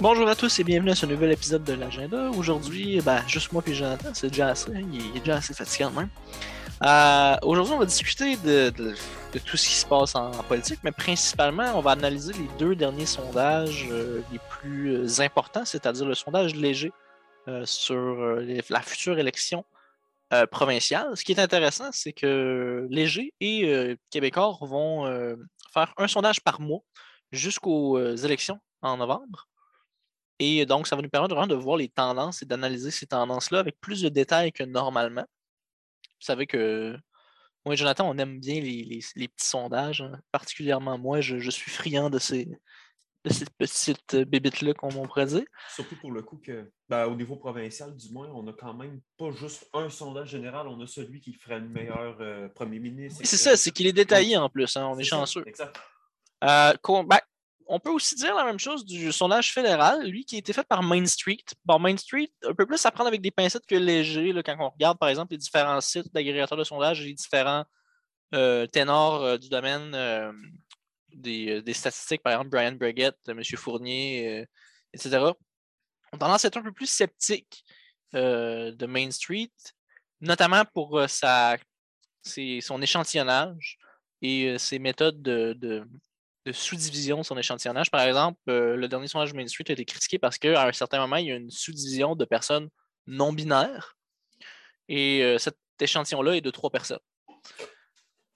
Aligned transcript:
Bonjour 0.00 0.28
à 0.28 0.34
tous 0.34 0.58
et 0.58 0.64
bienvenue 0.64 0.90
à 0.90 0.94
ce 0.94 1.06
nouvel 1.06 1.32
épisode 1.32 1.64
de 1.64 1.72
l'agenda. 1.72 2.30
Aujourd'hui, 2.30 3.00
ben, 3.00 3.26
juste 3.26 3.52
moi 3.52 3.62
et 3.66 3.74
Jonathan, 3.74 4.10
c'est 4.12 4.28
déjà 4.28 4.48
assez, 4.48 4.70
hein, 4.70 4.86
il, 4.92 5.16
est, 5.16 5.20
déjà 5.20 5.36
assez 5.36 5.54
fatigant 5.54 5.90
même. 5.90 6.10
Euh, 6.82 7.36
Aujourd'hui, 7.42 7.74
on 7.74 7.78
va 7.78 7.86
discuter 7.86 8.36
de, 8.36 8.70
tout 9.44 9.56
ce 9.56 9.68
qui 9.68 9.74
se 9.74 9.86
passe 9.86 10.14
en, 10.14 10.30
politique, 10.42 10.80
mais 10.82 10.92
principalement, 10.92 11.72
on 11.74 11.80
va 11.80 11.92
analyser 11.92 12.32
les 12.34 12.48
deux 12.58 12.74
derniers 12.74 13.06
sondages 13.06 13.86
euh, 13.90 14.20
les 14.32 14.38
plus 14.50 15.20
importants, 15.20 15.64
c'est-à-dire 15.64 16.04
le 16.04 16.14
sondage 16.14 16.54
léger 16.54 16.92
euh, 17.48 17.64
sur 17.64 17.94
euh, 17.96 18.60
la 18.70 18.80
future 18.82 19.20
élection 19.20 19.64
euh, 20.32 20.46
provinciale. 20.46 21.16
Ce 21.16 21.22
qui 21.22 21.30
est 21.30 21.38
intéressant, 21.38 21.90
c'est 21.92 22.12
que 22.12 22.88
Léger 22.90 23.32
et 23.40 23.96
Québécois 24.10 24.58
vont 24.62 25.04
faire 25.72 25.94
un 25.96 26.08
sondage 26.08 26.40
par 26.40 26.60
mois 26.60 26.80
jusqu'aux 27.30 27.98
élections 28.16 28.58
en 28.82 28.96
novembre. 28.96 29.46
Et 30.38 30.66
donc, 30.66 30.86
ça 30.86 30.96
va 30.96 31.02
nous 31.02 31.08
permettre 31.08 31.34
vraiment 31.34 31.46
de 31.46 31.54
voir 31.54 31.76
les 31.76 31.88
tendances 31.88 32.42
et 32.42 32.46
d'analyser 32.46 32.90
ces 32.90 33.06
tendances-là 33.06 33.60
avec 33.60 33.80
plus 33.80 34.02
de 34.02 34.08
détails 34.08 34.52
que 34.52 34.64
normalement. 34.64 35.24
Vous 35.24 36.26
savez 36.26 36.46
que 36.46 36.96
moi 37.64 37.74
et 37.74 37.76
Jonathan, 37.76 38.08
on 38.08 38.16
aime 38.18 38.38
bien 38.38 38.60
les, 38.60 38.84
les, 38.84 39.00
les 39.16 39.28
petits 39.28 39.46
sondages. 39.46 40.00
Hein. 40.02 40.20
Particulièrement 40.32 40.98
moi, 40.98 41.20
je, 41.20 41.38
je, 41.38 41.50
suis 41.50 41.70
friand 41.70 42.10
de 42.10 42.18
ces, 42.18 42.46
de 43.24 43.32
cette 43.32 43.50
petite 43.50 44.16
bébite-là, 44.16 44.74
comme 44.74 44.96
on 44.96 45.06
pourrait 45.06 45.26
dire. 45.26 45.44
Surtout 45.74 45.96
pour 45.96 46.12
le 46.12 46.22
coup 46.22 46.36
que, 46.36 46.70
ben, 46.88 47.06
au 47.06 47.16
niveau 47.16 47.36
provincial, 47.36 47.96
du 47.96 48.12
moins, 48.12 48.28
on 48.28 48.44
n'a 48.44 48.52
quand 48.52 48.72
même 48.72 49.00
pas 49.18 49.32
juste 49.32 49.68
un 49.74 49.88
sondage 49.88 50.28
général, 50.28 50.68
on 50.68 50.80
a 50.80 50.86
celui 50.86 51.20
qui 51.20 51.32
ferait 51.32 51.58
le 51.58 51.68
meilleur 51.68 52.16
euh, 52.20 52.48
premier 52.48 52.78
ministre. 52.78 53.20
C'est 53.24 53.36
ça, 53.36 53.56
c'est 53.56 53.72
qu'il 53.72 53.86
est 53.86 53.92
détaillé 53.92 54.36
en 54.36 54.48
plus, 54.48 54.76
hein, 54.76 54.86
on 54.86 54.98
est, 54.98 55.02
est 55.02 55.04
chanceux. 55.04 55.42
Exact. 55.46 55.76
Euh, 56.44 56.72
ben, 57.04 57.18
on 57.68 57.80
peut 57.80 57.90
aussi 57.90 58.14
dire 58.14 58.34
la 58.34 58.44
même 58.44 58.58
chose 58.58 58.84
du 58.84 59.12
sondage 59.12 59.52
fédéral, 59.52 60.06
lui 60.06 60.24
qui 60.24 60.36
a 60.36 60.38
été 60.38 60.52
fait 60.52 60.66
par 60.66 60.82
Main 60.82 61.06
Street. 61.06 61.44
Bon, 61.64 61.78
Main 61.78 61.96
Street, 61.96 62.30
un 62.44 62.54
peu 62.54 62.66
plus 62.66 62.84
à 62.86 62.90
prendre 62.90 63.08
avec 63.08 63.20
des 63.20 63.30
pincettes 63.30 63.66
que 63.66 63.74
léger, 63.74 64.32
quand 64.44 64.56
on 64.58 64.70
regarde 64.70 64.98
par 64.98 65.08
exemple 65.08 65.32
les 65.32 65.38
différents 65.38 65.80
sites 65.80 66.12
d'agrégateurs 66.12 66.58
de 66.58 66.64
sondage 66.64 67.00
et 67.00 67.06
les 67.06 67.14
différents 67.14 67.64
euh, 68.34 68.66
ténors 68.66 69.22
euh, 69.22 69.38
du 69.38 69.48
domaine 69.48 69.94
euh, 69.94 70.32
des, 71.10 71.62
statistiques, 71.72 72.22
par 72.22 72.32
exemple 72.32 72.50
Brian 72.50 72.72
Breguet, 72.72 73.12
M. 73.28 73.42
Fournier, 73.56 74.44
etc. 74.92 75.18
On 76.12 76.18
tendance 76.18 76.44
à 76.44 76.48
être 76.48 76.58
un 76.58 76.62
peu 76.62 76.72
plus 76.72 76.86
sceptique 76.86 77.64
de 78.12 78.86
Main 78.86 79.10
Street, 79.10 79.50
notamment 80.20 80.64
pour 80.72 81.00
son 81.08 82.82
échantillonnage 82.82 83.78
et 84.22 84.58
ses 84.58 84.78
méthodes 84.78 85.22
de, 85.22 85.54
de 85.54 85.86
de 86.46 86.52
sous-division 86.52 87.18
de 87.18 87.22
son 87.24 87.36
échantillonnage. 87.36 87.90
Par 87.90 88.02
exemple, 88.02 88.38
euh, 88.48 88.76
le 88.76 88.86
dernier 88.86 89.08
sondage 89.08 89.34
Main 89.34 89.48
Street 89.48 89.64
a 89.68 89.72
été 89.72 89.84
critiqué 89.84 90.18
parce 90.18 90.38
qu'à 90.38 90.66
un 90.66 90.72
certain 90.72 91.00
moment, 91.00 91.16
il 91.16 91.26
y 91.26 91.32
a 91.32 91.34
une 91.34 91.50
sous-division 91.50 92.14
de 92.14 92.24
personnes 92.24 92.68
non 93.08 93.32
binaires. 93.32 93.96
Et 94.88 95.24
euh, 95.24 95.38
cet 95.38 95.56
échantillon-là 95.80 96.36
est 96.36 96.40
de 96.40 96.50
trois 96.52 96.70
personnes. 96.70 97.00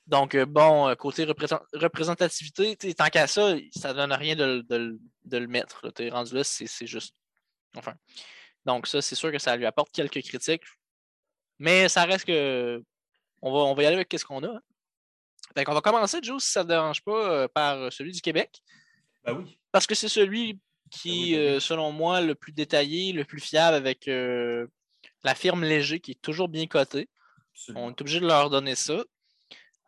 Donc, 0.09 0.35
euh, 0.35 0.45
bon, 0.45 0.93
côté 0.97 1.25
représentativité, 1.25 2.77
tant 2.95 3.07
qu'à 3.07 3.29
ça, 3.29 3.55
ça 3.71 3.91
ne 3.91 3.99
donne 3.99 4.13
rien 4.13 4.35
de, 4.35 4.67
le 4.69 5.47
mettre. 5.47 5.89
Tu 5.93 6.07
es 6.07 6.11
rendu 6.11 6.35
là, 6.35 6.43
c'est 6.43 6.87
juste. 6.87 7.15
Enfin. 7.77 7.95
Donc, 8.65 8.89
ça, 8.89 9.01
c'est 9.01 9.15
sûr 9.15 9.31
que 9.31 9.39
ça 9.39 9.57
lui 9.57 9.67
apporte 9.67 9.93
quelques 9.93 10.21
critiques. 10.23 10.65
Mais 11.61 11.89
ça 11.89 12.05
reste 12.05 12.25
que. 12.25 12.83
On 13.41 13.53
va, 13.53 13.59
on 13.61 13.75
va 13.75 13.85
y 13.85 13.87
aller 13.87 13.97
avec 13.97 14.13
ce 14.19 14.25
qu'on 14.25 14.43
a. 14.43 14.49
Hein. 14.49 14.61
On 15.57 15.75
va 15.75 15.81
commencer, 15.81 16.19
Joe, 16.23 16.43
si 16.43 16.51
ça 16.51 16.61
ne 16.61 16.65
te 16.65 16.69
dérange 16.69 17.03
pas, 17.03 17.31
euh, 17.31 17.49
par 17.49 17.93
celui 17.93 18.13
du 18.13 18.21
Québec. 18.21 18.63
Ben 19.25 19.35
oui. 19.35 19.59
Parce 19.73 19.87
que 19.87 19.95
c'est 19.95 20.09
celui 20.09 20.61
qui, 20.91 21.09
ben 21.09 21.17
oui, 21.17 21.35
oui. 21.35 21.37
Euh, 21.37 21.61
selon 21.61 21.93
moi, 21.93 22.21
le 22.21 22.35
plus 22.35 22.53
détaillé, 22.53 23.13
le 23.13 23.25
plus 23.25 23.41
fiable 23.41 23.77
avec 23.77 24.09
euh, 24.09 24.67
la 25.25 25.35
firme 25.35 25.65
Léger 25.65 26.01
qui 26.01 26.13
est 26.13 26.23
toujours 26.23 26.49
bien 26.49 26.67
cotée. 26.67 27.09
On 27.75 27.91
est 27.91 28.01
obligé 28.01 28.21
de 28.21 28.27
leur 28.27 28.49
donner 28.49 28.75
ça. 28.75 29.05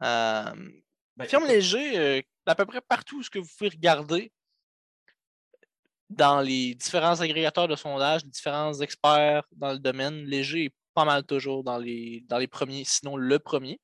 Euh, 0.02 0.70
ben, 1.16 1.26
firme 1.26 1.46
Léger, 1.46 2.24
à 2.46 2.54
peu 2.54 2.66
près 2.66 2.80
partout 2.80 3.22
ce 3.22 3.30
que 3.30 3.38
vous 3.38 3.48
pouvez 3.56 3.70
regarder 3.70 4.32
dans 6.10 6.40
les 6.40 6.74
différents 6.74 7.20
agrégateurs 7.20 7.68
de 7.68 7.76
sondage, 7.76 8.24
les 8.24 8.30
différents 8.30 8.74
experts 8.80 9.44
dans 9.52 9.72
le 9.72 9.78
domaine, 9.78 10.24
Léger 10.24 10.64
est 10.66 10.74
pas 10.92 11.04
mal 11.06 11.24
toujours 11.24 11.64
dans 11.64 11.78
les, 11.78 12.22
dans 12.28 12.36
les 12.36 12.48
premiers, 12.48 12.84
sinon 12.84 13.16
le 13.16 13.38
premier. 13.38 13.80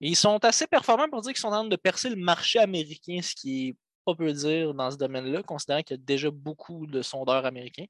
Et 0.00 0.08
ils 0.08 0.16
sont 0.16 0.44
assez 0.44 0.66
performants 0.66 1.08
pour 1.08 1.22
dire 1.22 1.32
qu'ils 1.32 1.40
sont 1.40 1.48
en 1.48 1.52
train 1.52 1.64
de 1.64 1.76
percer 1.76 2.10
le 2.10 2.16
marché 2.16 2.58
américain, 2.58 3.20
ce 3.22 3.34
qui 3.34 3.68
est 3.68 3.76
pas 4.04 4.14
peu 4.14 4.32
dire 4.32 4.74
dans 4.74 4.90
ce 4.90 4.96
domaine-là, 4.96 5.42
considérant 5.42 5.82
qu'il 5.82 5.96
y 5.96 6.00
a 6.00 6.02
déjà 6.02 6.30
beaucoup 6.30 6.86
de 6.86 7.02
sondeurs 7.02 7.44
américains. 7.44 7.86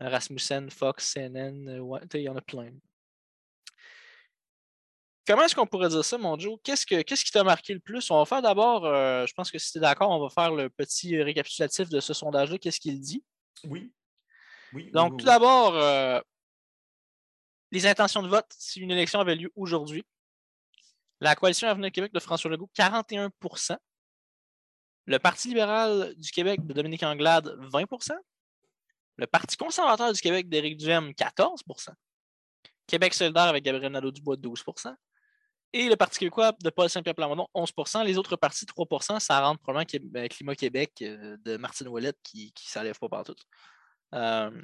Rasmussen, 0.00 0.70
Fox, 0.70 1.14
CNN, 1.14 1.78
ouais, 1.80 2.00
il 2.14 2.20
y 2.20 2.28
en 2.28 2.36
a 2.36 2.40
plein. 2.40 2.72
Comment 5.26 5.44
est-ce 5.44 5.54
qu'on 5.54 5.66
pourrait 5.66 5.88
dire 5.88 6.04
ça, 6.04 6.18
mon 6.18 6.38
Joe? 6.38 6.58
Qu'est-ce, 6.62 6.84
que, 6.84 7.00
qu'est-ce 7.02 7.24
qui 7.24 7.30
t'a 7.30 7.44
marqué 7.44 7.72
le 7.72 7.80
plus? 7.80 8.10
On 8.10 8.18
va 8.18 8.26
faire 8.26 8.42
d'abord, 8.42 8.84
euh, 8.84 9.24
je 9.26 9.32
pense 9.32 9.50
que 9.50 9.58
si 9.58 9.72
tu 9.72 9.78
es 9.78 9.80
d'accord, 9.80 10.10
on 10.10 10.20
va 10.20 10.28
faire 10.28 10.52
le 10.52 10.68
petit 10.68 11.22
récapitulatif 11.22 11.88
de 11.88 12.00
ce 12.00 12.12
sondage-là. 12.12 12.58
Qu'est-ce 12.58 12.80
qu'il 12.80 13.00
dit? 13.00 13.24
Oui. 13.64 13.90
oui 14.74 14.90
Donc, 14.90 15.12
oui, 15.12 15.18
tout 15.18 15.24
d'abord, 15.24 15.76
euh, 15.76 16.20
les 17.70 17.86
intentions 17.86 18.22
de 18.22 18.28
vote 18.28 18.46
si 18.50 18.80
une 18.80 18.90
élection 18.90 19.20
avait 19.20 19.36
lieu 19.36 19.50
aujourd'hui. 19.56 20.04
La 21.20 21.34
coalition 21.34 21.68
Avenir 21.68 21.90
Québec 21.92 22.12
de 22.12 22.20
François 22.20 22.50
Legault, 22.50 22.70
41% 22.76 23.76
Le 25.06 25.18
Parti 25.18 25.48
libéral 25.48 26.14
du 26.16 26.30
Québec 26.30 26.64
de 26.66 26.72
Dominique 26.72 27.02
Anglade, 27.02 27.48
20% 27.70 28.12
Le 29.16 29.26
Parti 29.26 29.56
conservateur 29.56 30.12
du 30.12 30.20
Québec 30.20 30.48
d'Éric 30.48 30.76
Duhem, 30.76 31.10
14% 31.10 31.90
Québec 32.86 33.14
solidaire 33.14 33.44
avec 33.44 33.64
Gabriel 33.64 33.92
Nadeau-Dubois, 33.92 34.36
12% 34.36 34.94
et 35.74 35.88
le 35.88 35.96
Parti 35.96 36.20
québécois 36.20 36.52
de 36.62 36.70
Paul 36.70 36.88
Saint-Pierre 36.88 37.16
Plamondon, 37.16 37.48
11% 37.52 38.04
Les 38.04 38.16
autres 38.16 38.36
partis, 38.36 38.64
3% 38.64 39.18
ça 39.18 39.40
rentre 39.40 39.60
probablement 39.60 40.28
Climat 40.28 40.54
Québec 40.54 40.92
de 41.00 41.56
Martine 41.56 41.88
Ouellette 41.88 42.18
qui 42.22 42.54
ne 42.56 42.70
s'enlève 42.70 42.96
pas 42.96 43.08
partout. 43.08 43.34
Euh, 44.14 44.62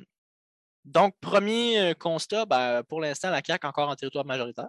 donc, 0.85 1.15
premier 1.21 1.95
constat, 1.99 2.47
ben, 2.47 2.85
pour 2.85 3.01
l'instant, 3.01 3.31
la 3.31 3.43
CAQ 3.45 3.67
encore 3.67 3.89
en 3.89 3.97
territoire 3.97 4.25
majoritaire. 4.25 4.69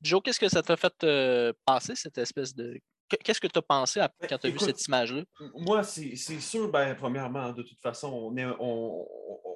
Joe, 0.00 0.20
qu'est-ce 0.22 0.40
que 0.40 0.48
ça 0.48 0.62
t'a 0.62 0.76
fait 0.76 0.94
euh, 1.04 1.52
passer, 1.64 1.94
cette 1.94 2.18
espèce 2.18 2.54
de. 2.54 2.80
Qu'est-ce 3.24 3.40
que 3.40 3.46
tu 3.46 3.58
as 3.58 3.62
pensé 3.62 4.00
après, 4.00 4.28
quand 4.28 4.36
tu 4.36 4.48
as 4.48 4.50
vu 4.50 4.58
cette 4.58 4.86
image-là? 4.86 5.22
Moi, 5.54 5.82
c'est 5.82 6.14
sûr, 6.14 6.70
ben, 6.70 6.94
premièrement, 6.94 7.52
de 7.54 7.62
toute 7.62 7.80
façon, 7.80 8.08
on, 8.12 8.36
est, 8.36 8.44
on, 8.60 9.08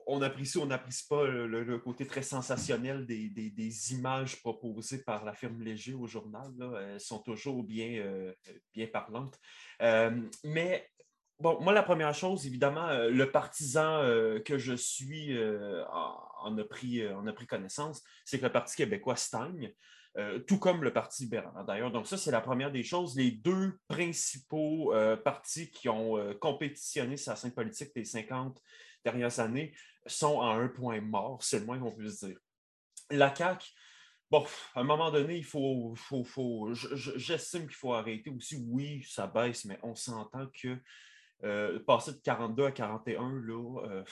on 0.06 0.22
apprécie 0.22 0.56
ou 0.56 0.62
on 0.62 0.66
n'apprécie 0.66 1.06
pas 1.06 1.26
le, 1.26 1.47
le, 1.47 1.78
côté 1.78 2.06
très 2.06 2.22
sensationnel 2.22 3.04
des, 3.04 3.28
des, 3.28 3.50
des, 3.50 3.93
images 3.93 4.41
proposées 4.41 5.03
par 5.03 5.26
la 5.26 5.34
firme 5.34 5.60
Léger 5.60 5.93
au 5.93 6.06
journal. 6.06 6.50
Là. 6.56 6.81
Elles 6.81 7.00
sont 7.00 7.19
toujours 7.19 7.62
bien, 7.62 7.99
euh, 7.99 8.32
bien 8.72 8.87
parlantes. 8.87 9.38
Euh, 9.82 10.19
mais 10.44 10.88
Bon, 11.43 11.60
moi, 11.60 11.72
la 11.72 11.82
première 11.82 12.14
chose, 12.14 12.47
évidemment, 12.47 12.87
euh, 12.87 13.10
le 13.10 13.32
partisan 13.32 14.00
euh, 14.04 14.38
que 14.38 14.59
je 14.59 14.75
suis 14.75 15.37
euh, 15.37 15.84
en, 15.88 16.56
a 16.56 16.62
pris, 16.62 17.04
en 17.09 17.26
a 17.26 17.32
pris 17.32 17.49
connaissance, 17.49 18.00
c'est 18.25 18.38
que 18.38 18.44
le 18.44 18.53
Parti 18.53 18.76
québécois 18.76 19.16
stagne. 19.16 19.72
Euh, 20.19 20.41
tout 20.41 20.59
comme 20.59 20.84
le 20.84 20.93
Parti 20.93 21.23
libéral, 21.23 21.65
d'ailleurs. 21.67 21.91
Donc, 21.91 22.06
ça, 22.06 22.19
c'est 22.19 22.31
la 22.31 22.43
première 22.43 22.71
des 22.71 22.83
choses. 22.83 23.17
Les 23.17 23.31
deux 23.31 23.78
principaux 23.89 24.93
euh, 24.93 25.17
partis 25.17 25.71
qui 25.71 25.89
ont 25.89 26.19
euh, 26.19 26.34
compétitionné 26.34 27.17
sur 27.17 27.33
la 27.33 27.37
scène 27.37 27.55
politique 27.55 27.95
des 27.95 28.05
50 28.05 28.61
dernières 29.05 29.41
années 29.41 29.75
sont 30.06 30.43
à 30.43 30.49
un 30.49 30.69
point 30.69 31.00
mort, 31.00 31.43
c'est 31.43 31.61
le 31.61 31.65
moins 31.65 31.78
qu'on 31.78 31.93
puisse 31.93 32.23
dire. 32.25 32.37
La 33.11 33.34
CAQ, 33.34 33.67
bon, 34.31 34.44
à 34.75 34.81
un 34.81 34.85
moment 34.85 35.11
donné, 35.11 35.38
il 35.38 35.44
faut, 35.44 35.94
faut, 35.97 36.25
faut 36.25 36.75
j'estime 36.75 37.62
qu'il 37.62 37.76
faut 37.76 37.94
arrêter 37.94 38.29
aussi. 38.31 38.62
Oui, 38.69 39.03
ça 39.08 39.26
baisse, 39.26 39.65
mais 39.65 39.79
on 39.82 39.94
s'entend 39.94 40.47
que 40.49 40.79
passer 41.87 42.12
de 42.12 42.19
42 42.19 42.67
à 42.67 42.73
41, 42.73 43.43
là, 43.44 44.05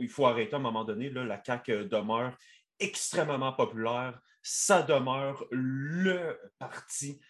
il 0.00 0.08
faut 0.08 0.26
arrêter 0.26 0.54
à 0.54 0.58
un 0.58 0.62
moment 0.62 0.84
donné. 0.84 1.10
Là, 1.10 1.24
la 1.24 1.42
CAQ 1.44 1.86
demeure 1.86 2.36
extrêmement 2.82 3.52
populaire. 3.52 4.20
Ça 4.42 4.82
demeure 4.82 5.46
le 5.50 6.38
parti 6.58 7.20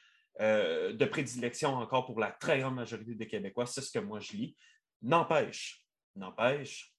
euh, 0.41 0.93
de 0.93 1.05
prédilection 1.05 1.75
encore 1.75 2.07
pour 2.07 2.19
la 2.19 2.31
très 2.31 2.61
grande 2.61 2.77
majorité 2.77 3.15
des 3.15 3.27
Québécois. 3.27 3.67
C'est 3.67 3.83
ce 3.83 3.93
que 3.93 3.99
moi 3.99 4.21
je 4.21 4.33
lis. 4.33 4.57
N'empêche, 5.03 5.85
n'empêche, 6.17 6.95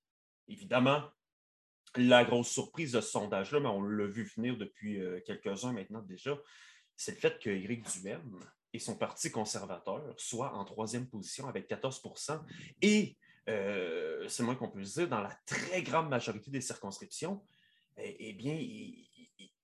évidemment, 0.48 1.10
la 1.96 2.26
grosse 2.26 2.50
surprise 2.50 2.92
de 2.92 3.02
ce 3.02 3.10
sondage-là, 3.10 3.60
mais 3.60 3.70
on 3.70 3.82
l'a 3.82 4.08
vu 4.08 4.24
venir 4.36 4.58
depuis 4.58 5.02
euh, 5.02 5.20
quelques-uns 5.26 5.74
maintenant 5.74 6.02
déjà, 6.02 6.38
c'est 6.96 7.14
le 7.14 7.18
fait 7.18 7.40
que 7.40 7.50
Éric 7.50 7.84
Duhem 7.92 8.40
et 8.74 8.80
son 8.80 8.98
parti 8.98 9.32
conservateur 9.32 10.02
soient 10.18 10.54
en 10.54 10.66
troisième 10.66 11.08
position 11.08 11.48
avec 11.48 11.70
14% 11.70 12.42
et 12.82 13.18
euh, 13.50 14.28
c'est 14.28 14.44
moins 14.44 14.56
qu'on 14.56 14.70
peut 14.70 14.82
dire, 14.82 15.08
dans 15.08 15.22
la 15.22 15.36
très 15.46 15.84
grande 15.84 16.10
majorité 16.10 16.50
des 16.50 16.62
circonscriptions, 16.62 17.44
eh, 17.98 18.16
eh 18.20 18.34
bien, 18.34 18.56
il, 18.56 19.08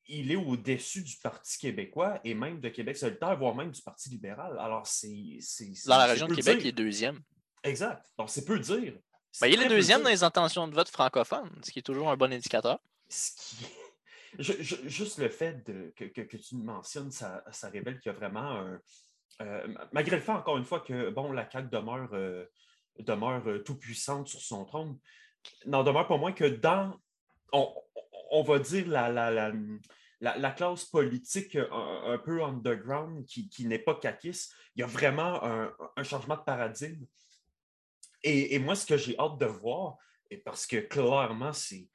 il 0.09 0.31
est 0.31 0.35
au-dessus 0.35 1.03
du 1.03 1.15
Parti 1.17 1.57
québécois 1.59 2.19
et 2.23 2.33
même 2.33 2.59
de 2.59 2.69
Québec 2.69 2.97
solidaire, 2.97 3.37
voire 3.37 3.55
même 3.55 3.71
du 3.71 3.81
Parti 3.81 4.09
libéral. 4.09 4.57
Alors, 4.59 4.85
c'est. 4.85 5.39
Dans 5.85 5.97
la 5.97 6.07
région 6.07 6.27
de 6.27 6.33
Québec, 6.33 6.57
dire. 6.57 6.65
il 6.65 6.69
est 6.69 6.73
deuxième. 6.73 7.19
Exact. 7.63 8.05
Donc, 8.17 8.29
c'est 8.29 8.45
peu 8.45 8.59
dire. 8.59 8.95
Ben, 9.39 9.47
il 9.47 9.61
est 9.61 9.69
deuxième 9.69 10.01
dans 10.01 10.09
les 10.09 10.23
intentions 10.23 10.67
de 10.67 10.73
vote 10.73 10.89
francophones, 10.89 11.51
ce 11.63 11.71
qui 11.71 11.79
est 11.79 11.83
toujours 11.83 12.09
un 12.09 12.17
bon 12.17 12.33
indicateur. 12.33 12.79
juste 14.39 15.19
le 15.19 15.29
fait 15.29 15.63
que, 15.95 16.37
tu 16.37 16.55
mentionnes, 16.55 17.11
ça, 17.11 17.43
révèle 17.71 17.99
qu'il 17.99 18.11
y 18.11 18.15
a 18.15 18.17
vraiment 18.17 18.51
un. 18.51 18.81
Euh, 19.41 19.67
malgré 19.93 20.17
le 20.17 20.21
fait, 20.21 20.31
encore 20.31 20.57
une 20.57 20.65
fois, 20.65 20.81
que 20.81 21.11
bon, 21.11 21.31
la 21.31 21.49
CAQ 21.49 21.69
demeure, 21.69 22.09
euh, 22.13 22.45
demeure 22.97 23.47
euh, 23.47 23.59
tout 23.59 23.77
puissante 23.77 24.27
sur 24.27 24.41
son 24.41 24.65
trône, 24.65 24.97
n'en 25.65 25.83
demeure 25.83 26.07
pas 26.07 26.17
moins 26.17 26.33
que 26.33 26.43
dans, 26.43 26.99
on, 27.53 27.73
va 28.43 28.59
dire, 28.59 28.87
la, 28.87 29.09
la, 30.19 30.51
classe 30.51 30.85
politique 30.85 31.55
un, 31.55 32.17
peu 32.23 32.43
underground 32.43 33.25
qui, 33.25 33.65
n'est 33.65 33.79
pas 33.79 33.95
caquiste, 33.95 34.53
il 34.75 34.81
y 34.81 34.83
a 34.83 34.87
vraiment 34.87 35.43
un 35.43 36.03
changement 36.03 36.35
de 36.35 36.43
paradigme 36.43 37.05
et, 38.23 38.59
moi, 38.59 38.75
ce 38.75 38.85
que 38.85 38.97
j'ai 38.97 39.17
hâte 39.17 39.37
de 39.37 39.45
voir, 39.45 39.97
et 40.29 40.37
parce 40.37 40.67
que 40.67 40.77
clairement, 40.77 41.53
c'est, 41.53 41.87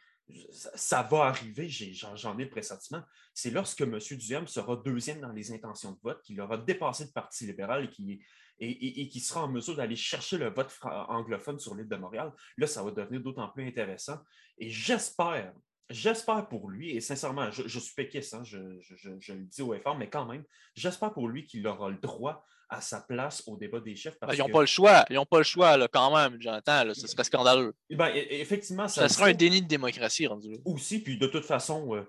ça, 0.50 1.02
va 1.02 1.25
arriver, 1.25 1.69
j'en 1.69 2.38
ai 2.38 2.44
le 2.44 2.50
pressentiment, 2.50 3.02
c'est 3.34 3.50
lorsque 3.50 3.82
M. 3.82 3.98
Duhem 3.98 4.46
sera 4.46 4.76
deuxième 4.76 5.20
dans 5.20 5.32
les 5.32 5.52
intentions 5.52 5.92
de 5.92 5.98
vote, 6.02 6.22
qu'il 6.22 6.40
aura 6.40 6.56
dépassé 6.56 7.04
le 7.04 7.10
Parti 7.10 7.46
libéral 7.46 7.84
et 7.84 7.90
qui 7.90 8.25
et, 8.60 9.08
qui 9.08 9.19
sera 9.19 9.42
en 9.42 9.48
mesure 9.48 9.75
d'aller 9.75 9.96
chercher 9.96 10.38
le 10.38 10.48
vote 10.48 10.72
anglophone 10.82 11.58
sur 11.58 11.75
l'île 11.75 11.88
de 11.88 11.96
Montréal. 11.96 12.32
Là, 12.56 12.69
ça 12.69 12.84
va 12.84 12.92
devenir 12.92 13.20
d'autant 13.20 13.48
plus 13.48 13.66
intéressant. 13.66 14.20
Et 14.56 14.70
j'espère, 14.70 15.52
j'espère 15.90 16.48
pour 16.48 16.69
lui, 16.69 16.96
et 16.96 17.00
sincèrement, 17.00 17.50
je, 17.50 17.78
suis 17.78 17.94
péquiste, 17.94 18.34
hein, 18.34 18.42
je, 18.44 18.58
le 18.58 19.44
dis 19.44 19.62
au 19.62 19.75
effort, 19.75 19.96
mais 19.96 20.08
quand 20.08 20.26
même, 20.26 20.44
j'espère 20.75 21.12
pour 21.12 21.28
lui 21.28 21.46
qu'il 21.46 21.66
aura 21.66 21.90
le 21.90 21.96
droit 21.96 22.44
à 22.70 22.81
sa 22.81 23.00
place 23.00 23.42
au 23.46 23.56
débat 23.56 23.81
des 23.81 23.94
chefs. 23.94 24.19
Ben, 24.20 24.32
ils 24.32 24.38
n'ont 24.38 24.48
pas 24.48 24.60
le 24.60 24.66
choix. 24.66 25.04
Ils 25.10 25.16
n'ont 25.16 25.26
pas 25.26 25.38
le 25.38 25.44
choix, 25.44 25.76
là, 25.76 25.86
quand 25.86 26.14
même, 26.16 26.40
j'entends. 26.40 26.82
Ce 26.94 27.06
serait 27.06 27.25
scandaleux. 27.25 27.75
Ben, 27.90 28.08
e, 28.08 28.26
effectivement, 28.31 28.88
ça, 28.88 29.08
ça 29.08 29.14
serait 29.14 29.31
un 29.31 29.34
déni 29.34 29.62
de 29.62 29.69
démocratie 29.69 30.26
rendu 30.26 30.56
Aussi, 30.64 31.00
puis 31.00 31.19
de 31.19 31.26
toute 31.26 31.44
façon, 31.44 31.94
euh, 31.94 32.08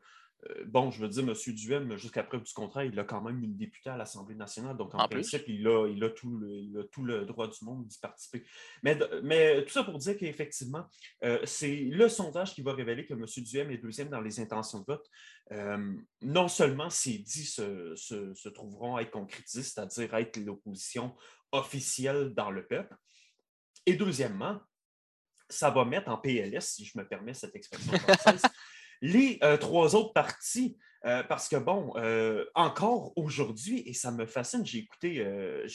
bon, 0.66 0.92
je 0.92 1.02
veux 1.02 1.08
dire, 1.08 1.24
M. 1.24 1.34
Duhem, 1.54 1.98
jusqu'à 1.98 2.24
preuve 2.24 2.44
du 2.44 2.54
contraire, 2.54 2.84
il 2.84 3.00
a 3.00 3.04
quand 3.04 3.22
même 3.22 3.44
une 3.44 3.56
députée 3.56 3.90
à 3.90 3.98
l'Assemblée 3.98 4.36
nationale. 4.36 4.78
Donc, 4.78 4.94
en, 4.94 5.08
principe, 5.08 5.44
il 5.48 5.68
a, 5.68 5.88
il, 5.88 6.04
a 6.04 6.10
tout 6.10 6.38
le, 6.38 6.84
tout 6.92 7.04
le 7.04 7.26
droit 7.26 7.48
du 7.48 7.64
monde 7.64 7.86
d'y 7.88 7.98
participer. 8.00 8.46
Mais, 8.84 8.98
mais 9.24 9.64
tout 9.66 9.72
ça 9.72 9.84
pour 9.84 9.98
dire 9.98 10.18
qu'effectivement, 10.18 10.86
euh, 11.24 11.40
c'est 11.46 11.76
le 11.76 12.10
sondage 12.10 12.54
qui 12.54 12.62
va 12.62 12.74
révéler 12.74 13.06
que 13.06 13.14
M. 13.14 13.26
Duhem 13.26 13.72
est 13.72 13.78
deuxième 13.78 14.10
dans 14.10 14.22
les 14.22 14.40
intentions 14.40 14.80
de 14.80 14.86
vote. 14.88 15.10
Euh, 15.52 15.94
non 16.22 16.48
seulement 16.48 16.90
ces 16.90 17.20
dits 17.20 17.46
se, 17.46 17.96
se, 17.96 18.50
trouveront 18.50 18.96
à 18.96 19.02
être 19.02 19.12
concrétisés, 19.12 19.64
c'est-à-dire 19.64 20.14
être 20.16 20.38
l'opposition 20.38 21.16
officielle 21.52 22.34
dans 22.34 22.52
le 22.52 22.66
peuple, 22.66 22.96
et 23.86 23.96
deuxièmement, 23.96 24.60
ça 25.50 25.70
va 25.70 25.86
mettre 25.86 26.10
en 26.10 26.18
PLS, 26.18 26.66
si 26.66 26.86
je 26.86 26.98
me 26.98 27.08
permets 27.08 27.34
cette 27.34 27.56
expression 27.56 27.94
française, 27.94 28.42
les 29.02 29.40
euh, 29.44 29.58
trois 29.58 29.96
autres 29.96 30.14
parties, 30.14 30.78
euh, 31.06 31.24
parce 31.24 31.48
que, 31.48 31.56
bon, 31.56 31.94
euh, 31.98 32.46
encore 32.56 33.14
aujourd'hui, 33.16 33.84
et 33.86 33.94
ça 33.94 34.12
me 34.12 34.26
fascine, 34.26 34.66
j'ai 34.66 34.80
écouté, 34.80 35.26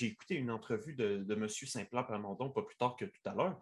écouté 0.00 0.34
une 0.34 0.50
entrevue 0.50 0.94
de, 0.94 1.24
M. 1.30 1.48
Saint-Pierre 1.48 2.06
Plamondon 2.06 2.50
pas 2.50 2.62
plus 2.62 2.76
tard 2.76 2.96
que 2.96 3.04
tout 3.04 3.20
à 3.24 3.34
l'heure, 3.34 3.60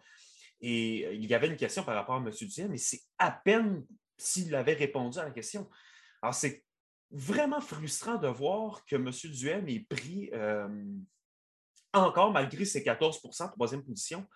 et 0.61 1.13
il 1.15 1.25
y 1.25 1.33
avait 1.33 1.47
une 1.47 1.55
question 1.55 1.83
par 1.83 1.95
rapport 1.95 2.15
à 2.15 2.19
M. 2.19 2.29
Duhem, 2.31 2.69
mais 2.71 2.77
c'est 2.77 3.01
à 3.17 3.31
peine 3.31 3.85
s'il 4.17 4.53
avait 4.55 4.73
répondu 4.73 5.17
à 5.19 5.23
la 5.23 5.31
question. 5.31 5.69
Alors, 6.21 6.33
c'est 6.33 6.65
vraiment 7.11 7.61
frustrant 7.61 8.15
de 8.15 8.27
voir 8.27 8.83
que 8.85 8.95
M. 8.95 9.09
Duhem 9.09 9.69
est 9.69 9.87
pris 9.87 10.31
encore, 11.93 12.31
malgré 12.31 12.65
ses 12.65 12.81
14% 12.81 13.51
troisième 13.51 13.83
position, 13.83 14.27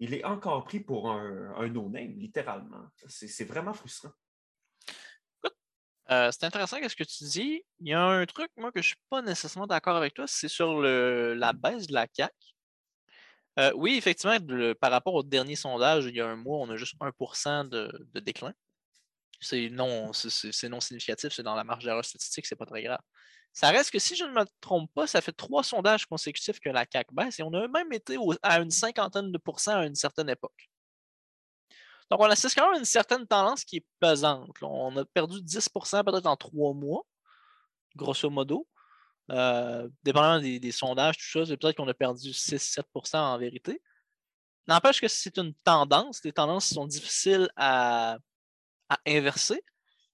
il 0.00 0.14
est 0.14 0.24
encore 0.24 0.64
pris 0.64 0.80
pour 0.80 1.10
un, 1.10 1.54
un 1.56 1.68
no-name, 1.68 2.18
littéralement. 2.18 2.84
C'est 3.06 3.44
vraiment 3.44 3.74
frustrant. 3.74 4.10
Euh, 6.10 6.30
c'est 6.32 6.44
intéressant 6.44 6.76
ce 6.88 6.96
que 6.96 7.04
tu 7.04 7.24
dis. 7.24 7.62
Il 7.78 7.88
y 7.88 7.94
a 7.94 8.02
un 8.02 8.26
truc, 8.26 8.50
moi, 8.56 8.72
que 8.72 8.82
je 8.82 8.88
ne 8.88 8.90
suis 8.90 9.02
pas 9.08 9.22
nécessairement 9.22 9.66
d'accord 9.66 9.96
avec 9.96 10.14
toi, 10.14 10.26
c'est 10.26 10.48
sur 10.48 10.80
la 10.80 11.52
baisse 11.52 11.86
de 11.86 11.94
la 11.94 12.08
CAC. 12.08 12.32
Euh, 13.58 13.72
oui, 13.76 13.96
effectivement, 13.96 14.36
par 14.80 14.90
rapport 14.90 15.14
au 15.14 15.22
dernier 15.22 15.56
sondage, 15.56 16.06
il 16.06 16.16
y 16.16 16.20
a 16.20 16.26
un 16.28 16.36
mois, 16.36 16.58
on 16.58 16.70
a 16.70 16.76
juste 16.76 16.94
1% 17.00 17.68
de, 17.68 18.20
déclin. 18.20 18.52
C'est 19.40 19.70
non, 19.70 20.12
non 20.70 20.80
significatif, 20.80 21.32
c'est 21.32 21.42
dans 21.42 21.54
la 21.54 21.64
marge 21.64 21.84
d'erreur 21.84 22.04
statistique, 22.04 22.46
c'est 22.46 22.56
pas 22.56 22.66
très 22.66 22.82
grave. 22.82 23.00
Ça 23.52 23.70
reste 23.70 23.90
que 23.90 23.98
si 23.98 24.16
je 24.16 24.24
ne 24.24 24.32
me 24.32 24.44
trompe 24.60 24.92
pas, 24.94 25.06
ça 25.06 25.20
fait 25.20 25.32
trois 25.32 25.64
sondages 25.64 26.06
consécutifs 26.06 26.60
que 26.60 26.68
la 26.70 26.86
CAC 26.86 27.08
baisse 27.12 27.40
et 27.40 27.42
on 27.42 27.52
a 27.54 27.66
même 27.68 27.92
été 27.92 28.16
à 28.42 28.60
une 28.60 28.70
cinquantaine 28.70 29.32
de 29.32 29.38
pourcents 29.38 29.78
à 29.78 29.86
une 29.86 29.94
certaine 29.94 30.28
époque. 30.28 30.69
Donc, 32.10 32.20
on 32.20 32.24
assiste 32.24 32.58
quand 32.58 32.68
même 32.70 32.80
une 32.80 32.84
certaine 32.84 33.26
tendance 33.26 33.64
qui 33.64 33.76
est 33.76 33.86
pesante. 34.00 34.50
On 34.62 34.96
a 34.96 35.04
perdu 35.04 35.40
10% 35.40 36.04
peut-être 36.04 36.26
en 36.26 36.36
trois 36.36 36.74
mois, 36.74 37.02
grosso 37.94 38.28
modo. 38.30 38.66
Euh, 39.30 39.88
dépendamment 40.02 40.40
des, 40.40 40.72
sondages, 40.72 41.16
tout 41.16 41.44
ça, 41.44 41.56
peut-être 41.56 41.76
qu'on 41.76 41.86
a 41.86 41.94
perdu 41.94 42.30
6-7% 42.30 43.16
en 43.16 43.38
vérité. 43.38 43.80
N'empêche 44.66 45.00
que 45.00 45.06
c'est 45.06 45.36
une 45.38 45.54
tendance. 45.64 46.20
Les 46.24 46.32
tendances 46.32 46.66
sont 46.66 46.86
difficiles 46.86 47.48
à, 47.56 48.18
inverser. 49.06 49.62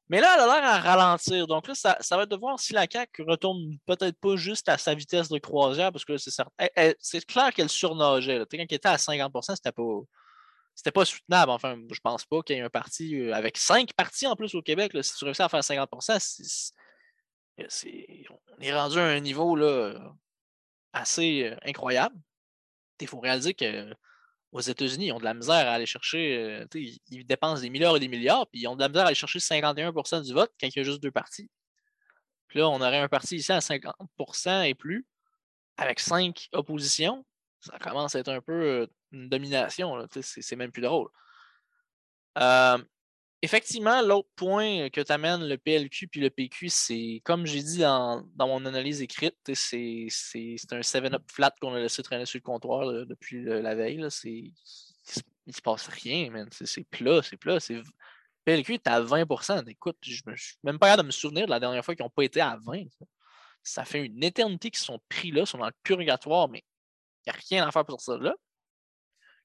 Mais 0.08 0.20
là, 0.20 0.34
elle 0.34 0.40
a 0.42 0.46
l'air 0.46 0.68
à 0.68 0.80
ralentir. 0.80 1.46
Donc 1.46 1.66
là, 1.66 1.74
ça, 1.74 1.96
va 2.10 2.22
être 2.24 2.28
de 2.28 2.36
voir 2.36 2.60
si 2.60 2.74
la 2.74 2.86
CAQ 2.90 3.22
retourne 3.22 3.78
peut-être 3.86 4.18
pas 4.20 4.36
juste 4.36 4.68
à 4.68 4.76
sa 4.76 4.94
vitesse 4.94 5.28
de 5.30 5.38
croisière, 5.38 5.92
parce 5.92 6.04
que 6.04 6.18
c'est 6.18 6.30
certain. 6.30 6.66
C'est 7.00 7.24
clair 7.24 7.52
qu'elle 7.54 7.70
surnageait. 7.70 8.38
Quand 8.50 8.58
elle 8.58 8.66
était 8.68 8.86
à 8.86 8.96
50% 8.96 9.56
c'était 9.56 9.72
pas 9.72 9.82
c'était 10.76 10.92
pas 10.92 11.06
soutenable. 11.06 11.50
Enfin, 11.50 11.78
je 11.90 12.00
pense 12.00 12.26
pas 12.26 12.42
qu'il 12.42 12.56
y 12.56 12.58
ait 12.58 12.62
un 12.62 12.70
parti 12.70 13.18
euh, 13.18 13.34
avec 13.34 13.56
cinq 13.56 13.94
partis 13.94 14.26
en 14.26 14.36
plus 14.36 14.54
au 14.54 14.62
Québec. 14.62 14.92
si 15.02 15.16
tu 15.16 15.24
réussis 15.24 15.42
à 15.42 15.48
faire 15.48 15.60
50% 15.60 16.72
on 17.58 18.60
est 18.60 18.74
rendu 18.74 18.98
à 18.98 19.04
un 19.04 19.20
niveau 19.20 19.56
là, 19.56 19.94
assez 20.92 21.44
euh, 21.44 21.56
incroyable. 21.64 22.14
Il 23.00 23.06
faut 23.06 23.18
réaliser 23.18 23.54
qu'aux 23.54 24.60
États-Unis, 24.60 25.06
ils 25.06 25.12
ont 25.12 25.18
de 25.18 25.24
la 25.24 25.32
misère 25.32 25.66
à 25.66 25.72
aller 25.72 25.86
chercher. 25.86 26.36
Euh, 26.36 26.66
ils 26.74 27.26
dépensent 27.26 27.62
des 27.62 27.70
milliards 27.70 27.96
et 27.96 28.00
des 28.00 28.08
milliards, 28.08 28.46
puis 28.48 28.60
ils 28.60 28.66
ont 28.68 28.76
de 28.76 28.82
la 28.82 28.88
misère 28.88 29.04
à 29.04 29.06
aller 29.06 29.14
chercher 29.14 29.38
51% 29.38 30.22
du 30.26 30.34
vote 30.34 30.52
quand 30.60 30.66
il 30.66 30.76
y 30.76 30.80
a 30.80 30.82
juste 30.82 31.02
deux 31.02 31.10
partis. 31.10 31.50
Puis 32.48 32.58
là, 32.58 32.68
on 32.68 32.76
aurait 32.76 32.98
un 32.98 33.08
parti 33.08 33.36
ici 33.36 33.52
à 33.52 33.60
50% 33.60 34.68
et 34.68 34.74
plus, 34.74 35.06
avec 35.78 36.00
cinq 36.00 36.48
oppositions. 36.52 37.24
Ça 37.60 37.78
commence 37.78 38.14
à 38.14 38.18
être 38.20 38.28
un 38.28 38.42
peu 38.42 38.86
une 39.12 39.28
domination. 39.28 40.06
C'est 40.20 40.56
même 40.56 40.72
plus 40.72 40.82
drôle. 40.82 41.08
effectivement, 43.42 44.02
l'autre 44.02 44.28
point 44.36 44.88
que 44.90 45.00
tu 45.00 45.12
amènes, 45.12 45.46
le 45.46 45.58
PLQ 45.58 46.08
puis 46.08 46.20
le 46.20 46.30
PQ, 46.30 46.68
c'est, 46.68 47.20
comme 47.24 47.46
j'ai 47.46 47.62
dit 47.62 47.78
dans, 47.78 48.24
mon 48.38 48.64
analyse 48.66 49.02
écrite, 49.02 49.36
c'est 49.54 50.08
un 50.70 50.80
7-up 50.80 51.22
flat 51.30 51.54
qu'on 51.60 51.74
a 51.74 51.80
laissé 51.80 52.02
traîner 52.02 52.26
sur 52.26 52.38
le 52.38 52.42
comptoir 52.42 53.06
depuis 53.06 53.42
la 53.44 53.74
veille. 53.74 53.96
Il 53.96 54.52
ne 55.46 55.52
se 55.52 55.62
passe 55.62 55.88
rien. 55.88 56.46
C'est 56.50 56.88
plat, 56.88 57.22
c'est 57.22 57.36
plat. 57.36 57.58
PLQ 58.46 58.74
est 58.74 58.86
à 58.86 59.00
20 59.00 59.26
Écoute, 59.66 59.98
je 60.02 60.22
ne 60.24 60.36
suis 60.36 60.56
même 60.62 60.78
pas 60.78 60.86
capable 60.86 61.02
de 61.02 61.06
me 61.08 61.12
souvenir 61.12 61.46
de 61.46 61.50
la 61.50 61.58
dernière 61.58 61.84
fois 61.84 61.96
qu'ils 61.96 62.04
n'ont 62.04 62.10
pas 62.10 62.22
été 62.22 62.40
à 62.40 62.56
20 62.64 62.84
ça. 63.64 63.84
fait 63.84 64.06
une 64.06 64.22
éternité 64.22 64.70
qu'ils 64.70 64.84
sont 64.84 65.00
pris 65.08 65.32
là, 65.32 65.44
sont 65.44 65.58
dans 65.58 65.66
le 65.66 65.72
purgatoire, 65.82 66.48
mais 66.48 66.64
il 67.26 67.32
n'y 67.32 67.36
a 67.36 67.40
rien 67.50 67.66
à 67.66 67.72
faire 67.72 67.84
pour 67.84 68.00
ça 68.00 68.16
là. 68.16 68.34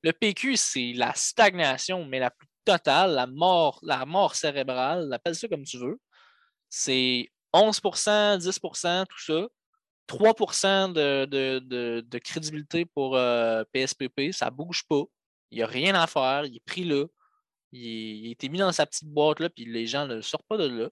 Le 0.03 0.13
PQ, 0.13 0.55
c'est 0.55 0.93
la 0.93 1.13
stagnation, 1.13 2.05
mais 2.05 2.19
la 2.19 2.31
plus 2.31 2.47
totale, 2.65 3.13
la 3.13 3.27
mort, 3.27 3.79
la 3.83 4.05
mort 4.05 4.35
cérébrale, 4.35 5.11
appelle 5.13 5.35
ça 5.35 5.47
comme 5.47 5.63
tu 5.63 5.77
veux. 5.77 5.99
C'est 6.69 7.29
11% 7.53 8.37
10% 8.39 9.05
tout 9.07 9.19
ça. 9.19 9.47
3% 10.07 10.93
de, 10.93 12.19
crédibilité 12.19 12.85
pour 12.85 13.13
PSPP, 13.71 14.19
euh, 14.19 14.31
ça 14.31 14.47
ne 14.47 14.51
bouge 14.51 14.83
pas. 14.87 15.03
Il 15.51 15.57
n'y 15.57 15.63
a 15.63 15.67
rien 15.67 15.95
à 15.95 16.07
faire. 16.07 16.45
Il 16.45 16.57
est 16.57 16.65
pris 16.65 16.83
là. 16.83 17.05
Il, 17.71 18.27
a 18.27 18.31
été 18.31 18.49
mis 18.49 18.59
dans 18.59 18.71
sa 18.71 18.85
petite 18.85 19.07
boîte 19.07 19.39
là, 19.39 19.49
puis 19.49 19.65
les 19.65 19.87
gens 19.87 20.07
ne 20.07 20.21
sortent 20.21 20.47
pas 20.47 20.57
de 20.57 20.67
là. 20.67 20.89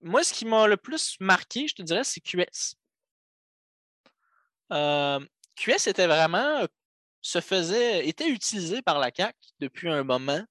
Moi, 0.00 0.22
ce 0.24 0.32
qui 0.32 0.44
m'a 0.44 0.66
le 0.66 0.76
plus 0.76 1.16
marqué, 1.20 1.66
je 1.68 1.74
te 1.74 1.82
dirais, 1.82 2.04
c'est 2.04 2.20
QS. 2.20 2.76
Euh, 4.72 5.20
QS 5.56 5.88
était 5.88 6.06
vraiment 6.06 6.66
se 7.22 7.40
faisait, 7.40 8.06
était 8.06 8.28
utilisé 8.28 8.82
par 8.82 8.98
la 8.98 9.10
CAQ 9.14 9.38
depuis 9.60 9.88
un 9.88 10.02
moment 10.02 10.42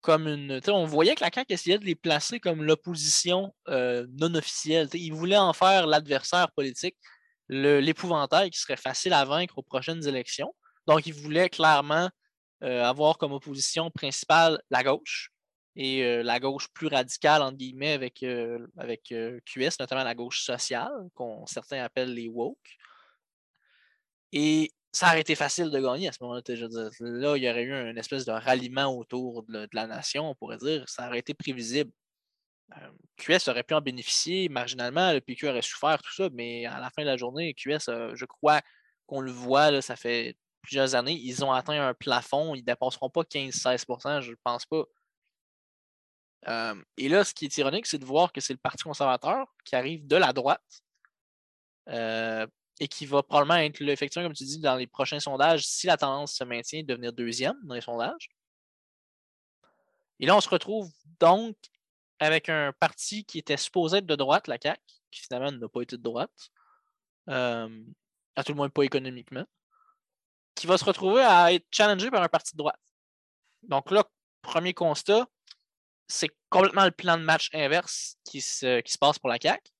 comme 0.00 0.26
une. 0.26 0.60
On 0.68 0.84
voyait 0.84 1.14
que 1.14 1.22
la 1.22 1.30
CAQ 1.32 1.52
essayait 1.52 1.78
de 1.78 1.84
les 1.84 1.94
placer 1.94 2.40
comme 2.40 2.64
l'opposition 2.64 3.54
euh, 3.68 4.06
non 4.18 4.34
officielle. 4.34 4.88
Ils 4.94 5.14
voulaient 5.14 5.36
en 5.36 5.52
faire 5.52 5.86
l'adversaire 5.86 6.50
politique, 6.52 6.96
l'épouvantail 7.48 8.50
qui 8.50 8.58
serait 8.58 8.76
facile 8.76 9.12
à 9.12 9.24
vaincre 9.24 9.58
aux 9.58 9.62
prochaines 9.62 10.06
élections. 10.06 10.54
Donc, 10.86 11.06
ils 11.06 11.14
voulaient 11.14 11.48
clairement 11.48 12.10
euh, 12.64 12.84
avoir 12.84 13.16
comme 13.18 13.32
opposition 13.32 13.90
principale 13.90 14.60
la 14.70 14.82
gauche 14.82 15.30
et 15.76 16.04
euh, 16.04 16.22
la 16.22 16.40
gauche 16.40 16.66
plus 16.72 16.88
radicale, 16.88 17.42
entre 17.42 17.56
guillemets, 17.56 17.92
avec, 17.92 18.24
avec 18.76 19.14
QS, 19.46 19.78
notamment 19.78 20.02
la 20.02 20.14
gauche 20.14 20.42
sociale, 20.42 20.90
qu'on 21.14 21.46
certains 21.46 21.84
appellent 21.84 22.14
les 22.14 22.28
woke. 22.28 22.58
Et 24.32 24.72
ça 24.92 25.08
aurait 25.08 25.20
été 25.20 25.34
facile 25.34 25.70
de 25.70 25.80
gagner 25.80 26.08
à 26.08 26.12
ce 26.12 26.18
moment-là. 26.22 26.42
Là, 27.00 27.36
il 27.36 27.42
y 27.42 27.50
aurait 27.50 27.62
eu 27.62 27.90
une 27.90 27.98
espèce 27.98 28.24
de 28.24 28.32
ralliement 28.32 28.96
autour 28.96 29.44
de, 29.44 29.68
la 29.72 29.86
nation, 29.86 30.30
on 30.30 30.34
pourrait 30.34 30.58
dire. 30.58 30.88
Ça 30.88 31.06
aurait 31.06 31.20
été 31.20 31.34
prévisible. 31.34 31.92
Euh, 32.76 32.90
QS 33.16 33.48
aurait 33.48 33.62
pu 33.64 33.74
en 33.74 33.80
bénéficier 33.80 34.48
marginalement, 34.48 35.12
le 35.12 35.20
PQ 35.20 35.48
aurait 35.48 35.62
souffert, 35.62 36.00
tout 36.02 36.12
ça, 36.14 36.28
mais 36.32 36.66
à 36.66 36.78
la 36.80 36.90
fin 36.90 37.02
de 37.02 37.08
la 37.08 37.16
journée, 37.16 37.54
QS, 37.54 37.88
euh, 37.88 38.12
je 38.14 38.24
crois 38.24 38.60
qu'on 39.06 39.20
le 39.20 39.32
voit, 39.32 39.82
ça 39.82 39.96
fait 39.96 40.36
plusieurs 40.62 40.94
années, 40.94 41.18
ils 41.20 41.44
ont 41.44 41.52
atteint 41.52 41.88
un 41.88 41.94
plafond, 41.94 42.54
ils 42.54 42.60
ne 42.60 42.66
dépasseront 42.66 43.10
pas 43.10 43.24
15-16% 43.24 44.20
je 44.20 44.30
ne 44.30 44.36
pense 44.44 44.66
pas. 44.66 44.84
Euh, 46.48 46.80
et 46.96 47.08
là, 47.08 47.24
ce 47.24 47.34
qui 47.34 47.46
est 47.46 47.58
ironique, 47.58 47.86
c'est 47.86 47.98
de 47.98 48.04
voir 48.04 48.32
que 48.32 48.40
c'est 48.40 48.52
le 48.52 48.58
Parti 48.58 48.84
conservateur 48.84 49.46
qui 49.64 49.76
arrive 49.76 50.06
de 50.06 50.16
la 50.16 50.32
droite 50.32 50.82
et 52.80 52.88
qui 52.88 53.04
va 53.04 53.22
probablement 53.22 53.60
être 53.60 53.78
l'effectueur, 53.80 54.24
comme 54.24 54.32
tu 54.32 54.44
dis, 54.44 54.58
dans 54.58 54.76
les 54.76 54.86
prochains 54.86 55.20
sondages, 55.20 55.66
si 55.66 55.86
la 55.86 55.98
tendance 55.98 56.34
se 56.34 56.44
maintient, 56.44 56.82
devenir 56.82 57.12
deuxième 57.12 57.56
dans 57.64 57.74
les 57.74 57.82
sondages. 57.82 58.30
Et 60.18 60.26
là, 60.26 60.34
on 60.34 60.40
se 60.40 60.48
retrouve 60.48 60.90
donc 61.20 61.56
avec 62.18 62.48
un 62.48 62.72
parti 62.80 63.24
qui 63.24 63.38
était 63.38 63.58
supposé 63.58 63.98
être 63.98 64.06
de 64.06 64.16
droite, 64.16 64.48
la 64.48 64.58
CAQ, 64.60 64.80
qui 65.10 65.20
finalement 65.20 65.52
n'a 65.52 65.68
pas 65.68 65.82
été 65.82 65.96
de 65.98 66.02
droite, 66.02 66.50
euh, 67.28 67.84
à 68.34 68.44
tout 68.44 68.52
le 68.52 68.56
moins 68.56 68.70
pas 68.70 68.82
économiquement, 68.82 69.44
qui 70.54 70.66
va 70.66 70.78
se 70.78 70.84
retrouver 70.84 71.22
à 71.22 71.52
être 71.52 71.66
challengé 71.70 72.10
par 72.10 72.22
un 72.22 72.28
parti 72.28 72.52
de 72.52 72.58
droite. 72.58 72.80
Donc 73.62 73.90
là, 73.90 74.04
premier 74.40 74.72
constat, 74.72 75.26
c'est 76.08 76.30
complètement 76.48 76.84
le 76.84 76.90
plan 76.90 77.18
de 77.18 77.22
match 77.22 77.50
inverse 77.52 78.16
qui 78.24 78.40
se, 78.40 78.80
qui 78.80 78.92
se 78.92 78.98
passe 78.98 79.18
pour 79.18 79.28
la 79.28 79.38
CAQ. 79.40 79.70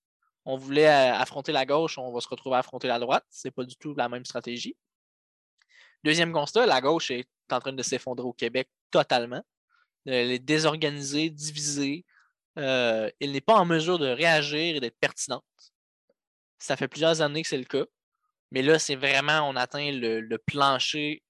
On 0.44 0.56
voulait 0.56 0.88
euh, 0.88 1.14
affronter 1.14 1.52
la 1.52 1.66
gauche, 1.66 1.98
on 1.98 2.12
va 2.12 2.20
se 2.20 2.28
retrouver 2.28 2.56
à 2.56 2.60
affronter 2.60 2.88
la 2.88 2.98
droite. 2.98 3.24
C'est 3.30 3.50
pas 3.50 3.64
du 3.64 3.76
tout 3.76 3.94
la 3.94 4.08
même 4.08 4.24
stratégie. 4.24 4.76
Deuxième 6.02 6.32
constat, 6.32 6.66
la 6.66 6.80
gauche 6.80 7.10
est 7.10 7.28
en 7.50 7.60
train 7.60 7.72
de 7.72 7.82
s'effondrer 7.82 8.26
au 8.26 8.32
Québec 8.32 8.68
totalement. 8.90 9.42
Elle 10.06 10.30
est 10.30 10.38
désorganisée, 10.38 11.28
divisée, 11.28 12.06
euh, 12.58 13.10
il 13.20 13.32
n'est 13.32 13.40
pas 13.40 13.54
en 13.54 13.64
mesure 13.64 13.98
de 13.98 14.08
réagir 14.08 14.76
et 14.76 14.80
d'être 14.80 14.98
pertinente. 14.98 15.44
Ça 16.58 16.76
fait 16.76 16.88
plusieurs 16.88 17.20
années 17.22 17.42
que 17.42 17.48
c'est 17.48 17.58
le 17.58 17.64
cas. 17.64 17.84
Mais 18.50 18.62
là, 18.62 18.78
c'est 18.78 18.96
vraiment, 18.96 19.48
on 19.48 19.56
atteint 19.56 19.92
le, 19.92 20.36
plancher 20.38 21.22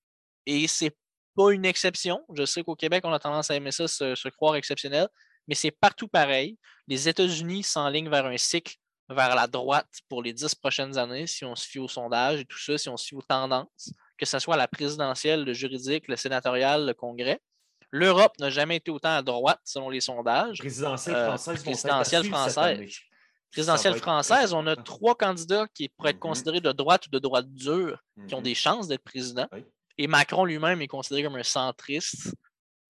et 0.47 0.67
c'est 0.67 0.97
pas 1.37 1.53
une 1.53 1.65
exception. 1.65 2.25
Je 2.35 2.45
sais 2.45 2.63
qu'au 2.63 2.75
Québec, 2.75 3.03
on 3.05 3.13
a 3.13 3.19
tendance 3.19 3.51
à 3.51 3.57
aimer 3.57 3.73
ça, 3.73 3.87
se, 3.87 4.29
croire 4.31 4.57
exceptionnel, 4.57 5.09
mais 5.47 5.55
c'est 5.55 5.71
partout 5.71 6.09
pareil. 6.09 6.59
Les 6.89 7.09
États-Unis 7.09 7.63
s'enlignent 7.63 8.09
vers 8.09 8.27
un 8.27 8.39
cycle 8.39 8.77
vers 9.15 9.35
la 9.35 9.47
droite 9.47 9.89
pour 10.09 10.23
les 10.23 10.33
dix 10.33 10.55
prochaines 10.55 10.97
années, 10.97 11.27
si 11.27 11.45
on 11.45 11.55
se 11.55 11.67
fie 11.67 11.79
au 11.79 11.89
sondage 11.89 12.41
et 12.41 12.45
tout 12.45 12.59
ça, 12.59 12.79
si 12.79 12.89
on 12.89 12.97
se 12.97 13.07
fie 13.07 13.15
aux 13.15 13.23
tendances, 13.23 13.93
que 14.17 14.27
ce 14.27 14.39
soit 14.39 14.57
la 14.57 14.69
présidentielle, 14.69 15.45
le 15.45 15.53
juridique, 15.53 16.09
le 16.09 16.17
sénatorial, 16.17 16.87
le 16.87 16.95
congrès. 16.95 17.41
L'Europe 17.91 18.33
n'a 18.39 18.51
jamais 18.51 18.77
été 18.77 18.91
autant 18.91 19.17
à 19.17 19.23
droite 19.23 19.61
selon 19.65 19.91
les 19.91 20.01
sondages. 20.01 20.59
Présidentielle 20.59 21.17
euh, 21.17 21.27
française. 21.27 21.63
présidentielle 21.63 22.25
française. 22.25 23.01
Présidentielle 23.51 23.97
française, 23.97 24.53
on 24.53 24.65
a 24.69 24.77
trois 24.77 25.17
candidats 25.17 25.67
qui 25.75 25.89
pourraient 25.89 26.11
être 26.11 26.17
mm-hmm. 26.17 26.21
considérés 26.21 26.61
de 26.61 26.71
droite 26.71 27.09
ou 27.09 27.11
de 27.11 27.19
droite 27.19 27.53
dure, 27.53 28.01
qui 28.29 28.35
ont 28.35 28.39
mm-hmm. 28.39 28.43
des 28.43 28.55
chances 28.55 28.87
d'être 28.87 29.03
président. 29.03 29.49
Et 29.99 30.07
Macron 30.07 30.45
lui-même 30.45 30.81
est 30.83 30.87
considéré 30.87 31.25
comme 31.25 31.35
un 31.35 31.43
centriste, 31.43 32.33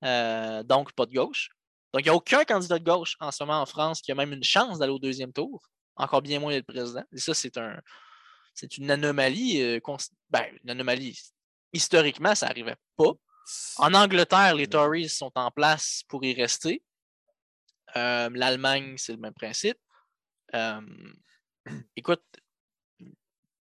euh, 0.04 0.62
donc 0.62 0.92
pas 0.92 1.06
de 1.06 1.14
gauche. 1.14 1.48
Donc, 1.92 2.02
il 2.02 2.04
n'y 2.04 2.10
a 2.10 2.14
aucun 2.14 2.44
candidat 2.44 2.78
de 2.78 2.84
gauche 2.84 3.16
en 3.20 3.30
ce 3.30 3.42
moment 3.42 3.60
en 3.60 3.66
France 3.66 4.00
qui 4.00 4.12
a 4.12 4.14
même 4.14 4.32
une 4.32 4.44
chance 4.44 4.78
d'aller 4.78 4.92
au 4.92 4.98
deuxième 4.98 5.32
tour, 5.32 5.62
encore 5.96 6.22
bien 6.22 6.40
moins 6.40 6.52
d'être 6.52 6.66
président. 6.66 7.04
Et 7.12 7.18
ça, 7.18 7.34
c'est 7.34 7.56
un, 7.58 7.80
c'est 8.54 8.76
une 8.76 8.90
anomalie. 8.90 9.62
Euh, 9.62 9.80
ben, 10.28 10.44
une 10.62 10.70
anomalie. 10.70 11.18
Historiquement, 11.72 12.34
ça 12.34 12.48
n'arrivait 12.48 12.76
pas. 12.96 13.12
En 13.78 13.94
Angleterre, 13.94 14.54
les 14.54 14.66
Tories 14.66 15.08
sont 15.08 15.32
en 15.34 15.50
place 15.50 16.02
pour 16.08 16.24
y 16.24 16.34
rester. 16.34 16.82
Euh, 17.96 18.28
L'Allemagne, 18.32 18.94
c'est 18.96 19.12
le 19.12 19.18
même 19.18 19.34
principe. 19.34 19.78
Euh, 20.54 20.80
écoute, 21.96 22.24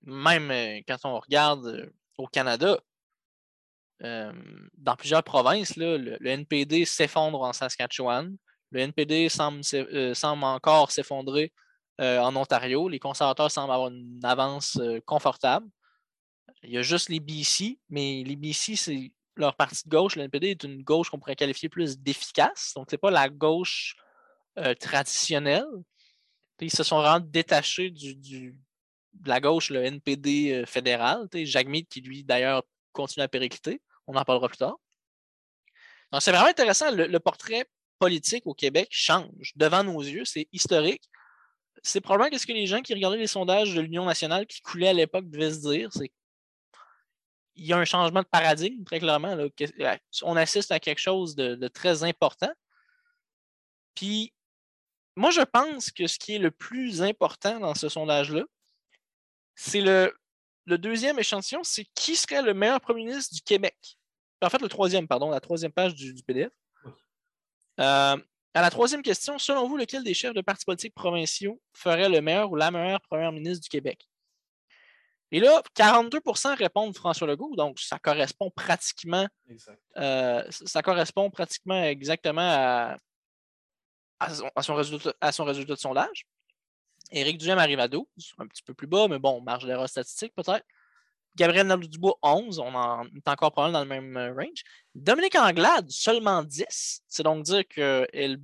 même 0.02 0.84
quand 0.88 0.98
on 1.06 1.20
regarde 1.20 1.92
au 2.18 2.28
Canada, 2.28 2.80
dans 4.02 4.96
plusieurs 4.98 5.24
provinces, 5.24 5.76
le, 5.76 6.18
NPD 6.26 6.86
s'effondre 6.86 7.42
en 7.42 7.54
Saskatchewan. 7.54 8.36
Le 8.72 8.80
NPD 8.80 9.30
semble, 9.30 9.64
semble 10.16 10.44
encore 10.46 10.92
s'effondrer 10.92 11.52
en 12.00 12.36
Ontario. 12.36 12.88
Les 12.88 13.00
conservateurs 13.00 13.52
semblent 13.52 13.74
avoir 13.74 13.90
une 13.90 14.20
avance 14.24 14.80
confortable. 15.06 15.68
Il 16.64 16.72
y 16.72 16.78
a 16.78 16.82
juste 16.82 17.10
les 17.10 17.20
BC, 17.20 17.80
mais 17.90 18.24
les 18.26 18.36
BC, 18.36 18.76
c'est 18.76 19.12
leur 19.40 19.56
parti 19.56 19.84
de 19.86 19.90
gauche, 19.90 20.16
le 20.16 20.24
NPD, 20.24 20.50
est 20.50 20.64
une 20.64 20.84
gauche 20.84 21.10
qu'on 21.10 21.20
pourrait 21.20 21.36
qualifier 21.36 21.70
plus 21.70 21.98
d'efficace. 21.98 22.74
Donc, 22.76 22.88
ce 22.90 22.96
n'est 22.96 23.00
pas 23.00 23.12
la 23.12 23.30
gauche 23.30 23.96
euh, 24.58 24.74
traditionnelle. 24.76 25.66
ils 26.60 26.72
se 26.72 26.84
sont 26.84 26.98
vraiment 26.98 27.26
détachés 27.26 27.90
du, 27.90 28.16
de 28.16 29.30
la 29.30 29.40
gauche, 29.40 29.70
le 29.70 29.84
NPD 29.84 30.52
euh, 30.52 30.66
fédéral. 30.66 31.28
Jacques 31.34 31.70
qui 31.90 32.02
lui, 32.02 32.24
d'ailleurs, 32.24 32.64
continue 32.92 33.24
à 33.24 33.28
péricliter. 33.28 33.82
On 34.08 34.16
en 34.16 34.24
parlera 34.24 34.50
plus 34.50 34.58
tard. 34.58 34.76
Donc, 36.12 36.22
c'est 36.22 36.32
vraiment 36.32 36.50
intéressant. 36.50 36.92
Le, 36.92 37.20
portrait 37.20 37.66
politique 38.00 38.46
au 38.46 38.54
Québec 38.54 38.90
change 38.92 39.54
devant 39.56 39.84
nos 39.84 40.02
yeux. 40.02 40.26
C'est 40.26 40.48
historique. 40.52 41.04
C'est 41.84 42.02
probablement 42.02 42.38
ce 42.38 42.46
que 42.46 42.54
les 42.54 42.66
gens 42.66 42.82
qui 42.82 42.94
regardaient 42.94 43.18
les 43.18 43.28
sondages 43.28 43.74
de 43.74 43.82
l'Union 43.82 44.06
nationale 44.06 44.46
qui 44.46 44.62
coulaient 44.62 44.90
à 44.90 44.94
l'époque 44.94 45.30
devaient 45.30 45.52
se 45.52 45.60
dire. 45.60 45.90
C'est 45.94 46.12
il 47.60 47.66
y 47.66 47.74
a 47.74 47.78
un 47.78 47.86
changement 47.86 48.22
de 48.22 48.28
paradigme, 48.28 48.84
très 48.84 49.00
clairement. 49.00 49.36
On 50.24 50.36
assiste 50.38 50.72
à 50.72 50.80
quelque 50.80 51.00
chose 51.00 51.36
de, 51.36 51.68
très 51.68 52.04
important. 52.04 52.52
Puis, 53.96 54.34
moi, 55.16 55.30
je 55.32 55.42
pense 55.42 55.92
que 55.92 56.08
ce 56.08 56.18
qui 56.18 56.36
est 56.36 56.40
le 56.40 56.52
plus 56.52 57.02
important 57.02 57.60
dans 57.60 57.76
ce 57.76 57.90
sondage-là, 57.90 58.44
c'est 59.56 59.82
le, 59.82 60.16
deuxième 60.66 61.20
échantillon, 61.20 61.64
c'est 61.64 61.86
qui 61.96 62.16
serait 62.16 62.42
le 62.42 62.54
meilleur 62.54 62.80
premier 62.80 63.04
ministre 63.04 63.34
du 63.36 63.42
Québec. 63.42 63.76
En 64.42 64.50
fait, 64.50 64.62
le 64.62 64.70
troisième, 64.70 65.08
pardon, 65.08 65.30
la 65.30 65.42
troisième 65.42 65.74
page 65.74 65.96
du, 65.96 66.14
PDF. 66.24 66.52
Euh, 67.80 68.18
à 68.60 68.62
la 68.62 68.70
troisième 68.70 69.02
question, 69.02 69.40
selon 69.40 69.70
vous, 69.70 69.78
lequel 69.78 70.04
des 70.04 70.14
chefs 70.14 70.34
de 70.34 70.42
partis 70.42 70.66
politiques 70.66 70.94
provinciaux 70.94 71.62
ferait 71.74 72.10
le 72.10 72.20
meilleur 72.20 72.52
ou 72.52 72.58
la 72.58 72.72
meilleure 72.72 73.00
première 73.02 73.32
ministre 73.32 73.64
du 73.64 73.70
Québec? 73.70 74.06
Et 75.32 75.40
là, 75.40 75.62
42% 75.78 76.58
répondent 76.58 76.94
François 76.94 77.26
Legault, 77.26 77.56
donc 77.56 77.80
ça 77.80 78.00
correspond 78.00 78.52
pratiquement, 78.52 79.26
euh, 79.96 80.44
ça 80.50 80.82
correspond 80.82 81.30
pratiquement 81.30 81.82
exactement 81.84 82.98
à, 84.20 84.30
son, 84.62 84.76
résultat, 84.76 85.14
à 85.22 85.32
son 85.32 85.46
résultat 85.46 85.76
de 85.76 85.80
sondage. 85.80 86.26
Éric 87.12 87.38
Duhem 87.38 87.60
arrive 87.60 87.80
à 87.80 87.88
12, 87.88 88.06
un 88.40 88.48
petit 88.48 88.64
peu 88.64 88.74
plus 88.74 88.88
bas, 88.88 89.08
mais 89.08 89.20
bon, 89.20 89.40
marge 89.40 89.66
d'erreur 89.66 89.88
statistique 89.88 90.34
peut-être. 90.36 90.66
Gabriel 91.36 91.68
Nadeau-Dubois, 91.68 92.18
11, 92.22 92.60
on 92.60 92.76
en 92.76 93.06
est 93.06 93.28
encore 93.28 93.52
probablement 93.52 93.80
dans 93.80 93.84
le 93.84 94.02
même 94.02 94.18
euh, 94.18 94.34
range. 94.34 94.64
Dominique 94.94 95.36
Anglade, 95.36 95.90
seulement 95.90 96.44
10. 96.44 97.02
C'est 97.08 97.24
donc 97.24 97.44
dire 97.44 97.68
qu'elle 97.68 98.40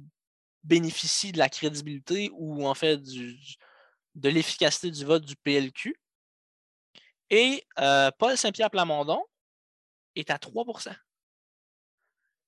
bénéficie 0.63 1.31
de 1.31 1.37
la 1.37 1.49
crédibilité 1.49 2.29
ou 2.33 2.67
en 2.67 2.73
fait 2.73 2.97
de 2.97 4.29
l'efficacité 4.29 4.91
du 4.91 5.03
vote 5.05 5.25
du 5.25 5.35
PLQ. 5.35 5.95
Et 7.29 7.65
euh, 7.79 8.11
Paul 8.17 8.37
Saint-Pierre 8.37 8.69
Plamondon 8.69 9.23
est 10.15 10.29
à 10.29 10.37
3% 10.37 10.95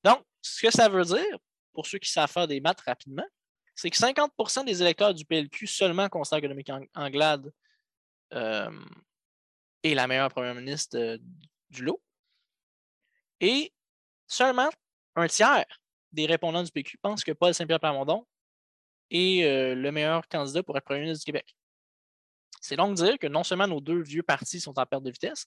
Donc, 0.03 0.23
ce 0.41 0.61
que 0.65 0.71
ça 0.71 0.87
veut 0.87 1.03
dire, 1.03 1.37
pour 1.73 1.85
ceux 1.85 1.97
qui 1.99 2.09
savent 2.09 2.31
faire 2.31 2.47
des 2.47 2.61
maths 2.61 2.81
rapidement, 2.81 3.25
c'est 3.75 3.89
que 3.89 3.97
50% 3.97 4.65
des 4.65 4.81
électeurs 4.81 5.13
du 5.13 5.25
PLQ 5.25 5.67
seulement 5.67 6.09
considèrent 6.09 6.41
que 6.41 6.47
Dominique 6.47 6.71
Anglade 6.95 7.51
euh, 8.33 8.71
est 9.83 9.93
la 9.93 10.07
meilleure 10.07 10.29
première 10.29 10.55
ministre 10.55 10.97
euh, 10.97 11.17
du 11.69 11.83
lot. 11.83 12.01
Et 13.39 13.73
seulement 14.27 14.69
un 15.15 15.27
tiers 15.27 15.65
des 16.11 16.25
répondants 16.25 16.63
du 16.63 16.71
PQ 16.71 16.97
pensent 16.97 17.23
que 17.23 17.31
Paul 17.31 17.53
Saint-Pierre 17.53 17.79
Plamondon 17.79 18.25
est 19.11 19.75
le 19.75 19.91
meilleur 19.91 20.27
candidat 20.27 20.63
pour 20.63 20.77
être 20.77 20.83
premier 20.83 21.01
ministre 21.01 21.23
du 21.23 21.31
Québec. 21.31 21.55
C'est 22.61 22.75
donc 22.75 22.95
dire 22.95 23.17
que 23.19 23.27
non 23.27 23.43
seulement 23.43 23.67
nos 23.67 23.79
deux 23.79 24.01
vieux 24.01 24.23
partis 24.23 24.59
sont 24.59 24.77
en 24.79 24.85
perte 24.85 25.03
de 25.03 25.11
vitesse, 25.11 25.45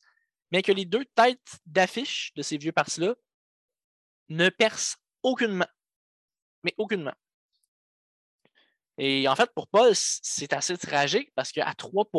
mais 0.50 0.62
que 0.62 0.72
les 0.72 0.84
deux 0.84 1.04
têtes 1.14 1.58
d'affiche 1.66 2.32
de 2.34 2.42
ces 2.42 2.58
vieux 2.58 2.72
partis-là 2.72 3.14
ne 4.28 4.48
percent 4.48 4.96
aucunement. 5.22 5.68
Mais 6.62 6.74
aucunement. 6.78 7.14
Et 8.98 9.26
en 9.28 9.34
fait, 9.34 9.50
pour 9.54 9.68
Paul, 9.68 9.92
c'est 9.94 10.52
assez 10.52 10.76
tragique 10.76 11.32
parce 11.34 11.52
qu'à 11.52 11.72
3 11.74 12.10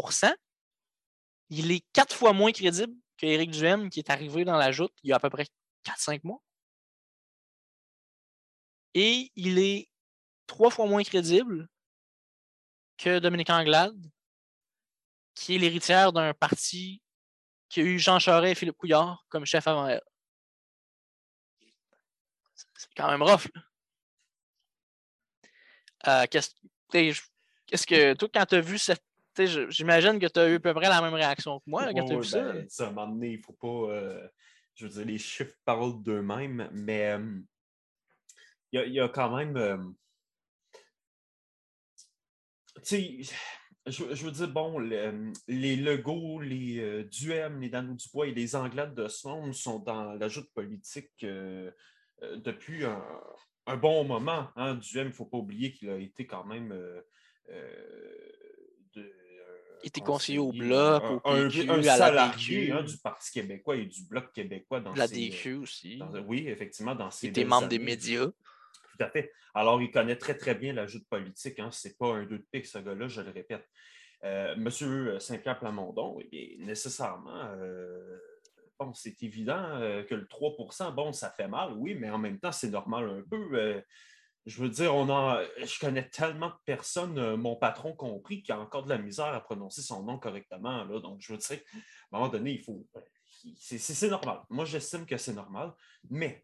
il 1.51 1.71
est 1.71 1.85
quatre 1.93 2.15
fois 2.15 2.33
moins 2.33 2.51
crédible 2.51 2.93
qu'Éric 3.17 3.51
Duhem 3.51 3.89
qui 3.89 3.99
est 3.99 4.09
arrivé 4.09 4.45
dans 4.45 4.57
la 4.57 4.71
joute 4.71 4.93
il 5.03 5.09
y 5.09 5.13
a 5.13 5.17
à 5.17 5.19
peu 5.19 5.29
près 5.29 5.45
4-5 5.85 6.21
mois. 6.23 6.41
Et 8.93 9.31
il 9.35 9.59
est 9.59 9.89
trois 10.47 10.71
fois 10.71 10.87
moins 10.87 11.03
crédible 11.03 11.69
que 12.97 13.19
Dominique 13.19 13.49
Anglade 13.49 14.11
qui 15.35 15.55
est 15.55 15.57
l'héritière 15.59 16.13
d'un 16.13 16.33
parti 16.33 17.01
qu'il 17.69 17.83
y 17.83 17.85
a 17.87 17.89
eu 17.89 17.99
Jean 17.99 18.19
Charest 18.19 18.51
et 18.51 18.55
Philippe 18.55 18.77
Couillard 18.77 19.25
comme 19.29 19.45
chef 19.45 19.67
avant 19.67 19.87
elle. 19.87 20.01
C'est 22.55 22.89
quand 22.95 23.09
même 23.09 23.23
rough. 23.23 23.47
Euh, 26.07 26.25
qu'est-ce, 26.29 27.85
que 27.85 28.13
toi, 28.13 28.29
quand 28.33 28.45
tu 28.45 28.55
as 28.55 28.61
vu 28.61 28.77
cette. 28.77 29.03
J'imagine 29.37 30.19
que 30.19 30.27
tu 30.27 30.39
as 30.39 30.49
eu 30.49 30.55
à 30.55 30.59
peu 30.59 30.73
près 30.73 30.89
la 30.89 31.01
même 31.01 31.13
réaction 31.13 31.59
que 31.59 31.69
moi 31.69 31.93
quand 31.93 32.05
tu 32.05 32.13
as 32.13 32.17
vu 32.17 32.23
ça. 32.23 32.53
Ben, 32.53 32.67
à 32.79 32.83
un 32.83 32.91
moment 32.91 33.07
donné, 33.07 33.29
il 33.31 33.37
ne 33.37 33.43
faut 33.43 33.53
pas. 33.53 33.93
Euh, 33.93 34.27
je 34.75 34.85
veux 34.85 34.91
dire, 34.91 35.05
les 35.05 35.17
chiffres 35.17 35.55
parlent 35.65 36.01
d'eux-mêmes, 36.01 36.69
mais 36.73 37.11
euh, 37.11 37.39
il 38.71 38.93
y, 38.93 38.99
a 38.99 39.09
quand 39.09 39.35
même. 39.35 39.93
tu 42.83 43.23
sais 43.23 43.33
je, 43.87 44.03
veux 44.03 44.31
dire, 44.31 44.47
bon, 44.47 44.79
les 44.79 45.75
Legault, 45.75 46.39
les 46.39 46.79
euh, 46.79 47.03
Duhem, 47.03 47.59
les 47.61 47.69
Dano 47.69 47.95
Dubois 47.95 48.27
et 48.27 48.33
les 48.33 48.55
Anglades 48.55 48.93
de 48.93 49.07
monde 49.27 49.53
sont 49.53 49.79
dans 49.79 50.13
l'ajout 50.13 50.45
politique 50.53 51.11
euh, 51.23 51.71
euh, 52.21 52.37
depuis 52.37 52.85
un, 52.85 53.03
bon 53.77 54.03
moment. 54.03 54.49
Hein. 54.55 54.75
Duhem, 54.75 55.07
il 55.07 55.09
ne 55.09 55.15
faut 55.15 55.25
pas 55.25 55.37
oublier 55.37 55.73
qu'il 55.73 55.89
a 55.89 55.97
été 55.97 56.27
quand 56.27 56.45
même. 56.45 56.69
De, 58.93 59.11
il 59.83 59.87
était 59.87 60.01
conseiller 60.01 60.39
au 60.39 60.51
Bloc, 60.51 61.03
un, 61.03 61.45
au 61.45 61.49
PQ, 61.49 61.69
un, 61.69 61.83
salarié 61.83 62.71
hein, 62.71 62.83
du 62.83 62.97
Parti 62.97 63.31
québécois 63.31 63.75
et 63.75 63.85
du 63.85 64.03
Bloc 64.05 64.31
québécois 64.33 64.79
dans 64.79 64.93
La 64.93 65.07
DQ 65.07 65.55
aussi. 65.55 66.01
oui, 66.27 66.45
effectivement, 66.47 66.95
dans 66.95 67.11
ces 67.11 67.27
Il 67.27 67.29
était 67.31 67.45
membre 67.45 67.67
des 67.67 67.79
médias. 67.79 68.27
Tout 68.27 69.03
à 69.03 69.09
fait. 69.09 69.31
Alors, 69.53 69.81
il 69.81 69.91
connaît 69.91 70.15
très, 70.15 70.35
très 70.35 70.55
bien 70.55 70.73
l'ajout 70.73 70.99
de 70.99 71.05
politique. 71.05 71.59
Hein. 71.59 71.71
Ce 71.71 71.87
n'est 71.87 71.93
pas 71.95 72.13
un 72.13 72.25
deux 72.25 72.37
de 72.37 72.45
pique, 72.51 72.65
ce 72.65 72.77
gars-là, 72.79 73.07
je 73.07 73.21
le 73.21 73.31
répète. 73.31 73.67
Euh, 74.23 74.55
Monsieur 74.55 75.19
Saint-Pierre 75.19 75.59
Plamondon, 75.59 76.19
eh 76.31 76.57
nécessairement, 76.59 77.45
euh, 77.55 78.19
bon, 78.79 78.93
c'est 78.93 79.21
évident 79.23 79.79
euh, 79.81 80.03
que 80.03 80.13
le 80.13 80.25
3% 80.25 80.93
bon, 80.93 81.11
ça 81.11 81.31
fait 81.31 81.47
mal, 81.47 81.73
oui, 81.73 81.95
mais 81.95 82.09
en 82.09 82.19
même 82.19 82.39
temps, 82.39 82.51
c'est 82.51 82.69
normal 82.69 83.09
un 83.09 83.23
peu. 83.29 83.81
Je 84.45 84.61
veux 84.61 84.69
dire, 84.69 84.95
on 84.95 85.09
a, 85.09 85.43
je 85.63 85.79
connais 85.79 86.09
tellement 86.09 86.49
de 86.49 86.55
personnes, 86.65 87.35
mon 87.35 87.55
patron 87.55 87.93
compris, 87.93 88.41
qui 88.41 88.51
a 88.51 88.59
encore 88.59 88.83
de 88.83 88.89
la 88.89 88.97
misère 88.97 89.27
à 89.27 89.41
prononcer 89.41 89.81
son 89.81 90.03
nom 90.03 90.17
correctement. 90.17 90.83
Là, 90.83 90.99
donc, 90.99 91.21
je 91.21 91.33
veux 91.33 91.37
dire, 91.37 91.59
à 92.11 92.17
un 92.17 92.19
moment 92.19 92.31
donné, 92.31 92.53
il 92.53 92.63
faut. 92.63 92.87
C'est 93.55 94.09
normal. 94.09 94.41
Moi, 94.49 94.65
j'estime 94.65 95.05
que 95.05 95.17
c'est 95.17 95.33
normal. 95.33 95.73
Mais 96.09 96.41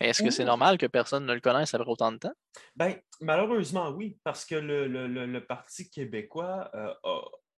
est-ce 0.00 0.22
que 0.22 0.30
c'est 0.30 0.44
normal 0.44 0.78
que 0.78 0.86
personne 0.86 1.24
ne 1.26 1.34
le 1.34 1.40
connaisse 1.40 1.74
après 1.74 1.88
autant 1.88 2.12
de 2.12 2.18
temps? 2.18 2.34
Ben, 2.74 2.96
malheureusement, 3.20 3.90
oui, 3.90 4.18
parce 4.24 4.44
que 4.44 4.56
le, 4.56 5.38
Parti 5.40 5.88
québécois 5.90 6.70
euh, 6.74 6.92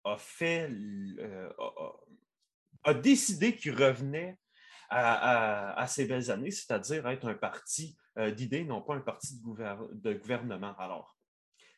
a, 0.05 0.17
fait, 0.19 0.71
euh, 1.19 1.49
a, 2.85 2.95
décidé 2.95 3.57
qu'il 3.57 3.73
revenait 3.73 4.39
à, 4.89 5.87
ses 5.89 6.07
belles 6.07 6.31
années, 6.31 6.51
c'est-à-dire 6.51 7.07
être 7.09 7.29
un 7.29 7.35
parti 7.35 7.97
euh, 8.19 8.31
d'idées, 8.31 8.65
non 8.65 8.83
pas 8.83 8.95
un 8.95 9.01
parti 9.01 9.35
de, 9.39 10.13
gouvernement. 10.15 10.75
Alors, 10.79 11.17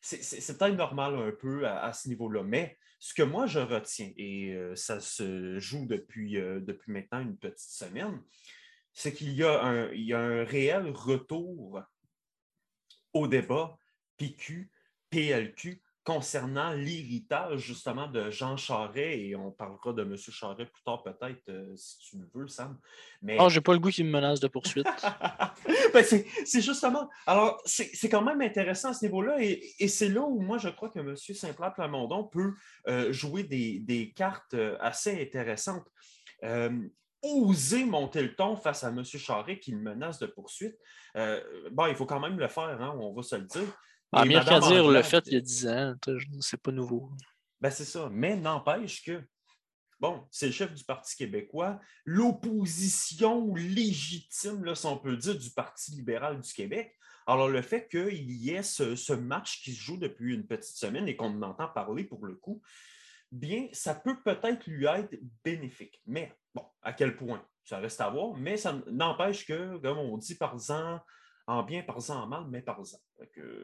c'est 0.01 0.57
peut-être 0.59 0.77
normal 0.77 1.17
un 1.17 1.33
peu 1.33 1.67
à, 1.67 1.93
ce 1.93 2.09
niveau-là, 2.09 2.43
mais 2.43 2.79
ce 2.99 3.15
que 3.15 3.23
moi 3.23 3.47
je 3.47 3.59
retiens, 3.59 4.13
et 4.17 4.57
ça 4.75 5.01
se 5.01 5.59
joue 5.59 5.87
depuis, 5.87 6.35
depuis 6.35 6.93
maintenant 6.93 7.21
une 7.21 7.37
petite 7.37 7.71
semaine, 7.71 8.23
c'est 8.93 9.13
qu'il 9.13 9.33
y, 9.33 9.43
a 9.43 9.63
un, 9.63 9.91
un 9.91 10.45
réel 10.45 10.91
retour 10.91 11.83
au 13.13 13.27
débat 13.27 13.77
PQ, 14.17 14.71
PLQ 15.11 15.83
concernant 16.09 16.73
l'héritage 16.73 17.61
justement 17.61 18.07
de 18.07 18.31
Jean 18.31 18.57
Charest, 18.57 18.97
et 18.97 19.37
on 19.37 19.51
parlera 19.51 19.93
de 19.93 20.01
M. 20.01 20.17
Charest 20.17 20.73
plus 20.73 20.83
tard 20.83 21.03
peut-être, 21.03 21.43
euh, 21.51 21.77
si 21.77 21.99
tu 21.99 22.17
le 22.17 22.27
veux, 22.35 22.49
Sam. 22.49 22.79
Mais... 23.21 23.37
Oh, 23.39 23.51
j'ai 23.51 23.61
pas 23.61 23.75
le 23.75 23.79
goût 23.79 23.91
qu'il 23.91 24.07
me 24.07 24.11
menace 24.11 24.41
de 24.41 24.49
poursuite. 24.49 24.87
ben, 25.93 26.03
c'est 26.03 26.63
justement... 26.63 27.11
Alors, 27.27 27.61
c'est 27.67 28.09
quand 28.09 28.23
même 28.23 28.41
intéressant 28.41 28.89
à 28.89 28.95
ce 28.95 29.05
niveau-là, 29.05 29.37
et, 29.39 29.87
c'est 29.89 30.09
là 30.09 30.23
où 30.23 30.41
moi, 30.41 30.57
je 30.57 30.71
crois 30.71 30.89
que 30.89 30.99
M. 30.99 31.15
Saint-Pierre 31.15 31.75
Plamondon 31.75 32.25
peut 32.25 32.55
euh, 32.89 33.13
jouer 33.13 33.43
des, 33.43 33.79
des, 33.81 34.11
cartes 34.13 34.55
euh, 34.55 34.79
assez 34.81 35.21
intéressantes 35.21 35.87
oser 37.23 37.85
monter 37.85 38.23
le 38.23 38.35
ton 38.35 38.57
face 38.57 38.85
à 38.85 38.89
M. 38.89 39.05
Charret 39.05 39.59
qui 39.59 39.73
le 39.73 39.79
menace 39.79 40.19
de 40.21 40.27
poursuite, 40.27 40.79
euh, 41.17 41.41
bon, 41.73 41.87
il 41.87 41.97
faut 41.97 42.07
quand 42.07 42.21
même 42.21 42.39
le 42.39 42.49
faire, 42.49 42.81
hein, 42.81 42.97
on 42.99 43.13
va 43.13 43.23
se 43.23 43.37
le 43.37 43.43
dire. 43.43 43.69
Ah, 44.13 44.25
mieux 44.25 44.41
qu'à 44.41 44.61
dire 44.61 44.89
le 44.89 45.03
fait 45.03 45.27
il 45.27 45.35
y 45.35 45.37
a 45.37 45.41
10 45.41 45.69
ans, 45.69 45.95
c'est 46.41 46.61
pas 46.63 46.73
nouveau. 46.73 47.11
Ben, 47.61 47.71
c'est 47.71 47.85
ça. 47.85 48.09
Mais 48.11 48.37
n'empêche 48.37 49.03
que, 49.03 49.23
bon, 50.01 50.27
c'est 50.31 50.47
le 50.47 50.53
chef 50.53 50.73
du 50.73 50.85
Parti 50.85 51.17
québécois, 51.17 51.81
l'opposition 52.05 53.55
légitime, 53.55 54.65
là, 54.65 54.75
si 54.75 54.87
on 54.87 54.97
peut 54.97 55.17
dire, 55.17 55.37
du 55.37 55.51
Parti 55.51 55.93
libéral 55.93 56.41
du 56.41 56.53
Québec. 56.53 56.95
Alors, 57.27 57.49
le 57.49 57.61
fait 57.61 57.89
qu'il 57.89 58.31
y 58.31 58.51
ait 58.51 58.63
ce, 58.63 58.97
ce, 58.97 59.13
match 59.13 59.63
qui 59.63 59.75
se 59.75 59.81
joue 59.83 59.99
depuis 59.99 60.35
une 60.35 60.47
petite 60.47 60.77
semaine 60.77 61.07
et 61.09 61.17
qu'on 61.17 61.43
entend 61.43 61.69
parler 61.69 62.05
pour 62.05 62.25
le 62.25 62.37
coup, 62.37 62.63
bien, 63.31 63.69
ça 63.73 63.95
peut 63.95 64.23
peut-être 64.23 64.67
lui 64.67 64.87
être 64.87 65.15
bénéfique. 65.45 66.01
Mais 66.07 66.33
bon, 66.55 66.65
à 66.81 66.95
quel 66.95 67.17
point? 67.17 67.45
Ça 67.65 67.81
reste 67.81 68.01
à 68.01 68.09
voir, 68.09 68.35
mais 68.35 68.57
ça 68.57 68.81
n'empêche 68.87 69.45
que, 69.47 69.77
comme 69.77 69.99
on 69.99 70.17
dit, 70.17 70.37
par-en 70.37 71.01
en 71.47 71.63
bien, 71.63 71.83
par-en 71.83 72.23
en 72.23 72.27
mal, 72.27 72.47
mais 72.49 72.63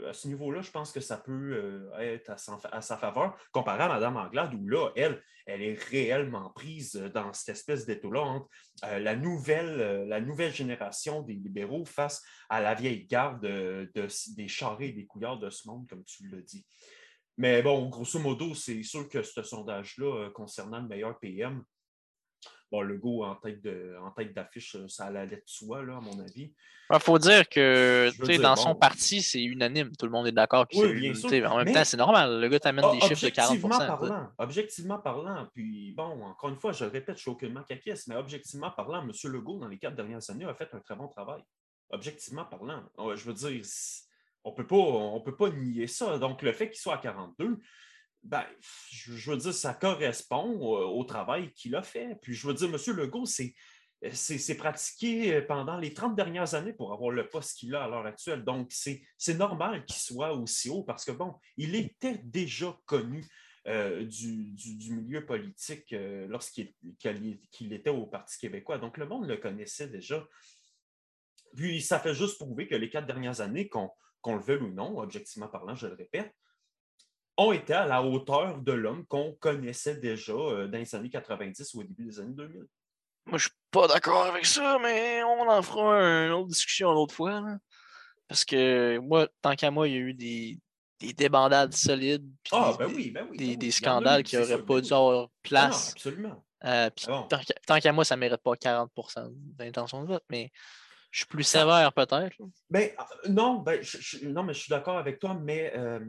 À 0.09 0.13
ce 0.13 0.27
niveau-là, 0.29 0.63
je 0.63 0.71
pense 0.71 0.91
que 0.91 1.01
ça 1.01 1.17
peut 1.17 1.33
euh, 1.33 1.99
être 1.99 2.31
à, 2.31 2.81
sa 2.81 2.97
faveur, 2.97 3.37
comparé 3.53 3.85
à 3.85 3.89
Mme 3.89 4.17
Anglade, 4.17 4.55
où 4.55 4.67
là, 4.67 4.91
elle, 4.97 5.23
elle 5.47 5.63
est 5.63 5.81
réellement 5.91 6.51
prise 6.51 6.95
dans 7.15 7.33
cette 7.33 7.57
espèce 7.57 7.87
d'état-là 7.87 8.21
entre 8.21 8.49
euh, 8.85 8.99
la, 8.99 9.15
nouvelle, 9.15 9.81
euh, 9.81 10.07
la 10.07 10.21
nouvelle 10.21 10.53
génération 10.53 11.23
des 11.23 11.35
libéraux 11.35 11.85
face 11.85 12.23
à 12.49 12.61
la 12.61 12.75
vieille 12.75 13.07
garde 13.07 13.41
des 13.45 14.49
charrés 14.49 14.89
et 14.89 14.93
des 14.93 15.07
couillards 15.07 15.39
de 15.39 15.51
ce 15.51 15.69
monde, 15.69 15.87
comme 15.89 16.05
tu 16.05 16.29
l'as 16.29 16.43
dit. 16.43 16.67
Mais 17.37 17.63
bon, 17.63 17.89
grosso 17.89 18.19
modo, 18.21 18.55
c'est 18.55 18.83
sûr 18.85 19.09
que 19.09 19.23
ce 19.23 19.43
sondage-là, 19.43 20.27
euh, 20.27 20.31
concernant 20.31 20.81
le 20.81 20.87
meilleur 20.87 21.19
PM, 21.19 21.65
bon, 22.71 22.81
le 22.83 22.97
go 22.97 23.25
en 23.25 23.35
tête, 23.37 23.67
en 24.03 24.11
tête 24.11 24.35
d'affiche, 24.35 24.77
euh, 24.77 24.89
ça 24.89 25.07
allait 25.07 25.27
de 25.27 25.43
soi, 25.47 25.83
là, 25.83 25.97
à 25.97 26.01
mon 26.01 26.19
avis. 26.21 26.53
Il 26.93 27.01
faut 27.01 27.19
dire 27.19 27.49
que 27.49 28.11
dans 28.41 28.57
son 28.57 28.75
parti, 28.75 29.23
c'est 29.23 29.43
unanime. 29.43 29.97
Tout 29.97 30.07
le 30.07 30.13
monde 30.13 30.27
est 30.27 30.33
d'accord. 30.33 30.67
Oui, 30.75 30.93
bien 30.93 31.15
sûr. 31.15 31.51
En 31.51 31.57
même 31.57 31.73
temps, 31.73 31.85
c'est 31.85 31.97
normal. 31.97 32.41
Le 32.41 32.49
gars 32.49 32.61
t'amène 32.61 32.85
des 32.93 33.01
chiffres 33.01 33.25
de 33.25 33.31
40 33.31 33.61
parlant, 33.61 34.29
Objectivement 34.39 34.99
parlant, 34.99 35.49
puis 35.55 35.93
bon, 35.93 36.23
encore 36.25 36.51
une 36.51 36.57
fois, 36.57 36.73
je 36.73 36.85
le 36.85 36.91
répète, 36.91 37.17
je 37.17 37.23
suis 37.23 37.31
aucunement 37.31 37.63
capiesse, 37.63 38.07
mais 38.07 38.17
objectivement 38.17 38.71
parlant, 38.71 39.03
M. 39.03 39.13
Legault, 39.33 39.59
dans 39.59 39.69
les 39.69 39.79
quatre 39.79 39.97
dernières 39.97 40.29
années, 40.31 40.45
a 40.45 40.55
fait 40.55 40.69
un 40.73 40.81
très 40.81 40.95
bon 40.95 41.09
travail. 41.09 41.43
Objectivement 41.91 42.45
parlant. 42.45 42.83
Je 43.15 43.25
veux 43.25 43.35
dire, 43.35 43.63
on 44.45 44.53
peut 44.53 44.67
pas, 44.67 45.21
peut 45.25 45.37
pas 45.37 45.51
nier 45.51 45.87
ça. 45.87 46.19
Donc, 46.19 46.43
le 46.43 46.53
fait 46.53 46.71
qu'il 46.71 46.81
soit 46.81 46.95
à 46.95 46.99
42, 46.99 47.59
ben, 48.25 48.45
je, 48.91 49.31
veux 49.31 49.37
dire, 49.37 49.55
ça 49.55 49.75
correspond 49.75 50.59
au, 50.59 51.05
travail 51.05 51.53
qu'il 51.53 51.77
a 51.77 51.83
fait. 51.83 52.17
Puis, 52.23 52.35
je 52.35 52.47
veux 52.47 52.55
dire, 52.55 52.69
M. 52.69 52.97
Legault, 52.97 53.27
c'est, 53.27 53.55
c'est, 54.13 54.57
pratiqué 54.57 55.43
pendant 55.43 55.77
les 55.79 55.93
30 55.93 56.17
dernières 56.17 56.55
années 56.55 56.73
pour 56.73 56.93
avoir 56.93 57.11
le 57.11 57.29
poste 57.29 57.59
qu'il 57.59 57.75
a 57.75 57.85
à 57.85 57.89
l'heure 57.89 58.07
actuelle. 58.07 58.43
Donc, 58.45 58.71
c'est, 58.71 59.35
normal 59.35 59.85
qu'il 59.85 59.97
soit 59.97 60.33
aussi 60.33 60.71
haut 60.71 60.83
parce 60.83 61.05
que, 61.05 61.13
bon, 61.13 61.35
il 61.57 61.75
était 61.75 62.19
déjà 62.25 62.77
connu 62.87 63.27
euh, 63.67 64.05
du, 64.05 64.55
milieu 64.91 65.25
politique 65.25 65.93
euh, 65.93 66.27
lorsqu'il 66.29 66.73
qu'il 66.99 67.73
était 67.73 67.91
au 67.91 68.07
Parti 68.07 68.39
québécois. 68.39 68.79
Donc, 68.79 68.97
le 68.97 69.07
monde 69.07 69.27
le 69.27 69.37
connaissait 69.37 69.89
déjà. 69.89 70.27
Puis, 71.55 71.83
ça 71.83 72.01
fait 72.01 72.15
juste 72.15 72.39
prouver 72.39 72.67
que 72.67 72.75
les 72.75 72.91
quatre 72.91 73.07
dernières 73.07 73.41
années 73.41 73.69
qu'on 73.69 73.91
qu'on 74.25 74.37
le 74.37 74.43
veuille 74.43 74.63
ou 74.63 74.73
non, 74.73 74.99
objectivement 74.99 75.49
parlant, 75.49 75.75
je 75.75 75.87
le 75.87 75.95
répète, 75.95 76.35
ont 77.37 77.53
été 77.53 77.73
à 77.73 77.87
la 77.87 78.03
hauteur 78.03 78.59
de 78.59 78.73
l'homme 78.73 79.05
qu'on 79.07 79.33
connaissait 79.41 79.97
déjà 79.97 80.33
euh, 80.33 80.69
dans 80.69 80.79
les 80.79 80.95
années 80.95 81.11
90 81.11 81.75
ou 81.75 81.81
au 81.81 81.83
début 81.83 82.05
des 82.05 82.21
années 82.21 82.35
2000. 82.35 82.65
Moi, 83.27 83.39
je 83.39 83.45
suis 83.45 83.57
pas 83.71 83.89
d'accord 83.89 84.25
avec 84.27 84.45
ça, 84.47 84.79
mais 84.83 85.23
on 85.25 85.49
en 85.49 85.63
fera 85.63 85.97
une 86.27 86.33
autre 86.33 86.49
discussion 86.49 86.93
une 86.93 86.99
autre 86.99 87.15
fois. 87.15 87.43
Parce 88.29 88.45
que 88.45 88.99
moi, 88.99 89.29
tant 89.41 89.55
qu'à 89.55 89.71
moi, 89.71 89.89
il 89.89 89.95
y 89.95 89.97
a 89.97 90.01
eu 90.01 90.15
des, 90.15 90.59
des 91.01 91.13
débandades 91.13 91.75
solides. 91.75 92.29
Ah, 92.53 92.75
ben 92.79 92.91
oui, 92.95 93.11
ben 93.11 93.27
oui. 93.31 93.37
Des, 93.37 93.57
ben 93.57 93.71
scandales 93.71 94.23
qui 94.23 94.37
n'auraient 94.37 94.63
pas 94.63 94.81
dû 94.81 94.93
avoir 94.93 95.29
place. 95.43 95.93
absolument. 95.93 96.45
Euh, 96.65 96.89
ah 97.09 97.29
tant 97.67 97.79
qu'à 97.79 97.93
moi, 97.93 98.05
ça 98.05 98.17
ne 98.17 98.21
mérite 98.21 98.43
pas 98.43 98.53
40% 98.53 99.29
d'intention 99.31 100.03
de 100.03 100.09
vote, 100.09 100.25
mais 100.31 100.51
je 101.11 101.21
suis 101.21 101.27
plus 101.27 101.45
sévère 101.45 101.93
peut-être. 101.93 102.37
Ben, 102.71 102.91
ah, 102.97 103.07
non, 103.29 103.59
ben, 103.59 103.81
non, 104.23 104.43
mais 104.45 104.55
je 104.55 104.61
suis 104.61 104.71
d'accord 104.71 104.97
avec 104.97 105.19
toi, 105.19 105.35
mais 105.35 105.73
euh, 105.77 106.01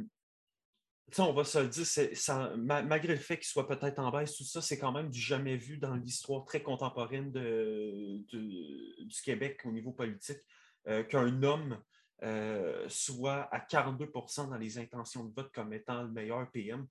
on 1.20 1.34
va 1.34 1.44
se 1.44 1.60
le 1.60 1.68
dire, 1.68 1.86
ça, 1.86 2.54
malgré 2.58 3.13
le 3.13 3.20
fait 3.20 3.38
qu'il 3.38 3.48
soit 3.48 3.68
peut-être 3.68 4.00
en 4.00 4.12
baisse, 4.12 4.36
tout 4.36 4.44
ça, 4.44 4.62
c'est 4.62 4.78
quand 4.78 4.91
même 4.91 5.10
du 5.10 5.20
jamais 5.20 5.56
vu 5.56 5.78
dans 5.78 5.96
l'histoire 5.96 6.44
très 6.46 6.62
contemporaine 6.62 7.32
de, 7.32 8.24
du 8.32 9.22
Québec 9.24 9.62
au 9.65 9.72
niveau 9.72 9.91
politique, 9.91 10.39
euh, 10.88 11.04
qu'un 11.04 11.41
homme 11.44 11.80
euh, 12.24 12.86
soit 12.88 13.48
à 13.52 13.60
42% 13.60 14.50
dans 14.50 14.58
les 14.58 14.78
intentions 14.78 15.26
de 15.26 15.34
vote 15.34 15.52
comme 15.54 15.74
étant 15.74 16.04
le 16.04 16.10
meilleur 16.10 16.50
PM. 16.52 16.88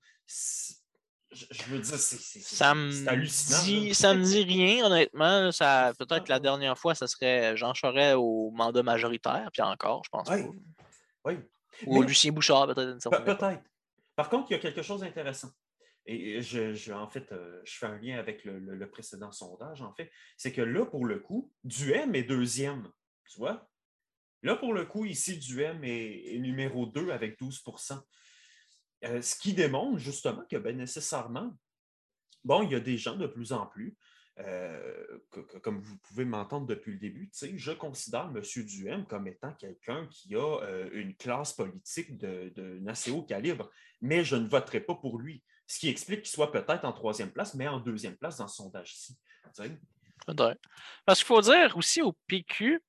je, 1.31 1.63
veux 1.69 1.79
dire, 1.79 1.97
c'est 1.97 2.39
ça 2.39 2.71
hallucinant. 2.71 3.63
Dit, 3.63 3.95
ça 3.95 4.13
me 4.13 4.23
dit 4.23 4.43
rien, 4.43 4.85
honnêtement. 4.85 5.51
Ça, 5.51 5.93
peut-être 5.97 6.25
que 6.25 6.31
la 6.31 6.39
dernière 6.39 6.77
fois, 6.77 6.95
ça 6.95 7.07
serait 7.07 7.57
Jean 7.57 7.73
Charest 7.73 8.15
au 8.17 8.51
mandat 8.51 8.83
majoritaire, 8.83 9.49
puis 9.51 9.61
encore, 9.61 10.03
je 10.05 10.09
pense 10.09 10.29
oui. 10.29 10.43
Oui. 11.25 11.39
Ou 11.87 12.01
Lucien 12.03 12.31
Bouchard, 12.31 12.67
peut-être. 12.67 13.09
Peut-être. 13.25 13.61
Par 14.15 14.29
contre, 14.29 14.51
il 14.51 14.53
y 14.53 14.57
a 14.57 14.59
quelque 14.59 14.81
chose 14.81 15.01
d'intéressant. 15.01 15.51
Et 16.07 16.41
je, 16.41 16.91
en 16.91 17.09
fait, 17.09 17.31
euh, 17.31 17.61
je 17.63 17.77
fais 17.77 17.87
un 17.87 17.97
lien 17.97 18.19
avec 18.19 18.45
le, 18.45 18.89
précédent 18.89 19.31
sondage, 19.31 19.81
en 19.81 19.93
fait. 19.93 20.11
C'est 20.37 20.51
que 20.51 20.61
là, 20.61 20.85
pour 20.85 21.05
le 21.05 21.19
coup, 21.19 21.51
Duhem 21.63 22.13
est 22.13 22.23
deuxième. 22.23 22.91
Tu 23.27 23.39
vois? 23.39 23.67
Là, 24.43 24.55
pour 24.55 24.73
le 24.73 24.85
coup, 24.85 25.05
ici, 25.05 25.39
Duhem 25.39 25.83
est, 25.83 26.35
est 26.35 26.39
numéro 26.39 26.85
2 26.85 27.09
avec 27.09 27.39
12% 27.39 27.99
euh, 29.05 29.21
ce 29.21 29.35
qui 29.35 29.53
démontre 29.53 29.99
justement 29.99 30.43
que 30.49 30.57
ben, 30.57 30.75
nécessairement, 30.75 31.55
bon, 32.43 32.63
il 32.63 32.71
y 32.71 32.75
a 32.75 32.79
des 32.79 32.97
gens 32.97 33.15
de 33.15 33.27
plus 33.27 33.51
en 33.51 33.67
plus, 33.67 33.95
euh, 34.39 35.19
comme 35.61 35.79
vous 35.79 35.97
pouvez 35.97 36.25
m'entendre 36.25 36.67
depuis 36.67 36.91
le 36.91 36.97
début, 36.97 37.31
je 37.33 37.71
considère 37.71 38.31
M. 38.35 38.41
Duhem 38.65 39.05
comme 39.05 39.27
étant 39.27 39.53
quelqu'un 39.53 40.07
qui 40.07 40.35
a 40.35 40.61
euh, 40.63 40.89
une 40.91 41.15
classe 41.15 41.53
politique 41.53 42.17
de, 42.17 42.81
assez 42.87 43.11
haut 43.11 43.23
calibre, 43.23 43.69
mais 44.01 44.25
je 44.25 44.35
ne 44.35 44.47
voterai 44.47 44.81
pas 44.81 44.95
pour 44.95 45.19
lui. 45.19 45.43
Ce 45.67 45.79
qui 45.79 45.89
explique 45.89 46.23
qu'il 46.23 46.31
soit 46.31 46.51
peut-être 46.51 46.83
en 46.83 46.91
troisième 46.91 47.31
place, 47.31 47.55
mais 47.55 47.67
en 47.67 47.79
deuxième 47.79 48.17
place 48.17 48.37
dans 48.37 48.47
ce 48.47 48.57
sondage-ci. 48.57 49.17
Parce 51.05 51.19
qu'il 51.19 51.27
faut 51.27 51.41
dire 51.41 51.75
aussi 51.77 52.01
au 52.01 52.13
PQ, 52.27 52.83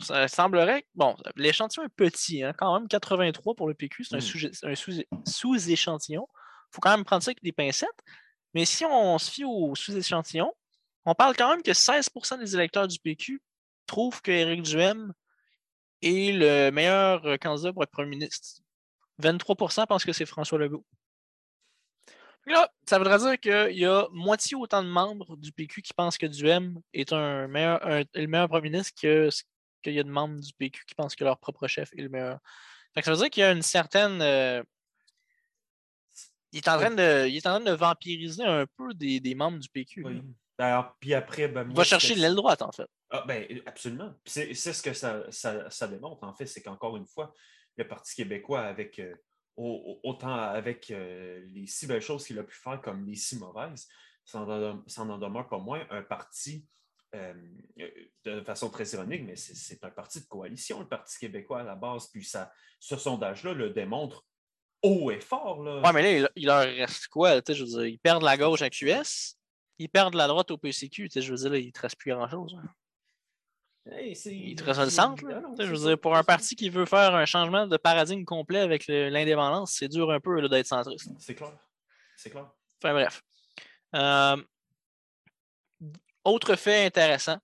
ça 0.00 0.26
semblerait. 0.26 0.86
Bon, 0.94 1.16
l'échantillon 1.36 1.84
est 1.84 1.94
petit, 1.94 2.42
hein, 2.42 2.54
quand 2.56 2.78
même, 2.78 2.88
83 2.88 3.54
pour 3.54 3.68
le 3.68 3.74
PQ, 3.74 4.04
c'est 4.04 4.16
un, 4.16 4.72
hmm. 4.72 5.24
sous-échantillon. 5.24 6.26
Il 6.30 6.74
faut 6.74 6.80
quand 6.80 6.96
même 6.96 7.04
prendre 7.04 7.22
ça 7.22 7.30
avec 7.30 7.42
des 7.42 7.52
pincettes. 7.52 7.88
Mais 8.54 8.64
si 8.64 8.84
on 8.84 9.18
se 9.18 9.30
fie 9.30 9.44
au 9.44 9.74
sous-échantillon, 9.74 10.52
on 11.08 11.14
parle 11.14 11.36
quand 11.36 11.50
même 11.50 11.62
que 11.62 11.70
16% 11.70 12.38
des 12.38 12.54
électeurs 12.54 12.86
du 12.86 12.98
PQ 12.98 13.40
trouvent 13.86 14.20
qu'Éric 14.20 14.62
Duhem 14.62 15.12
est 16.02 16.32
le 16.32 16.70
meilleur 16.70 17.24
euh, 17.26 17.36
candidat 17.36 17.72
pour 17.72 17.82
être 17.82 17.90
premier 17.90 18.10
ministre. 18.10 18.60
23% 19.22 19.86
pensent 19.86 20.04
que 20.04 20.12
c'est 20.12 20.26
François 20.26 20.58
Legault. 20.58 20.84
Là, 22.46 22.70
ça 22.86 22.98
voudrait 22.98 23.18
dire 23.18 23.40
qu'il 23.40 23.78
y 23.78 23.84
a 23.84 24.06
moitié 24.12 24.56
autant 24.56 24.82
de 24.82 24.88
membres 24.88 25.36
du 25.36 25.52
PQ 25.52 25.82
qui 25.82 25.92
pensent 25.92 26.16
que 26.16 26.26
Duhem 26.26 26.80
est 26.94 27.10
le 27.12 27.46
meilleur 27.46 28.48
premier 28.48 28.70
ministre 28.70 28.92
que 29.00 29.28
qu'il 29.82 29.92
y 29.92 30.00
a 30.00 30.02
de 30.02 30.10
membres 30.10 30.40
du 30.40 30.52
PQ 30.54 30.84
qui 30.86 30.94
pensent 30.94 31.14
que 31.14 31.24
leur 31.24 31.38
propre 31.38 31.68
chef 31.68 31.92
est 31.92 32.02
le 32.02 32.08
meilleur. 32.08 32.38
ça 33.02 33.10
veut 33.10 33.16
dire 33.16 33.30
qu'il 33.30 33.42
y 33.42 33.44
a 33.44 33.52
une 33.52 33.62
certaine. 33.62 34.20
Euh, 34.22 34.62
il, 36.52 36.58
est 36.58 36.68
en 36.68 36.78
train 36.78 36.90
de, 36.90 37.26
il 37.28 37.36
est 37.36 37.46
en 37.46 37.60
train 37.60 37.72
de 37.72 37.76
vampiriser 37.76 38.44
un 38.44 38.66
peu 38.76 38.94
des, 38.94 39.20
des 39.20 39.34
membres 39.34 39.58
du 39.58 39.68
PQ. 39.68 40.04
Oui. 40.04 40.22
D'ailleurs, 40.58 40.96
puis 40.98 41.14
après. 41.14 41.48
Ben, 41.48 41.66
il 41.68 41.76
va 41.76 41.84
chercher 41.84 42.14
l'aile 42.14 42.34
droite, 42.34 42.62
en 42.62 42.72
fait. 42.72 42.88
Ah, 43.10 43.24
ben, 43.26 43.46
absolument. 43.66 44.14
C'est 44.24 44.54
ce 44.54 44.82
que 44.82 44.92
ça, 44.92 45.24
ça, 45.30 45.88
démontre, 45.88 46.24
en 46.24 46.34
fait, 46.34 46.46
c'est 46.46 46.62
qu'encore 46.62 46.96
une 46.96 47.06
fois, 47.06 47.32
le 47.76 47.86
Parti 47.86 48.16
québécois, 48.16 48.62
avec 48.62 48.98
euh, 48.98 49.14
autant 49.56 50.34
avec 50.34 50.90
euh, 50.90 51.40
les 51.46 51.66
six 51.66 51.86
belles 51.86 52.02
choses 52.02 52.26
qu'il 52.26 52.38
a 52.38 52.44
pu 52.44 52.56
faire 52.56 52.80
comme 52.80 53.04
les 53.06 53.14
six 53.14 53.38
mauvaises, 53.38 53.88
ça 54.24 54.44
n'en 54.44 55.18
demeure 55.18 55.48
pas 55.48 55.58
moins 55.58 55.86
un 55.90 56.02
parti 56.02 56.66
euh, 57.14 57.34
de 58.24 58.42
façon 58.42 58.68
très 58.68 58.84
ironique, 58.90 59.22
mais 59.24 59.36
c'est 59.36 59.82
un 59.84 59.90
parti 59.90 60.20
de 60.20 60.26
coalition, 60.26 60.80
le 60.80 60.88
Parti 60.88 61.18
québécois 61.18 61.60
à 61.60 61.64
la 61.64 61.74
base. 61.74 62.08
Puis 62.08 62.24
ça, 62.24 62.52
ce 62.78 62.96
sondage-là 62.96 63.54
le 63.54 63.70
démontre 63.70 64.26
haut 64.82 65.10
et 65.10 65.20
fort. 65.20 65.62
Là. 65.62 65.80
Ouais, 65.80 65.92
mais 65.92 66.20
là, 66.20 66.28
il, 66.36 66.46
leur 66.46 66.60
reste 66.60 67.08
quoi? 67.08 67.40
Je 67.46 67.64
veux 67.64 67.68
dire, 67.68 67.86
ils 67.86 67.98
perdent 67.98 68.22
la 68.22 68.36
gauche 68.36 68.62
à 68.62 68.70
QS, 68.70 69.36
ils 69.78 69.88
perdent 69.88 70.14
la 70.14 70.26
droite 70.26 70.50
au 70.50 70.58
PCQ. 70.58 71.08
Je 71.14 71.30
veux 71.30 71.36
dire, 71.36 71.50
là, 71.50 71.58
il 71.58 71.66
ne 71.66 71.70
te 71.70 71.80
reste 71.80 71.96
plus 71.96 72.12
grand-chose. 72.12 72.56
Hein. 72.58 73.92
il 73.96 74.56
te 74.56 74.64
reste 74.64 74.80
le 74.80 74.90
centre. 74.90 75.22
je 75.58 75.64
veux 75.64 75.88
dire, 75.88 75.98
pour 75.98 76.16
un 76.16 76.24
parti 76.24 76.56
qui 76.56 76.68
veut 76.68 76.86
faire 76.86 77.14
un 77.14 77.26
changement 77.26 77.66
de 77.66 77.76
paradigme 77.76 78.24
complet 78.24 78.60
avec 78.60 78.86
l'indépendance, 78.86 79.72
c'est 79.72 79.88
dur 79.88 80.10
un 80.10 80.20
peu 80.20 80.48
d'être 80.48 80.66
centriste. 80.66 81.10
C'est 81.18 81.34
clair. 81.34 81.52
C'est 82.16 82.30
clair. 82.30 82.50
Enfin 82.82 82.92
bref. 82.92 83.22
Euh, 83.94 84.36
autre 86.24 86.56
fait 86.56 86.84
intéressant, 86.84 87.38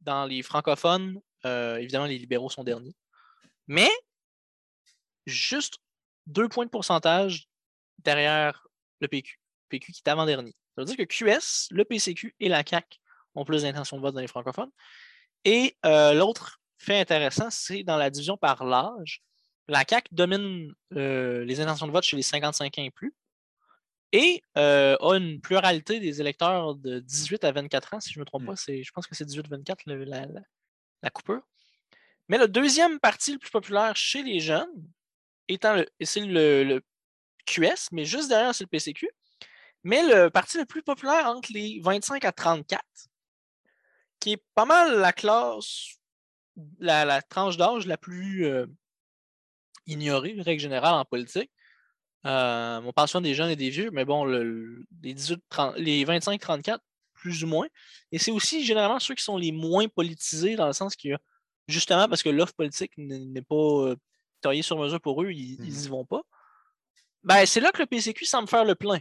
dans 0.00 0.26
les 0.26 0.42
francophones, 0.42 1.20
euh, 1.44 1.76
évidemment, 1.76 2.06
les 2.06 2.18
libéraux 2.18 2.50
sont 2.50 2.64
derniers. 2.64 2.94
Mais 3.66 3.90
juste 5.26 5.78
deux 6.26 6.48
points 6.48 6.64
de 6.64 6.70
pourcentage 6.70 7.48
derrière 7.98 8.66
le 9.00 9.08
PQ. 9.08 9.38
PQ 9.68 9.92
qui 9.92 10.02
est 10.04 10.10
avant-dernier. 10.10 10.54
Ça 10.74 10.82
veut 10.82 10.84
dire 10.84 10.96
que 10.96 11.02
QS, 11.02 11.68
le 11.70 11.84
PCQ 11.84 12.34
et 12.40 12.48
la 12.48 12.64
CAC 12.64 13.00
ont 13.34 13.44
plus 13.44 13.62
d'intentions 13.62 13.96
de 13.96 14.02
vote 14.02 14.14
dans 14.14 14.20
les 14.20 14.26
francophones. 14.26 14.70
Et 15.44 15.76
euh, 15.84 16.12
l'autre 16.12 16.60
fait 16.78 17.00
intéressant, 17.00 17.50
c'est 17.50 17.82
dans 17.82 17.96
la 17.96 18.10
division 18.10 18.36
par 18.36 18.64
l'âge. 18.64 19.22
La 19.68 19.84
CAC 19.84 20.08
domine 20.12 20.72
euh, 20.96 21.44
les 21.44 21.60
intentions 21.60 21.86
de 21.86 21.92
vote 21.92 22.04
chez 22.04 22.16
les 22.16 22.22
55 22.22 22.78
ans 22.78 22.82
et 22.82 22.90
plus 22.90 23.14
et 24.12 24.42
euh, 24.58 24.96
a 25.00 25.16
une 25.16 25.40
pluralité 25.40 26.00
des 26.00 26.20
électeurs 26.20 26.74
de 26.74 26.98
18 26.98 27.44
à 27.44 27.52
24 27.52 27.94
ans, 27.94 28.00
si 28.00 28.12
je 28.12 28.18
ne 28.18 28.22
me 28.22 28.26
trompe 28.26 28.42
mmh. 28.42 28.46
pas. 28.46 28.54
Je 28.56 28.90
pense 28.92 29.06
que 29.06 29.14
c'est 29.14 29.24
18-24 29.24 29.76
la, 29.86 30.26
la, 31.02 31.10
coupure. 31.10 31.42
Mais 32.28 32.38
le 32.38 32.48
deuxième 32.48 32.98
parti 32.98 33.32
le 33.32 33.38
plus 33.38 33.50
populaire 33.50 33.94
chez 33.96 34.22
les 34.22 34.40
jeunes, 34.40 34.68
étant 35.52 35.82
c'est 36.00 36.20
le, 36.20 36.80
QS, 37.46 37.88
mais 37.92 38.04
juste 38.04 38.28
derrière, 38.28 38.54
c'est 38.54 38.64
le 38.64 38.68
PCQ. 38.68 39.08
Mais 39.82 40.02
le 40.02 40.28
parti 40.30 40.58
le 40.58 40.66
plus 40.66 40.82
populaire 40.82 41.26
entre 41.26 41.52
les 41.52 41.80
25 41.82 42.24
à 42.24 42.32
34, 42.32 42.82
qui 44.20 44.32
est 44.32 44.44
pas 44.54 44.66
mal 44.66 44.98
la 44.98 45.12
classe, 45.12 45.96
la, 46.78 47.22
tranche 47.22 47.56
d'âge 47.56 47.86
la 47.86 47.96
plus 47.96 48.46
euh, 48.46 48.66
ignorée, 49.86 50.36
règle 50.40 50.60
générale, 50.60 50.94
en 50.94 51.04
politique, 51.04 51.50
euh, 52.26 52.80
on 52.84 52.92
parle 52.92 53.08
souvent 53.08 53.22
des 53.22 53.34
jeunes 53.34 53.50
et 53.50 53.56
des 53.56 53.70
vieux, 53.70 53.90
mais 53.92 54.04
bon, 54.04 54.24
les, 54.26 55.14
18, 55.14 55.42
les 55.76 56.04
25-34, 56.04 56.78
plus 57.14 57.44
ou 57.44 57.46
moins. 57.46 57.66
Et 58.12 58.18
c'est 58.18 58.30
aussi 58.30 58.64
généralement 58.64 59.00
ceux 59.00 59.14
qui 59.14 59.24
sont 59.24 59.38
les 59.38 59.52
moins 59.52 59.88
politisés, 59.88 60.56
dans 60.56 60.66
le 60.66 60.74
sens 60.74 60.96
que, 60.96 61.08
justement, 61.68 62.08
parce 62.08 62.22
que 62.22 62.28
l'offre 62.28 62.54
politique 62.54 62.92
n'est 62.98 63.42
pas 63.42 63.94
taillée 64.40 64.62
sur 64.62 64.78
mesure 64.78 65.00
pour 65.00 65.22
eux, 65.22 65.30
ils 65.30 65.60
n'y 65.60 65.70
mmh 65.70 65.88
vont 65.88 66.04
pas. 66.04 66.22
Ben, 67.22 67.44
c'est 67.46 67.60
là 67.60 67.70
que 67.72 67.82
le 67.82 67.86
PCQ 67.86 68.24
semble 68.24 68.48
faire 68.48 68.64
le 68.64 68.74
plein. 68.74 69.00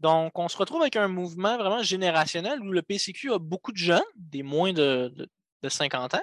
Donc, 0.00 0.38
on 0.38 0.48
se 0.48 0.56
retrouve 0.56 0.82
avec 0.82 0.96
un 0.96 1.08
mouvement 1.08 1.56
vraiment 1.56 1.82
générationnel 1.82 2.60
où 2.60 2.72
le 2.72 2.82
PCQ 2.82 3.32
a 3.32 3.38
beaucoup 3.38 3.72
de 3.72 3.76
jeunes, 3.76 4.02
des 4.14 4.42
moins 4.42 4.72
de 4.72 5.28
50 5.68 6.14
ans, 6.14 6.22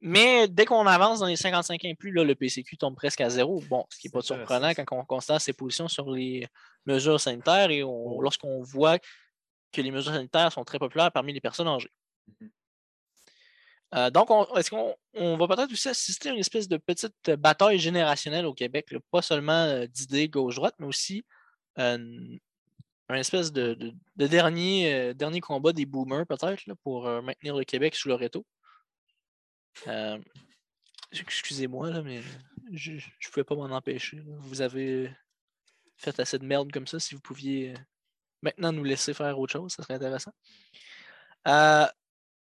mais 0.00 0.46
dès 0.46 0.64
qu'on 0.64 0.86
avance 0.86 1.20
dans 1.20 1.26
les 1.26 1.36
55 1.36 1.84
ans 1.84 1.88
et 1.88 1.94
plus, 1.94 2.12
là, 2.12 2.22
le 2.22 2.34
PCQ 2.34 2.76
tombe 2.76 2.94
presque 2.94 3.20
à 3.20 3.30
zéro. 3.30 3.60
Bon, 3.68 3.84
ce 3.90 3.98
qui 3.98 4.06
n'est 4.06 4.12
pas 4.12 4.22
surprenant 4.22 4.70
quand 4.70 4.84
on 4.92 5.04
constate 5.04 5.40
ses 5.40 5.52
positions 5.52 5.88
sur 5.88 6.10
les 6.10 6.46
mesures 6.86 7.20
sanitaires 7.20 7.70
et 7.70 7.82
oh. 7.82 8.20
lorsqu'on 8.20 8.62
voit 8.62 8.98
que 9.72 9.82
les 9.82 9.90
mesures 9.90 10.12
sanitaires 10.12 10.52
sont 10.52 10.64
très 10.64 10.78
populaires 10.78 11.10
parmi 11.10 11.32
les 11.32 11.40
personnes 11.40 11.66
âgées. 11.66 11.90
Mm-hmm. 12.30 12.48
Euh, 13.94 14.10
donc, 14.10 14.28
est-ce 14.56 14.70
qu'on 14.70 15.36
va 15.36 15.48
peut-être 15.48 15.72
aussi 15.72 15.88
assister 15.88 16.28
à 16.28 16.32
une 16.32 16.38
espèce 16.38 16.68
de 16.68 16.76
petite 16.76 17.30
bataille 17.30 17.78
générationnelle 17.78 18.44
au 18.46 18.54
Québec, 18.54 18.94
pas 19.10 19.22
seulement 19.22 19.64
euh, 19.64 19.86
d'idées 19.86 20.28
gauche-droite, 20.28 20.74
mais 20.78 20.86
aussi 20.86 21.24
euh, 21.78 22.36
un 23.08 23.14
espèce 23.14 23.50
de, 23.50 23.94
dernier, 24.16 25.14
combat 25.40 25.72
des 25.72 25.86
boomers, 25.86 26.26
peut-être, 26.26 26.62
pour 26.82 27.04
maintenir 27.22 27.56
le 27.56 27.64
Québec 27.64 27.94
sous 27.94 28.08
le 28.08 28.14
réto. 28.14 28.44
Excusez-moi, 31.10 32.02
mais 32.02 32.20
je 32.70 32.92
ne 32.92 33.30
pouvais 33.30 33.44
pas 33.44 33.54
m'en 33.54 33.74
empêcher. 33.74 34.22
Vous 34.40 34.60
avez 34.60 35.10
fait 35.96 36.20
assez 36.20 36.38
de 36.38 36.44
merde 36.44 36.70
comme 36.70 36.86
ça. 36.86 37.00
Si 37.00 37.14
vous 37.14 37.22
pouviez 37.22 37.72
maintenant 38.42 38.72
nous 38.72 38.84
laisser 38.84 39.14
faire 39.14 39.38
autre 39.38 39.54
chose, 39.54 39.72
ça 39.72 39.82
serait 39.82 39.94
intéressant. 39.94 40.32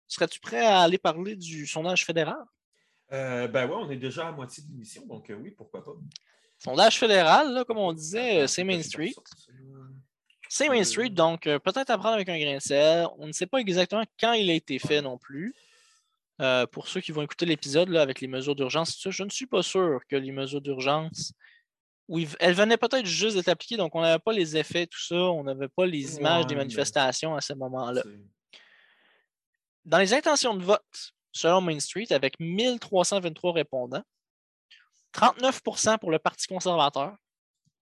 Serais-tu 0.07 0.39
prêt 0.39 0.65
à 0.65 0.81
aller 0.81 0.97
parler 0.97 1.35
du 1.35 1.65
sondage 1.65 2.05
fédéral? 2.05 2.37
Euh, 3.11 3.47
ben 3.47 3.69
oui, 3.69 3.75
on 3.77 3.89
est 3.89 3.97
déjà 3.97 4.27
à 4.27 4.31
moitié 4.31 4.63
de 4.63 4.69
l'émission, 4.69 5.05
donc 5.05 5.31
oui, 5.41 5.51
pourquoi 5.51 5.83
pas. 5.83 5.91
Sondage 6.59 6.99
fédéral, 6.99 7.63
comme 7.65 7.77
on 7.77 7.93
disait, 7.93 8.47
c'est 8.47 8.63
Main 8.63 8.81
Street. 8.81 9.13
C'est 10.49 10.69
Main 10.69 10.83
Street, 10.83 11.09
donc 11.09 11.41
peut-être 11.43 11.89
à 11.89 11.97
prendre 11.97 12.15
avec 12.15 12.29
un 12.29 12.39
grain 12.39 12.55
de 12.55 12.61
sel. 12.61 13.07
On 13.17 13.27
ne 13.27 13.31
sait 13.31 13.45
pas 13.45 13.59
exactement 13.59 14.03
quand 14.19 14.33
il 14.33 14.49
a 14.49 14.53
été 14.53 14.79
fait 14.79 15.01
non 15.01 15.17
plus. 15.17 15.53
Euh, 16.39 16.67
pour 16.67 16.87
ceux 16.87 17.01
qui 17.01 17.11
vont 17.11 17.23
écouter 17.23 17.45
l'épisode 17.45 17.95
avec 17.95 18.21
les 18.21 18.27
mesures 18.27 18.55
d'urgence, 18.55 19.01
je 19.09 19.23
ne 19.23 19.29
suis 19.29 19.47
pas 19.47 19.63
sûr 19.63 20.01
que 20.07 20.15
les 20.15 20.31
mesures 20.31 20.61
d'urgence, 20.61 21.33
oui, 22.07 22.27
elles 22.39 22.53
venaient 22.53 22.77
peut-être 22.77 23.07
juste 23.07 23.35
d'être 23.35 23.49
appliquées, 23.49 23.75
donc 23.75 23.95
on 23.95 24.01
n'avait 24.01 24.19
pas 24.19 24.33
les 24.33 24.55
effets, 24.55 24.85
tout 24.85 25.01
ça, 25.01 25.15
on 25.15 25.43
n'avait 25.43 25.67
pas 25.67 25.87
les 25.87 26.17
images 26.17 26.45
des 26.45 26.55
manifestations 26.55 27.35
à 27.35 27.41
ce 27.41 27.53
moment-là. 27.53 28.03
Dans 29.87 29.99
les 29.99 30.13
intentions 30.13 30.53
de 30.53 30.65
vote, 30.65 31.13
selon 31.31 31.61
Main 31.61 31.79
Street, 31.79 32.07
avec 32.11 32.37
1323 32.41 33.53
répondants, 33.53 34.03
39% 35.13 35.97
pour 35.97 36.11
le 36.11 36.19
Parti 36.19 36.45
conservateur, 36.45 37.15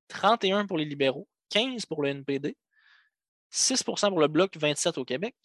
31 0.10 0.68
pour 0.68 0.78
les 0.78 0.86
libéraux, 0.86 1.28
15 1.50 1.88
pour 1.88 2.04
le 2.04 2.10
NPD, 2.10 2.56
6% 3.52 4.10
pour 4.10 4.20
le 4.20 4.28
Bloc 4.28 4.56
27 4.56 5.00
au 5.00 5.04
Québec, 5.04 5.36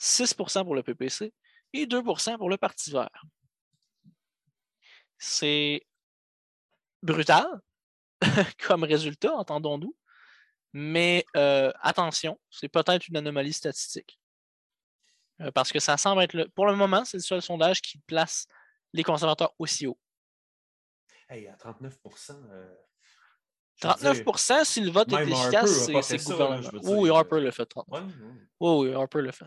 6% 0.00 0.64
pour 0.64 0.74
le 0.74 0.82
PPC 0.82 1.34
et 1.74 1.84
2% 1.84 2.38
pour 2.38 2.48
le 2.48 2.56
Parti 2.56 2.90
vert. 2.92 3.26
C'est 5.18 5.82
brutal 7.02 7.46
comme 8.66 8.84
résultat, 8.84 9.34
entendons-nous, 9.34 9.94
mais 10.72 11.26
euh, 11.36 11.70
attention, 11.82 12.40
c'est 12.50 12.70
peut-être 12.70 13.06
une 13.08 13.18
anomalie 13.18 13.52
statistique. 13.52 14.18
Euh, 15.40 15.50
parce 15.50 15.70
que 15.70 15.78
ça 15.78 15.96
semble 15.96 16.22
être, 16.22 16.32
le, 16.32 16.48
pour 16.48 16.66
le 16.66 16.74
moment, 16.74 17.04
c'est 17.04 17.18
le 17.18 17.22
seul 17.22 17.42
sondage 17.42 17.82
qui 17.82 17.98
place 17.98 18.46
les 18.92 19.02
conservateurs 19.02 19.52
aussi 19.58 19.86
haut. 19.86 19.98
Hey, 21.28 21.48
à 21.48 21.56
39% 21.56 22.32
39% 23.82 24.64
si 24.64 24.80
le 24.80 24.90
vote 24.90 25.12
est 25.12 25.22
efficace, 25.22 25.86
c'est 26.02 26.24
gouvernement. 26.24 26.70
oui, 26.84 27.10
Harper 27.10 27.40
l'a 27.40 27.52
fait. 27.52 27.66
30. 27.66 27.86
Oui, 27.90 28.00
oui, 28.60 28.94
Harper 28.94 29.20
l'a 29.20 29.32
fait. 29.32 29.46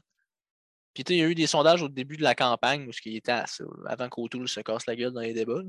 Puis 0.93 1.03
il 1.09 1.15
y 1.15 1.21
a 1.23 1.25
eu 1.25 1.35
des 1.35 1.47
sondages 1.47 1.81
au 1.81 1.87
début 1.87 2.17
de 2.17 2.23
la 2.23 2.35
campagne 2.35 2.87
où 2.87 2.91
il 3.05 3.15
était 3.15 3.41
avant 3.85 4.09
qu'Autoul 4.09 4.47
se 4.47 4.59
casse 4.59 4.85
la 4.85 4.95
gueule 4.95 5.13
dans 5.13 5.21
les 5.21 5.33
débats. 5.33 5.61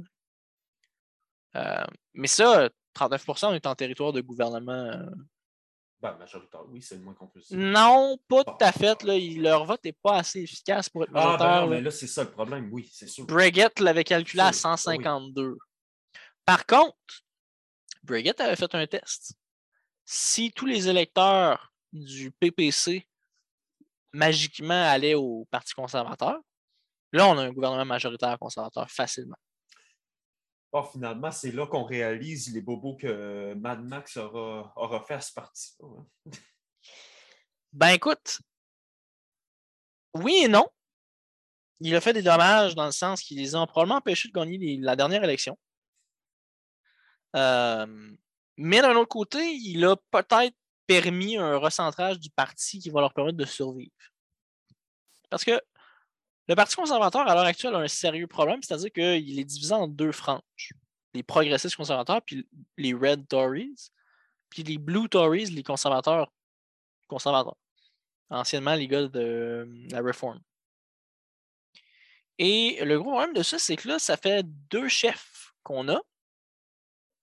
Euh, 1.56 1.84
mais 2.12 2.26
ça, 2.26 2.68
39 2.94 3.24
on 3.44 3.54
est 3.54 3.66
en 3.66 3.74
territoire 3.74 4.12
de 4.12 4.20
gouvernement. 4.20 4.92
Ben, 6.02 6.16
majoritaire, 6.18 6.62
oui, 6.68 6.80
c'est 6.80 6.94
le 6.94 7.02
moins 7.02 7.12
qu'on 7.12 7.26
peut 7.26 7.40
dire. 7.40 7.58
Non, 7.58 8.18
pas 8.26 8.42
tout 8.42 8.56
à 8.60 8.72
fait. 8.72 9.02
Là. 9.02 9.18
leur 9.36 9.66
vote 9.66 9.84
n'est 9.84 9.92
pas 9.92 10.16
assez 10.16 10.40
efficace 10.40 10.88
pour 10.88 11.02
être 11.02 11.10
majoritaire. 11.10 11.46
Ah, 11.46 11.60
ben 11.60 11.66
non, 11.66 11.70
mais 11.70 11.80
là, 11.82 11.90
c'est 11.90 12.06
ça 12.06 12.24
le 12.24 12.30
problème, 12.30 12.70
oui, 12.72 12.88
c'est 12.90 13.06
sûr. 13.06 13.26
Breguet 13.26 13.68
l'avait 13.80 14.04
calculé 14.04 14.42
à 14.42 14.52
152. 14.52 15.58
Par 16.46 16.64
contre, 16.64 16.96
Brigitte 18.02 18.40
avait 18.40 18.56
fait 18.56 18.74
un 18.74 18.86
test. 18.86 19.34
Si 20.06 20.52
tous 20.52 20.66
les 20.66 20.88
électeurs 20.88 21.70
du 21.92 22.30
PPC 22.32 23.06
magiquement 24.12 24.88
allaient 24.88 25.14
au 25.14 25.46
Parti 25.50 25.74
conservateur, 25.74 26.40
là, 27.12 27.26
on 27.26 27.36
a 27.36 27.42
un 27.42 27.52
gouvernement 27.52 27.84
majoritaire 27.84 28.38
conservateur 28.38 28.90
facilement. 28.90 29.36
Finalement, 30.92 31.30
c'est 31.30 31.52
là 31.52 31.66
qu'on 31.66 31.84
réalise 31.84 32.52
les 32.54 32.60
bobos 32.60 32.96
que 32.96 33.54
Mad 33.54 33.82
Max 33.82 34.16
aura, 34.16 35.04
fait 35.06 35.14
à 35.14 35.20
ce 35.20 35.32
parti-là. 35.32 35.88
Hein. 35.88 36.06
ben 37.72 37.88
écoute, 37.88 38.40
oui 40.14 40.42
et 40.44 40.48
non. 40.48 40.66
Il 41.80 41.94
a 41.96 42.00
fait 42.00 42.12
des 42.12 42.22
dommages 42.22 42.74
dans 42.74 42.86
le 42.86 42.92
sens 42.92 43.22
qu'ils 43.22 43.38
les 43.38 43.54
ont 43.54 43.66
probablement 43.66 43.96
empêchés 43.96 44.28
de 44.28 44.34
gagner 44.34 44.76
la 44.78 44.96
dernière 44.96 45.24
élection 45.24 45.58
mais 48.62 48.82
d'un 48.82 48.94
autre 48.96 49.08
côté, 49.08 49.54
il 49.54 49.84
a 49.84 49.96
peut-être 50.10 50.54
permis 50.86 51.36
un 51.36 51.56
recentrage 51.56 52.18
du 52.18 52.30
parti 52.30 52.78
qui 52.78 52.90
va 52.90 53.00
leur 53.00 53.14
permettre 53.14 53.38
de 53.38 53.44
survivre. 53.44 53.90
Parce 55.28 55.44
que 55.44 55.60
le 56.50 56.56
Parti 56.56 56.74
conservateur, 56.74 57.28
à 57.28 57.34
l'heure 57.36 57.44
actuelle, 57.44 57.76
a 57.76 57.78
un 57.78 57.86
sérieux 57.86 58.26
problème, 58.26 58.60
c'est-à-dire 58.60 58.90
qu'il 58.90 59.38
est 59.38 59.44
divisé 59.44 59.72
en 59.72 59.86
deux 59.86 60.10
franges. 60.10 60.72
Les 61.14 61.22
progressistes 61.22 61.76
conservateurs, 61.76 62.22
puis 62.22 62.44
les 62.76 62.92
Red 62.92 63.28
Tories, 63.28 63.92
puis 64.48 64.64
les 64.64 64.76
Blue 64.76 65.08
Tories, 65.08 65.46
les 65.46 65.62
conservateurs 65.62 66.32
conservateurs. 67.06 67.56
Anciennement, 68.30 68.74
les 68.74 68.88
gars 68.88 69.06
de 69.06 69.64
la 69.92 70.00
Réforme. 70.00 70.40
Et 72.38 72.84
le 72.84 72.98
gros 72.98 73.12
problème 73.12 73.32
de 73.32 73.44
ça, 73.44 73.60
c'est 73.60 73.76
que 73.76 73.86
là, 73.86 74.00
ça 74.00 74.16
fait 74.16 74.44
deux 74.44 74.88
chefs 74.88 75.52
qu'on 75.62 75.88
a 75.88 76.00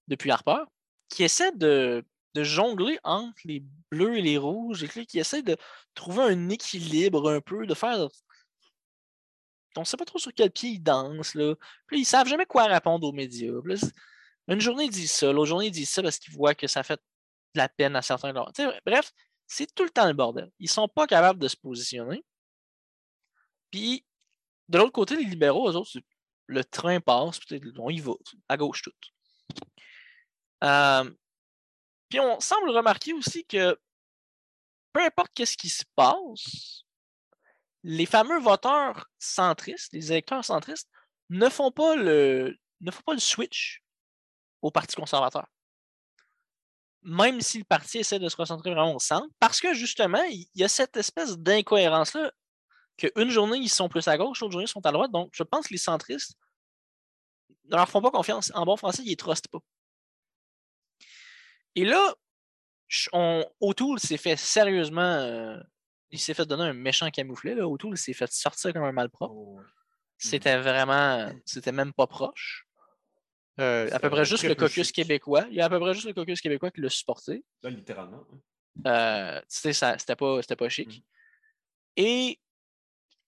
depuis 0.08 0.32
Harper, 0.32 0.64
qui 1.10 1.26
essaie 1.26 1.52
de, 1.52 2.06
jongler 2.34 2.98
entre 3.04 3.42
les 3.44 3.62
bleus 3.92 4.20
et 4.20 4.22
les 4.22 4.38
rouges, 4.38 4.84
et 4.84 5.06
qui 5.06 5.20
essaie 5.20 5.42
de 5.42 5.58
trouver 5.96 6.24
un 6.24 6.48
équilibre 6.48 7.30
un 7.30 7.42
peu, 7.42 7.66
de 7.66 7.74
faire. 7.74 8.08
On 9.78 9.82
ne 9.82 9.86
sait 9.86 9.98
pas 9.98 10.06
trop 10.06 10.20
sur 10.20 10.34
quel 10.34 10.52
pied 10.52 10.72
ils 10.72 10.80
dansent. 10.80 11.36
Là. 11.36 11.56
Puis 11.88 11.98
ils 11.98 12.02
ne 12.02 12.06
savent 12.06 12.28
jamais 12.28 12.46
quoi 12.46 12.66
répondre 12.66 13.08
aux 13.08 13.12
médias. 13.14 13.52
une 14.48 14.60
journée, 14.62 14.86
ils 14.86 14.92
disent 14.92 15.12
ça, 15.12 15.32
l'autre 15.32 15.48
journée, 15.48 15.68
ils 15.68 15.72
disent 15.72 15.90
ça 15.90 16.02
parce 16.02 16.20
qu'ils 16.20 16.34
voient 16.34 16.56
que 16.56 16.68
ça 16.68 16.84
fait 16.84 17.00
de 17.56 17.60
la 17.60 17.70
peine 17.70 17.96
à 17.96 18.02
certains. 18.02 18.34
Bref, 18.34 19.14
c'est 19.46 19.74
tout 19.74 19.84
le 19.84 19.90
temps 19.90 20.08
le 20.08 20.14
bordel. 20.14 20.52
Ils 20.60 20.66
ne 20.66 20.70
sont 20.70 20.88
pas 20.88 21.08
capables 21.08 21.40
de 21.40 21.48
se 21.48 21.56
positionner. 21.56 22.24
Puis, 23.72 24.06
de 24.70 24.78
l'autre 24.78 24.92
côté, 24.92 25.16
les 25.16 25.24
libéraux, 25.24 25.70
eux 25.70 25.76
autres, 25.76 25.92
le 26.48 26.64
train 26.64 27.00
passe, 27.00 27.40
on 27.78 27.90
y 27.90 28.00
va, 28.00 28.14
à 28.50 28.58
gauche 28.58 28.82
tout. 28.82 28.92
Euh, 30.64 31.10
puis 32.10 32.20
on 32.20 32.40
semble 32.40 32.70
remarquer 32.72 33.14
aussi 33.14 33.46
que 33.46 33.78
peu 34.94 35.04
importe 35.04 35.32
qu'est-ce 35.34 35.58
qui 35.58 35.70
se 35.70 35.84
passe, 35.96 36.84
les 37.88 38.06
fameux 38.06 38.40
voteurs 38.40 39.10
centristes, 39.18 39.94
les 39.94 40.12
électeurs 40.12 40.44
centristes, 40.44 40.90
ne 41.30 41.48
font 41.48 41.72
pas 41.72 41.96
le, 41.96 42.58
ne 42.82 42.92
font 42.92 43.02
pas 43.06 43.14
le 43.14 43.20
switch 43.20 43.82
au 44.62 44.72
Parti 44.72 44.98
conservateur. 44.98 45.48
Même 47.04 47.40
si 47.40 47.60
le 47.60 47.64
parti 47.64 48.00
essaie 48.00 48.20
de 48.20 48.28
se 48.28 48.36
recentrer 48.36 48.72
vraiment 48.72 48.94
au 48.94 49.00
centre, 49.00 49.30
parce 49.40 49.62
que 49.62 49.74
justement, 49.74 50.22
il 50.24 50.50
y 50.56 50.66
a 50.66 50.68
cette 50.68 50.98
espèce 50.98 51.38
d'incohérence-là, 51.38 52.34
qu'une 52.98 53.30
journée, 53.30 53.60
ils 53.60 53.70
sont 53.70 53.88
plus 53.88 54.06
à 54.10 54.18
gauche, 54.18 54.42
l'autre 54.42 54.52
journée, 54.52 54.66
ils 54.66 54.70
sont 54.70 54.86
à 54.86 54.92
droite. 54.92 55.12
Donc, 55.12 55.30
je 55.32 55.44
pense 55.44 55.68
que 55.68 55.74
les 55.74 55.80
centristes 55.80 56.38
ne 57.70 57.78
leur 57.78 57.88
font 57.88 58.02
pas 58.02 58.12
confiance. 58.12 58.52
En 58.54 58.66
bon 58.66 58.76
français, 58.76 59.04
ils 59.06 59.12
ne 59.12 59.16
trustent 59.16 59.48
pas. 59.48 59.60
Et 61.76 61.86
là, 61.86 62.16
on, 63.14 63.46
O'Toole 63.62 64.00
s'est 64.00 64.18
fait 64.18 64.36
sérieusement. 64.36 65.02
Euh, 65.02 65.58
il 66.12 66.20
s'est 66.20 66.34
fait 66.34 66.46
donner 66.46 66.64
un 66.64 66.74
méchant 66.74 67.10
camouflet. 67.10 67.56
Là. 67.56 67.68
O'Toole 67.68 67.98
s'est 67.98 68.14
fait 68.14 68.32
sortir 68.32 68.74
comme 68.74 68.84
un 68.84 68.92
malpropre. 68.92 69.34
Oh, 69.36 69.60
c'était 70.18 70.58
vraiment. 70.58 71.32
C'était 71.46 71.72
même 71.72 71.94
pas 71.94 72.08
proche. 72.08 72.66
Euh, 73.60 73.90
à 73.92 74.00
peu 74.00 74.10
près 74.10 74.24
juste 74.24 74.44
le 74.44 74.56
caucus 74.56 74.92
québécois. 74.92 75.46
Il 75.50 75.56
y 75.56 75.62
a 75.62 75.66
à 75.66 75.70
peu 75.70 75.80
près 75.80 75.94
juste 75.94 76.06
le 76.06 76.14
caucus 76.14 76.42
québécois 76.42 76.70
qui 76.72 76.82
l'a 76.82 76.90
supporté. 76.90 77.44
Là, 77.64 77.70
littéralement. 77.70 78.24
Euh, 78.86 79.42
c'était 79.48 80.16
pas, 80.16 80.42
pas 80.42 80.70
chic. 80.70 81.00
Mmh. 81.00 81.02
Et 81.98 82.40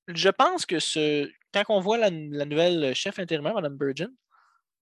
je 0.08 0.30
pense 0.30 0.68
que 0.68 0.80
ce, 0.80 1.28
quand 1.52 1.64
on 1.70 1.80
voit 1.80 1.98
la, 1.98 2.12
la 2.12 2.46
nouvelle 2.46 2.94
chef 2.94 3.18
intérimaire, 3.18 3.56
Mme 3.56 3.76
Burgeon, 3.76 4.12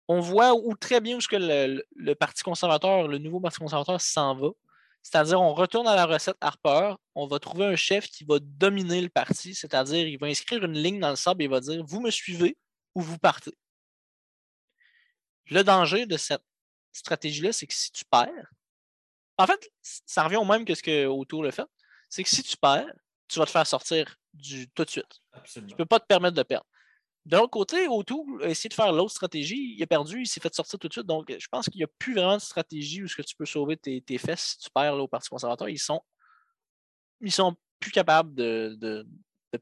on 0.09 0.21
voit 0.21 0.55
où 0.55 0.75
très 0.75 1.01
bien 1.01 1.17
où 1.17 1.21
que 1.21 1.37
le, 1.37 2.15
Parti 2.15 2.43
conservateur, 2.43 3.09
le 3.09 3.19
nouveau 3.19 3.41
Parti 3.41 3.59
conservateur 3.59 4.01
s'en 4.01 4.35
va. 4.37 4.49
C'est-à-dire, 5.05 5.39
on 5.39 5.53
retourne 5.53 5.87
à 5.87 5.95
la 5.95 6.07
recette 6.07 6.39
Harper, 6.41 6.95
on 7.15 7.27
va 7.27 7.39
trouver 7.39 7.67
un 7.67 7.77
chef 7.77 8.09
qui 8.09 8.25
va 8.25 8.39
dominer 8.41 9.03
le 9.03 9.11
parti, 9.11 9.55
c'est-à-dire, 9.55 10.09
il 10.09 10.19
va 10.19 10.29
inscrire 10.29 10.65
une 10.65 10.73
ligne 10.73 10.99
dans 10.99 11.11
le 11.11 11.17
sable 11.17 11.43
et 11.43 11.45
il 11.45 11.51
va 11.51 11.61
dire 11.61 11.85
Vous 11.87 12.01
me 12.01 12.11
suivez 12.11 12.57
ou 12.95 13.03
vous 13.03 13.19
partez. 13.19 13.53
Le 15.51 15.63
danger 15.63 16.07
de 16.07 16.17
cette 16.17 16.43
stratégie-là, 16.95 17.53
c'est 17.53 17.67
que 17.67 17.75
si 17.75 17.93
tu 17.93 18.03
perds, 18.07 18.51
en 19.37 19.47
fait, 19.47 19.71
ça 19.83 20.25
revient 20.25 20.37
au 20.37 20.45
même 20.47 20.65
que 20.65 20.75
ce 20.75 20.83
que 20.83 21.05
Autour 21.07 21.43
le 21.43 21.51
fait, 21.51 21.67
c'est 22.09 22.25
que 22.25 22.31
si 22.31 22.43
tu 22.43 22.57
perds, 22.57 22.91
tu 23.29 23.39
vas 23.39 23.45
te 23.45 23.51
faire 23.51 23.67
sortir 23.67 24.17
du, 24.33 24.71
tout 24.71 24.87
de 24.87 24.91
suite. 24.91 25.21
Tu 25.45 25.61
ne 25.61 25.75
peux 25.75 25.85
pas 25.85 26.01
te 26.01 26.07
permettre 26.07 26.37
de 26.37 26.43
perdre. 26.43 26.67
De 27.27 27.39
l'autre 27.39 27.51
côté, 27.51 27.89
O'Toole 27.89 28.43
a 28.43 28.49
essayé 28.49 28.69
de 28.69 28.75
faire 28.75 28.93
l'autre 28.93 29.13
stratégie. 29.13 29.75
Il 29.77 29.83
a 29.83 29.87
perdu, 29.87 30.23
il 30.23 30.27
s'est 30.27 30.41
fait 30.41 30.55
sortir 30.55 30.79
tout 30.79 30.89
de 30.89 30.93
suite. 30.93 31.07
Donc, 31.07 31.35
je 31.37 31.49
pense 31.49 31.67
qu'il 31.67 31.79
n'y 31.79 31.85
a 31.85 31.91
plus 31.99 32.15
vraiment 32.15 32.37
de 32.37 32.43
stratégie 32.43 33.03
où 33.03 33.09
ce 33.09 33.17
que 33.17 33.23
tu 33.23 33.35
peux 33.35 33.47
sauver 33.47 33.79
tes, 33.79 34.19
fesses 34.19 34.51
si 34.53 34.59
tu 34.59 34.71
perds 34.71 34.95
au 34.95 35.09
Parti 35.09 35.31
conservateur. 35.31 35.71
Ils 35.71 35.79
sont, 35.79 36.03
ils 37.21 37.33
sont 37.33 37.57
plus 37.81 37.91
capables 37.91 38.35
de, 38.35 39.07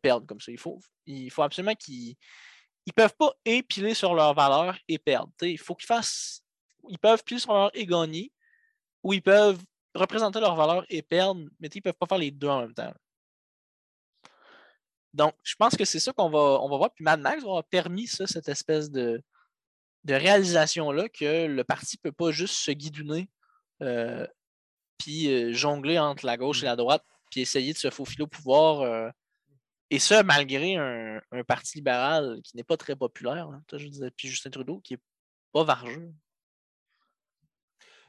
perdre 0.03 0.27
comme 0.27 0.41
ça. 0.41 0.51
Il 0.51 0.59
faut, 0.59 0.81
il 1.07 1.31
faut 1.31 1.43
absolument 1.43 1.75
qu'ils 1.77 2.17
ne 2.87 2.93
peuvent 2.93 3.15
pas 3.17 3.33
épiler 3.45 3.95
sur 3.95 4.15
leurs 4.15 4.35
valeurs 4.35 4.77
et 4.89 4.99
perdre. 4.99 5.31
il 5.43 5.59
faut 5.59 5.77
qu'ils 5.77 5.87
fassent. 5.87 6.43
Ils 6.89 6.99
peuvent 6.99 7.23
piler 7.23 7.39
sur 7.39 7.53
leurs 7.53 7.71
et 7.75 7.87
gagner, 7.87 8.33
ou 9.05 9.13
ils 9.13 9.23
peuvent 9.23 9.63
représenter 9.95 10.41
leurs 10.41 10.57
valeurs 10.57 10.85
et 10.89 11.03
perdre, 11.03 11.43
mais 11.61 11.69
ils 11.69 11.79
ne 11.79 11.83
peuvent 11.83 11.95
pas 11.95 12.07
faire 12.07 12.19
les 12.19 12.33
deux 12.33 12.49
en 12.49 12.63
même 12.63 12.75
temps. 12.75 12.93
Donc, 15.15 15.35
je 15.43 15.55
pense 15.57 15.77
que 15.77 15.85
c'est 15.85 16.01
ça 16.01 16.13
qu'on 16.13 16.31
va, 16.31 16.59
voir. 16.77 16.93
Puis 16.95 17.05
Mad 17.05 17.21
Max 17.21 17.43
va 17.45 17.63
permis 17.63 18.07
ça, 18.07 18.27
cette 18.27 18.49
espèce 18.49 18.91
de, 18.91 19.23
réalisation-là 20.07 21.09
que 21.09 21.47
le 21.47 21.65
parti 21.65 21.97
ne 21.99 22.11
peut 22.11 22.15
pas 22.15 22.33
juste 22.33 22.55
se 22.55 22.71
guidonner 22.73 23.29
euh, 23.83 24.27
puis 24.99 25.33
euh, 25.33 25.53
jongler 25.53 25.99
entre 25.99 26.27
la 26.27 26.37
gauche 26.37 26.63
et 26.63 26.67
la 26.67 26.77
droite, 26.77 27.05
puis 27.31 27.41
essayer 27.41 27.73
de 27.73 27.79
se 27.79 27.91
faufiler 27.91 28.23
au 28.23 28.27
pouvoir. 28.27 28.81
Euh, 28.81 29.11
et 29.91 29.99
ça, 29.99 30.23
malgré 30.23 30.77
un, 30.77 31.21
parti 31.47 31.79
libéral 31.79 32.41
qui 32.43 32.57
n'est 32.57 32.65
pas 32.65 32.77
très 32.77 32.97
populaire. 32.97 33.49
Hein, 33.49 33.63
je 33.73 33.87
disais, 33.87 34.11
puis 34.11 34.29
Justin 34.29 34.51
Trudeau, 34.51 34.81
qui 34.81 34.95
n'est 34.95 35.01
pas 35.53 35.65
vargeux. 35.65 36.13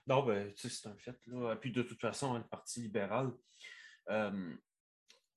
Non, 0.07 0.23
ben, 0.25 0.51
c'est 0.55 0.87
un 0.87 0.95
fait. 0.95 1.17
Là. 1.27 1.55
Puis 1.57 1.71
de 1.71 1.81
toute 1.81 1.99
façon, 1.99 2.37
le 2.37 2.43
Parti 2.43 2.81
libéral, 2.81 3.31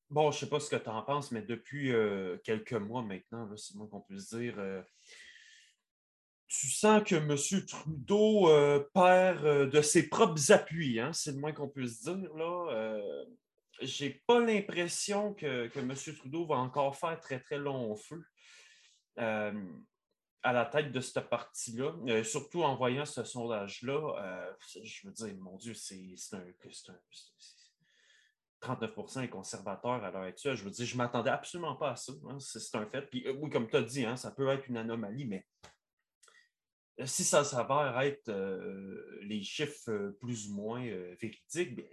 Bon, 0.09 0.31
je 0.31 0.37
ne 0.37 0.41
sais 0.41 0.49
pas 0.49 0.61
ce 0.61 0.71
que 0.71 0.77
tu 0.77 0.89
en 0.89 1.03
penses, 1.03 1.33
mais 1.33 1.43
depuis 1.43 1.93
euh, 1.93 2.37
quelques 2.45 2.75
mois 2.75 3.03
maintenant, 3.03 3.49
c'est 3.57 3.75
moi 3.75 3.89
qu'on 3.91 4.01
peut 4.01 4.19
se 4.19 4.37
dire, 4.37 4.55
euh, 4.59 4.81
tu 6.47 6.69
sens 6.69 7.03
que 7.03 7.17
M. 7.17 7.67
Trudeau 7.67 8.49
euh, 8.49 8.89
perd 8.95 9.69
de 9.69 9.83
ses 9.83 10.09
propres 10.09 10.53
appuis, 10.53 11.01
hein, 11.01 11.13
c'est 11.13 11.33
le 11.33 11.39
moins 11.39 11.53
qu'on 11.53 11.69
puisse 11.69 12.03
dire. 12.03 12.33
Là. 12.37 13.01
J'ai 13.81 14.23
pas 14.27 14.39
l'impression 14.39 15.35
que, 15.35 15.67
que, 15.67 15.81
M. 15.81 15.93
Trudeau 16.17 16.47
va 16.47 16.57
encore 16.57 16.97
faire 16.97 17.19
très, 17.19 17.41
très 17.41 17.59
long 17.59 17.95
feu 17.97 18.25
à 19.17 20.53
la 20.53 20.67
tête 20.67 20.93
de 20.93 21.01
cette 21.01 21.29
partie-là, 21.29 22.23
surtout 22.23 22.63
en 22.63 22.77
voyant 22.77 23.05
ce 23.05 23.25
sondage-là. 23.25 24.57
je 24.85 25.07
veux 25.07 25.13
dire, 25.13 25.35
mon 25.41 25.57
Dieu, 25.57 25.75
c'est 25.75 26.15
un, 26.33 26.45
39 28.61 29.23
est 29.23 29.29
conservateur 29.29 30.05
à 30.05 30.11
l'heure 30.11 30.23
actuelle. 30.23 30.57
Je 30.57 30.65
veux 30.65 30.71
dire, 30.71 30.87
je 30.87 30.95
ne 30.95 30.99
m'attendais 30.99 31.31
absolument 31.31 31.77
pas 31.77 31.91
à 31.91 31.97
ça. 31.97 32.13
Hein, 32.29 32.39
c'est 32.39 32.77
un 32.77 32.87
fait. 32.87 33.03
Puis, 33.03 33.27
oui, 33.39 33.51
comme 33.51 33.69
tu 33.69 33.77
as 33.77 33.83
dit, 33.83 34.05
hein, 34.05 34.17
ça 34.17 34.31
peut 34.31 34.49
être 34.49 34.67
une 34.69 34.77
anomalie, 34.77 35.27
mais 35.27 35.47
si 37.05 37.25
ça 37.25 37.45
s'avère 37.45 37.99
être 38.01 38.31
euh, 38.31 39.21
les 39.23 39.43
chiffres 39.43 39.91
euh, 39.91 40.17
plus 40.21 40.49
ou 40.49 40.55
moins 40.55 40.85
euh, 40.87 41.15
véridiques, 41.21 41.77
bien, 41.77 41.85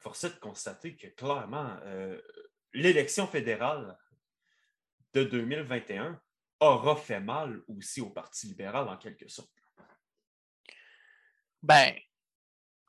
force 0.00 0.24
est 0.24 0.34
de 0.34 0.38
constater 0.38 0.96
que 0.96 1.08
clairement, 1.08 1.76
l'élection 2.72 3.26
fédérale 3.26 3.98
de 5.12 5.24
2021 5.24 6.20
aura 6.60 6.94
fait 6.94 7.18
mal 7.18 7.62
aussi 7.66 8.00
au 8.00 8.10
Parti 8.10 8.46
libéral 8.46 8.88
en 8.88 8.96
quelque 8.96 9.26
sorte. 9.26 9.50
Ben, 11.60 11.98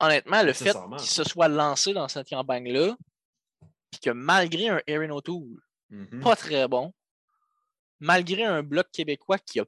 honnêtement, 0.00 0.42
le 0.42 0.52
fait 0.52 0.76
qu'il 0.98 1.08
se 1.08 1.24
soit 1.24 1.48
lancé 1.48 1.92
dans 1.92 2.08
cette 2.08 2.28
campagne-là, 2.28 2.96
puis 3.90 4.00
que 4.00 4.10
malgré 4.10 4.68
un 4.68 4.80
Erin 4.86 5.10
O'Toole 5.10 5.60
mm-hmm. 5.90 6.20
pas 6.20 6.36
très 6.36 6.68
bon, 6.68 6.92
malgré 8.00 8.44
un 8.44 8.62
bloc 8.62 8.90
québécois 8.90 9.38
qui 9.38 9.60
a 9.60 9.64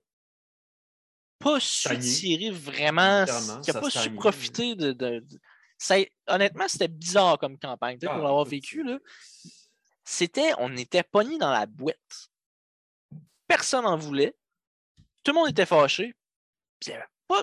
pas 1.38 1.60
su 1.60 1.98
tirer 1.98 2.50
vraiment, 2.50 3.24
qui 3.62 3.72
n'a 3.72 3.80
pas 3.80 3.90
su 3.90 4.14
profiter 4.14 4.74
de. 4.74 5.24
Ça, 5.78 5.96
honnêtement, 6.28 6.68
c'était 6.68 6.88
bizarre 6.88 7.38
comme 7.38 7.58
campagne, 7.58 7.98
pour 7.98 8.10
ah, 8.10 8.18
l'avoir 8.18 8.44
vécu. 8.44 8.84
Là. 8.84 8.98
C'était, 10.04 10.52
on 10.58 10.76
était 10.76 11.02
pogné 11.02 11.38
dans 11.38 11.50
la 11.50 11.66
boîte. 11.66 12.30
Personne 13.48 13.84
n'en 13.84 13.96
voulait. 13.96 14.36
Tout 15.24 15.32
le 15.32 15.40
monde 15.40 15.50
était 15.50 15.66
fâché. 15.66 16.14
pas... 17.26 17.42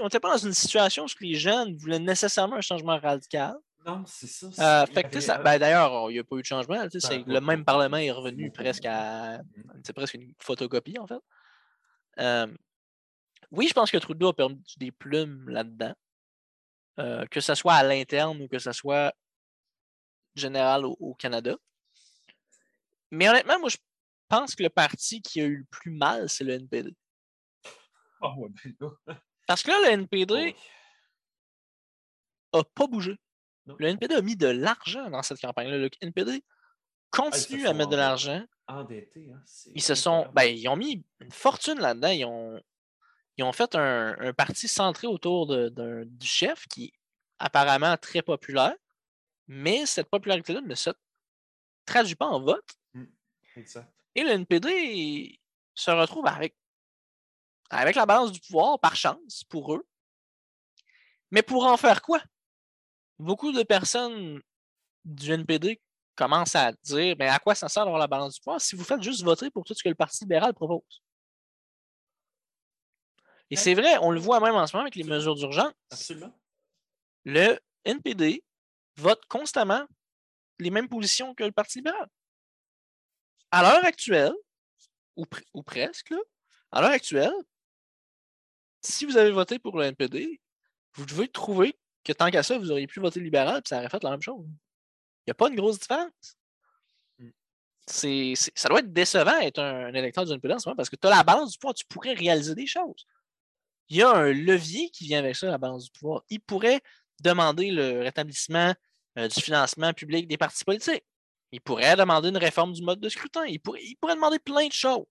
On 0.00 0.04
n'était 0.04 0.20
pas 0.20 0.32
dans 0.32 0.46
une 0.46 0.52
situation 0.52 1.04
où 1.04 1.08
les 1.20 1.34
jeunes 1.34 1.76
voulaient 1.76 1.98
nécessairement 1.98 2.56
un 2.56 2.60
changement 2.60 2.98
radical. 2.98 3.56
Non, 3.86 4.04
c'est 4.06 4.26
ça. 4.26 4.82
Euh, 4.82 4.86
fait 4.86 5.20
ça 5.20 5.38
ben, 5.38 5.58
D'ailleurs, 5.58 6.10
il 6.10 6.14
n'y 6.14 6.18
a 6.18 6.24
pas 6.24 6.36
eu 6.36 6.40
de 6.40 6.46
changement. 6.46 6.76
Ben, 6.76 7.24
le 7.26 7.40
même 7.40 7.64
Parlement 7.64 7.96
est 7.96 8.10
revenu 8.10 8.50
presque 8.50 8.84
à. 8.84 9.40
C'est 9.84 9.92
presque 9.92 10.14
une 10.14 10.34
photocopie, 10.40 10.98
en 10.98 11.06
fait. 11.06 11.20
Euh, 12.18 12.48
oui, 13.52 13.68
je 13.68 13.74
pense 13.74 13.90
que 13.90 13.98
Trudeau 13.98 14.28
a 14.28 14.34
perdu 14.34 14.60
des 14.78 14.90
plumes 14.90 15.48
là-dedans. 15.48 15.94
Euh, 16.98 17.26
que 17.26 17.40
ce 17.40 17.54
soit 17.54 17.74
à 17.74 17.82
l'interne 17.84 18.40
ou 18.40 18.48
que 18.48 18.58
ce 18.58 18.72
soit 18.72 19.14
général 20.34 20.84
au, 20.84 21.14
Canada. 21.14 21.56
Mais 23.10 23.28
honnêtement, 23.28 23.60
moi, 23.60 23.68
je 23.68 23.76
pense 24.28 24.54
que 24.54 24.62
le 24.62 24.70
parti 24.70 25.22
qui 25.22 25.40
a 25.40 25.44
eu 25.44 25.58
le 25.58 25.64
plus 25.70 25.90
mal, 25.90 26.28
c'est 26.28 26.44
le 26.44 26.54
NPD. 26.54 26.96
Ah 28.20 28.34
ben 28.36 29.18
Parce 29.46 29.62
que 29.62 29.70
là, 29.70 29.80
le 29.82 29.92
NPD 29.92 30.56
n'a 32.52 32.64
pas 32.64 32.86
bougé. 32.86 33.18
Le 33.66 33.88
NPD 33.88 34.14
a 34.14 34.22
mis 34.22 34.36
de 34.36 34.46
l'argent 34.46 35.10
dans 35.10 35.22
cette 35.22 35.40
campagne-là. 35.40 35.78
Le 35.78 35.90
NPD 36.00 36.42
ah, 36.42 37.08
continue 37.10 37.66
à 37.66 37.72
mettre 37.72 37.90
de 37.90 37.96
l'argent. 37.96 38.44
Endettés. 38.68 39.30
Hein, 39.32 39.42
ils 39.74 39.82
se 39.82 39.94
sont. 39.94 40.28
Ben, 40.34 40.44
ils 40.44 40.68
ont 40.68 40.76
mis 40.76 41.04
une 41.20 41.32
fortune 41.32 41.78
là-dedans. 41.78 42.08
Ils 42.08 42.24
ont, 42.24 42.60
ils 43.36 43.44
ont 43.44 43.52
fait 43.52 43.74
un, 43.74 44.32
parti 44.32 44.68
centré 44.68 45.06
autour 45.06 45.46
de, 45.46 46.04
du 46.06 46.26
chef 46.26 46.66
qui 46.68 46.86
est 46.86 46.92
apparemment 47.38 47.96
très 47.96 48.22
populaire, 48.22 48.74
mais 49.46 49.86
cette 49.86 50.08
popularité-là 50.08 50.60
ne 50.62 50.74
se 50.74 50.90
traduit 51.84 52.14
pas 52.14 52.26
en 52.26 52.40
vote. 52.40 52.64
Mmh, 52.94 53.04
exact. 53.56 53.92
Et 54.14 54.24
le 54.24 54.30
NPD 54.30 55.38
se 55.74 55.90
retrouve 55.90 56.26
avec, 56.26 56.56
avec 57.70 57.96
la 57.96 58.06
balance 58.06 58.32
du 58.32 58.40
pouvoir 58.40 58.78
par 58.78 58.96
chance 58.96 59.44
pour 59.48 59.74
eux. 59.74 59.86
Mais 61.30 61.42
pour 61.42 61.66
en 61.66 61.76
faire 61.76 62.02
quoi? 62.02 62.22
Beaucoup 63.18 63.52
de 63.52 63.62
personnes 63.62 64.40
du 65.04 65.32
NPD 65.32 65.80
commence 66.14 66.54
à 66.54 66.72
dire 66.72 67.16
mais 67.18 67.28
à 67.28 67.38
quoi 67.38 67.54
ça 67.54 67.68
sert 67.68 67.84
d'avoir 67.84 68.00
la 68.00 68.06
balance 68.06 68.34
du 68.34 68.40
pouvoir 68.40 68.60
si 68.60 68.76
vous 68.76 68.84
faites 68.84 69.02
juste 69.02 69.22
voter 69.22 69.50
pour 69.50 69.64
tout 69.64 69.74
ce 69.74 69.82
que 69.82 69.88
le 69.88 69.94
Parti 69.94 70.24
libéral 70.24 70.54
propose? 70.54 71.02
Et 73.50 73.56
c'est 73.56 73.74
vrai, 73.74 73.96
on 73.98 74.10
le 74.10 74.18
voit 74.18 74.40
même 74.40 74.54
en 74.54 74.66
ce 74.66 74.74
moment 74.74 74.84
avec 74.84 74.96
les 74.96 75.04
mesures 75.04 75.36
d'urgence. 75.36 75.72
Absolument. 75.90 76.36
Le 77.24 77.58
NPD 77.84 78.42
vote 78.96 79.24
constamment 79.26 79.86
les 80.58 80.70
mêmes 80.70 80.88
positions 80.88 81.34
que 81.34 81.44
le 81.44 81.52
Parti 81.52 81.78
libéral. 81.78 82.08
À 83.52 83.62
l'heure 83.62 83.84
actuelle, 83.84 84.34
ou, 85.16 85.24
ou 85.54 85.62
presque, 85.62 86.12
à 86.72 86.80
l'heure 86.80 86.90
actuelle, 86.90 87.32
si 88.86 89.04
vous 89.04 89.16
avez 89.16 89.30
voté 89.30 89.58
pour 89.58 89.76
le 89.78 89.84
NPD, 89.84 90.40
vous 90.94 91.06
devez 91.06 91.28
trouver 91.28 91.78
que 92.04 92.12
tant 92.12 92.30
qu'à 92.30 92.42
ça, 92.42 92.58
vous 92.58 92.70
auriez 92.70 92.86
pu 92.86 93.00
voter 93.00 93.20
libéral, 93.20 93.62
puis 93.62 93.68
ça 93.68 93.78
aurait 93.78 93.88
fait 93.88 94.02
la 94.02 94.10
même 94.10 94.22
chose. 94.22 94.44
Il 94.46 95.28
n'y 95.28 95.32
a 95.32 95.34
pas 95.34 95.48
une 95.48 95.56
grosse 95.56 95.78
différence. 95.78 96.36
Mm. 97.18 97.30
C'est, 97.86 98.34
ça 98.54 98.68
doit 98.68 98.80
être 98.80 98.92
décevant 98.92 99.38
être 99.40 99.58
un, 99.58 99.92
électeur 99.92 100.24
d'une 100.24 100.34
NPD 100.34 100.54
en 100.54 100.58
ce 100.58 100.68
moment 100.68 100.76
parce 100.76 100.90
que 100.90 100.96
tu 100.96 101.06
as 101.06 101.10
la 101.10 101.24
balance 101.24 101.52
du 101.52 101.58
pouvoir, 101.58 101.74
tu 101.74 101.84
pourrais 101.86 102.14
réaliser 102.14 102.54
des 102.54 102.66
choses. 102.66 103.06
Il 103.88 103.96
y 103.96 104.02
a 104.02 104.10
un 104.10 104.32
levier 104.32 104.90
qui 104.90 105.04
vient 105.04 105.20
avec 105.20 105.36
ça, 105.36 105.48
la 105.48 105.58
balance 105.58 105.84
du 105.84 105.90
pouvoir. 105.90 106.24
Il 106.30 106.40
pourrait 106.40 106.80
demander 107.20 107.70
le 107.70 108.02
rétablissement 108.02 108.74
euh, 109.18 109.28
du 109.28 109.40
financement 109.40 109.92
public 109.92 110.26
des 110.28 110.36
partis 110.36 110.64
politiques. 110.64 111.04
Il 111.52 111.60
pourrait 111.60 111.96
demander 111.96 112.28
une 112.28 112.36
réforme 112.36 112.72
du 112.72 112.82
mode 112.82 113.00
de 113.00 113.08
scrutin. 113.08 113.44
Il 113.46 113.60
pourrait, 113.60 113.82
il 113.82 113.96
pourrait 113.96 114.16
demander 114.16 114.38
plein 114.38 114.66
de 114.66 114.72
choses. 114.72 115.06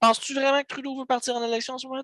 Penses-tu 0.00 0.34
vraiment 0.34 0.62
que 0.62 0.66
Trudeau 0.66 0.98
veut 0.98 1.06
partir 1.06 1.36
en 1.36 1.44
élection 1.44 1.74
en 1.74 1.78
ce 1.78 1.86
moment? 1.86 2.02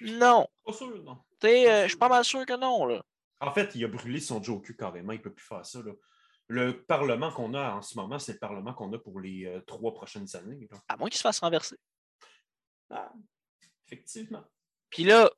Non. 0.00 0.46
Pas 0.64 0.72
sûr, 0.72 1.02
non. 1.02 1.18
Euh, 1.44 1.82
je 1.82 1.88
suis 1.88 1.98
pas 1.98 2.08
mal 2.08 2.24
sûr 2.24 2.46
que 2.46 2.56
non. 2.56 2.86
Là. 2.86 3.02
En 3.40 3.52
fait, 3.52 3.74
il 3.74 3.84
a 3.84 3.88
brûlé 3.88 4.20
son 4.20 4.42
Joe 4.42 4.62
carrément. 4.78 5.12
Il 5.12 5.18
ne 5.18 5.22
peut 5.22 5.32
plus 5.32 5.44
faire 5.44 5.66
ça. 5.66 5.80
Là 5.80 5.92
le 6.52 6.82
Parlement 6.84 7.32
qu'on 7.32 7.54
a 7.54 7.72
en 7.72 7.82
ce 7.82 7.96
moment, 7.96 8.18
c'est 8.18 8.34
le 8.34 8.38
Parlement 8.38 8.74
qu'on 8.74 8.92
a 8.92 8.98
pour 8.98 9.20
les 9.20 9.46
euh, 9.46 9.60
trois 9.60 9.94
prochaines 9.94 10.28
années. 10.36 10.68
À 10.88 10.96
moins 10.96 11.08
qu'il 11.08 11.16
se 11.16 11.22
fasse 11.22 11.40
renverser. 11.40 11.76
Ah, 12.90 13.10
effectivement. 13.86 14.44
Puis 14.90 15.04
là, 15.04 15.30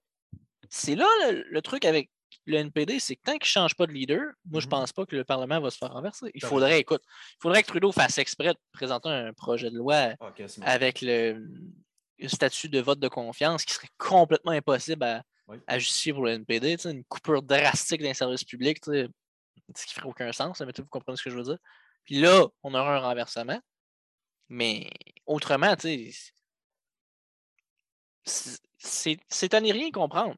c'est 0.69 0.97
là 0.97 1.07
le, 1.31 1.63
truc 1.63 1.85
avec 1.85 2.11
le 2.47 2.57
NPD, 2.57 2.99
c'est 2.99 3.15
que 3.15 3.23
tant 3.23 3.33
qu'il 3.35 3.43
ne 3.43 3.63
change 3.63 3.77
pas 3.77 3.87
de 3.87 3.93
leader, 3.93 4.33
moi, 4.45 4.61
je 4.61 4.67
ne 4.67 4.69
mm-hmm. 4.69 4.71
pense 4.71 4.93
pas 4.93 5.07
que 5.07 5.15
le 5.15 5.25
Parlement 5.25 5.61
va 5.61 5.71
se 5.71 5.79
faire 5.79 5.93
renverser. 5.93 6.31
Il 6.35 6.45
faudrait, 6.45 6.81
écoute, 6.81 7.03
il 7.07 7.43
faudrait 7.43 7.63
que 7.63 7.69
Trudeau 7.69 7.93
fasse 7.93 8.19
exprès 8.19 8.49
de 8.49 8.59
présenter 8.73 9.09
un 9.09 9.33
projet 9.33 9.71
de 9.71 9.77
loi 9.77 10.15
ah, 10.19 10.33
avec 10.63 11.01
le, 11.01 11.47
statut 12.27 12.69
de 12.69 12.81
vote 12.81 13.01
de 13.01 13.09
confiance 13.09 13.65
qui 13.65 13.75
serait 13.75 13.91
complètement 13.99 14.53
impossible 14.53 15.05
à, 15.67 15.79
justifier 15.79 16.13
pour 16.13 16.25
le 16.25 16.33
NPD. 16.33 16.77
Une 16.85 17.05
coupure 17.05 17.43
drastique 17.43 18.03
d'un 18.03 18.15
service 18.15 18.45
public 18.45 18.79
ce 19.75 19.87
qui 19.87 19.95
ferait 19.95 20.09
aucun 20.09 20.33
sens, 20.33 20.61
mais 20.61 20.73
vous 20.77 20.87
comprenez 20.87 21.17
ce 21.17 21.23
que 21.23 21.31
je 21.31 21.37
veux 21.37 21.43
dire. 21.43 21.59
Puis 22.05 22.21
là, 22.21 22.47
on 22.63 22.75
aura 22.75 22.97
un 22.97 23.01
renversement. 23.01 23.61
Mais 24.49 24.91
autrement, 25.27 25.75
c'est 28.25 29.55
à 29.55 29.61
n'y 29.61 29.73
rien 29.73 29.91
comprendre. 29.91 30.37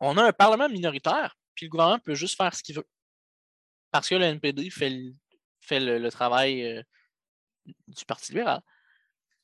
On 0.00 0.18
a 0.18 0.24
un 0.24 0.32
Parlement 0.32 0.68
minoritaire, 0.68 1.36
puis 1.54 1.66
le 1.66 1.70
gouvernement 1.70 2.00
peut 2.00 2.14
juste 2.14 2.36
faire 2.36 2.54
ce 2.54 2.62
qu'il 2.62 2.76
veut. 2.76 2.86
Parce 3.90 4.08
que 4.08 4.14
le 4.16 4.24
NPD 4.24 4.70
fait 4.70 4.90
le, 4.90 5.14
fait 5.60 5.80
le, 5.80 6.10
travail 6.10 6.62
euh, 6.66 6.82
du 7.64 8.04
Parti 8.04 8.32
libéral. 8.32 8.60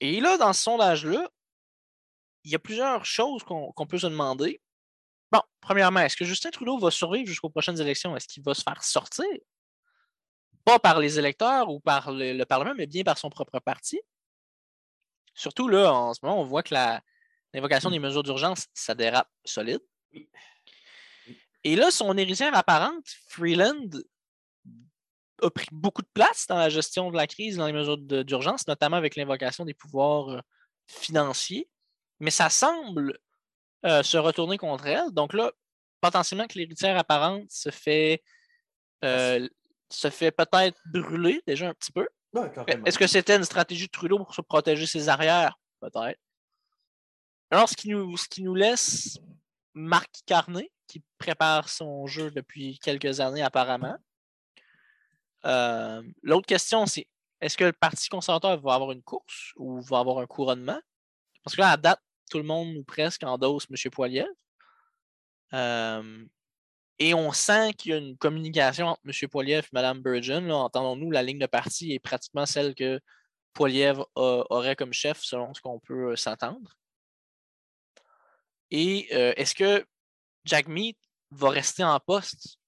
Et 0.01 0.21
là, 0.21 0.37
dans 0.37 0.53
ce 0.53 0.63
sondage-là, 0.63 1.31
il 2.45 2.51
y 2.51 2.55
a 2.55 2.59
plusieurs 2.59 3.05
choses 3.05 3.43
qu'on 3.45 3.87
peut 3.89 3.99
se 3.99 4.07
demander. 4.07 4.61
Bon, 5.31 5.43
premièrement, 5.61 6.01
est-ce 6.01 6.17
que 6.17 6.25
Justin 6.25 6.51
Trudeau 6.51 6.79
va 6.79 6.91
survivre 6.91 7.27
jusqu'aux 7.27 7.51
prochaines 7.51 7.81
élections? 7.81 8.17
Est-ce 8.17 8.27
qu'il 8.27 8.43
va 8.43 8.55
se 8.55 8.63
faire 8.63 8.83
sortir? 8.83 9.27
Pas 10.65 10.79
par 10.79 10.99
les 10.99 11.19
électeurs 11.19 11.71
ou 11.71 11.81
par 11.81 12.11
le, 12.13 12.45
Parlement, 12.45 12.75
mais 12.77 12.87
bien 12.87 13.05
par 13.05 13.19
son 13.19 13.31
propre 13.31 13.61
parti. 13.61 14.01
Surtout 15.35 15.69
là, 15.69 15.93
en 15.93 16.15
ce 16.15 16.21
moment, 16.23 16.41
on 16.41 16.45
voit 16.45 16.63
que 16.63 16.75
l'invocation 17.55 17.91
des 17.91 17.99
mesures 17.99 18.23
d'urgence, 18.23 18.67
ça 18.75 18.95
dérape 18.95 19.31
solide. 19.45 19.81
Et 21.63 21.77
là, 21.77 21.91
son 21.91 22.17
héritière 22.17 22.55
apparente, 22.57 23.07
Freeland, 23.29 23.91
a 25.43 25.51
pris 25.51 25.67
beaucoup 25.73 26.03
de 26.03 26.09
place 26.13 26.47
dans 26.49 26.57
la 26.57 26.69
gestion 26.69 27.11
de 27.11 27.17
la 27.17 27.27
crise, 27.27 27.57
dans 27.57 27.67
les 27.67 27.73
mesures 27.73 27.99
d'urgence, 27.99 28.67
notamment 28.67 28.97
avec 28.97 29.17
l'invocation 29.17 29.65
des 29.65 29.75
pouvoirs 29.75 30.29
euh, 30.31 30.41
financiers. 30.87 31.69
Mais 32.21 32.31
ça 32.31 32.51
semble 32.51 33.19
euh, 33.85 34.03
se 34.03 34.17
retourner 34.17 34.59
contre 34.59 34.87
elle. 34.87 35.11
Donc 35.11 35.33
là, 35.33 35.51
potentiellement 36.01 36.47
que 36.47 36.59
l'héritière 36.59 36.97
apparente 36.99 37.51
se 37.51 37.71
fait, 37.71 38.23
euh, 39.05 39.49
se 39.91 40.11
fait 40.11 40.31
peut-être 40.31 40.79
brûler 40.87 41.43
déjà 41.47 41.69
un 41.69 41.75
petit 41.75 41.93
peu. 41.93 42.07
Est-ce 42.87 42.99
que 42.99 43.07
c'était 43.07 43.37
une 43.37 43.45
stratégie 43.45 43.87
de 43.87 43.91
Trudeau 43.91 44.19
pour 44.19 44.35
se 44.35 44.43
protéger 44.43 44.87
ses 44.87 45.09
arrières? 45.09 45.59
Peut-être. 45.81 46.21
Alors, 47.51 47.69
ce 47.69 47.75
qui 47.75 47.89
nous, 47.89 48.17
ce 48.17 48.29
qui 48.29 48.43
nous 48.43 48.55
laisse 48.55 49.19
Marc 49.75 50.11
Carnet, 50.27 50.71
qui 50.87 51.03
prépare 51.19 51.69
son 51.69 52.07
jeu 52.07 52.31
depuis 52.31 52.79
quelques 52.81 53.21
années 53.21 53.43
apparemment. 53.43 53.97
Euh, 55.45 56.03
l'autre 56.23 56.47
question, 56.47 56.87
c'est 56.87 57.07
est-ce 57.41 57.57
que 57.57 57.65
le 57.65 57.73
Parti 57.73 58.09
conservateur 58.09 58.61
va 58.61 58.75
avoir 58.75 58.93
une 58.93 59.03
course 59.03 59.53
ou 59.57 59.81
va 59.81 60.01
avoir 60.01 60.19
un 60.19 60.27
couronnement? 60.27 60.81
Parce 61.45 61.57
que 61.57 61.61
là, 61.61 61.71
à 61.71 61.77
date, 61.77 62.01
tout 62.31 62.39
le 62.39 62.45
monde 62.45 62.77
ou 62.77 62.83
presque 62.85 63.23
endosse 63.25 63.67
M. 63.71 63.91
Poiliev. 63.91 64.29
Euh, 65.53 66.25
et 66.99 67.15
on 67.15 67.33
sent 67.33 67.73
qu'il 67.75 67.91
y 67.93 67.95
a 67.95 67.99
une 67.99 68.17
communication 68.17 68.89
entre 68.89 69.01
M. 69.05 69.29
Poiliev 69.29 69.65
et 69.65 69.69
Mme 69.73 70.01
Burgeon. 70.03 70.51
Entendons-nous, 70.51 71.11
la 71.11 71.23
ligne 71.23 71.39
de 71.39 71.47
parti 71.47 71.93
est 71.93 71.99
pratiquement 71.99 72.47
celle 72.47 72.75
que 72.75 73.01
Poiliev 73.55 74.03
aurait 74.15 74.77
comme 74.77 74.93
chef, 74.93 75.21
selon 75.23 75.53
ce 75.55 75.61
qu'on 75.61 75.81
peut 75.81 76.13
euh, 76.13 76.17
s'entendre. 76.17 76.77
Et 78.71 79.09
euh, 79.13 79.33
est-ce 79.37 79.55
que 79.55 79.85
Jack 80.45 80.69
Meat 80.69 80.99
va 81.31 81.51
rester 81.51 81.83
en 81.83 81.99
poste? 81.99 82.59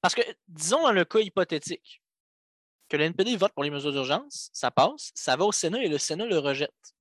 Parce 0.00 0.14
que, 0.14 0.22
disons 0.48 0.82
dans 0.82 0.92
le 0.92 1.04
cas 1.04 1.20
hypothétique, 1.20 2.02
que 2.88 2.96
le 2.96 3.04
NPD 3.04 3.36
vote 3.36 3.52
pour 3.52 3.64
les 3.64 3.70
mesures 3.70 3.92
d'urgence, 3.92 4.50
ça 4.52 4.70
passe, 4.70 5.10
ça 5.14 5.36
va 5.36 5.44
au 5.44 5.52
Sénat 5.52 5.82
et 5.82 5.88
le 5.88 5.98
Sénat 5.98 6.26
le 6.26 6.38
rejette. 6.38 6.95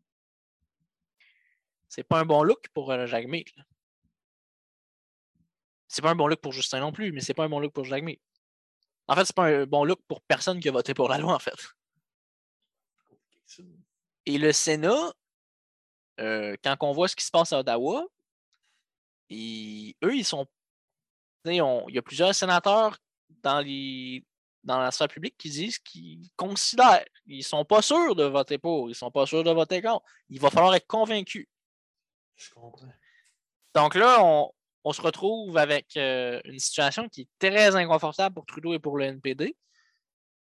C'est 1.87 2.03
pas 2.03 2.19
un 2.19 2.25
bon 2.25 2.43
look 2.43 2.67
pour 2.73 2.91
euh, 2.91 3.05
Jack 3.05 3.27
Meat. 3.27 3.47
C'est 5.87 6.01
pas 6.01 6.11
un 6.11 6.15
bon 6.15 6.27
look 6.27 6.41
pour 6.41 6.51
Justin 6.51 6.79
non 6.79 6.91
plus, 6.91 7.11
mais 7.11 7.21
c'est 7.21 7.33
pas 7.33 7.45
un 7.45 7.49
bon 7.49 7.59
look 7.59 7.73
pour 7.73 7.85
Jack 7.85 8.03
Meat. 8.03 8.21
En 9.07 9.15
fait, 9.15 9.25
c'est 9.25 9.35
pas 9.35 9.45
un 9.45 9.65
bon 9.65 9.85
look 9.85 10.01
pour 10.07 10.21
personne 10.21 10.59
qui 10.59 10.69
a 10.69 10.71
voté 10.71 10.93
pour 10.93 11.09
la 11.09 11.17
loi, 11.17 11.33
en 11.33 11.39
fait. 11.39 11.55
Et 14.25 14.37
le 14.37 14.51
Sénat, 14.51 15.13
euh, 16.19 16.55
quand 16.63 16.75
on 16.81 16.91
voit 16.91 17.07
ce 17.07 17.15
qui 17.15 17.23
se 17.23 17.31
passe 17.31 17.53
à 17.53 17.59
Ottawa, 17.59 18.07
eux, 19.31 20.15
ils 20.15 20.25
sont. 20.25 20.47
il 21.45 21.55
y 21.55 21.97
a 21.97 22.01
plusieurs 22.01 22.33
sénateurs 22.33 22.97
dans, 23.43 23.63
dans 24.63 24.79
la 24.79 24.91
sphère 24.91 25.07
publique 25.07 25.37
qui 25.37 25.49
disent 25.49 25.79
qu'ils 25.79 26.29
considèrent, 26.35 27.05
ils 27.27 27.39
ne 27.39 27.43
sont 27.43 27.65
pas 27.65 27.81
sûrs 27.81 28.15
de 28.15 28.23
voter 28.23 28.57
pour, 28.57 28.87
ils 28.87 28.91
ne 28.91 28.95
sont 28.95 29.11
pas 29.11 29.25
sûrs 29.25 29.43
de 29.43 29.51
voter 29.51 29.81
contre. 29.81 30.05
Il 30.29 30.39
va 30.39 30.49
falloir 30.49 30.73
être 30.75 30.87
convaincu. 30.87 31.47
Je 32.35 32.53
comprends. 32.53 32.87
Donc 33.73 33.95
là, 33.95 34.23
on, 34.23 34.93
se 34.93 35.01
retrouve 35.01 35.57
avec 35.57 35.97
euh, 35.97 36.39
une 36.45 36.59
situation 36.59 37.09
qui 37.09 37.21
est 37.21 37.29
très 37.39 37.75
inconfortable 37.75 38.35
pour 38.35 38.45
Trudeau 38.45 38.73
et 38.73 38.79
pour 38.79 38.97
le 38.97 39.05
NPD. 39.05 39.55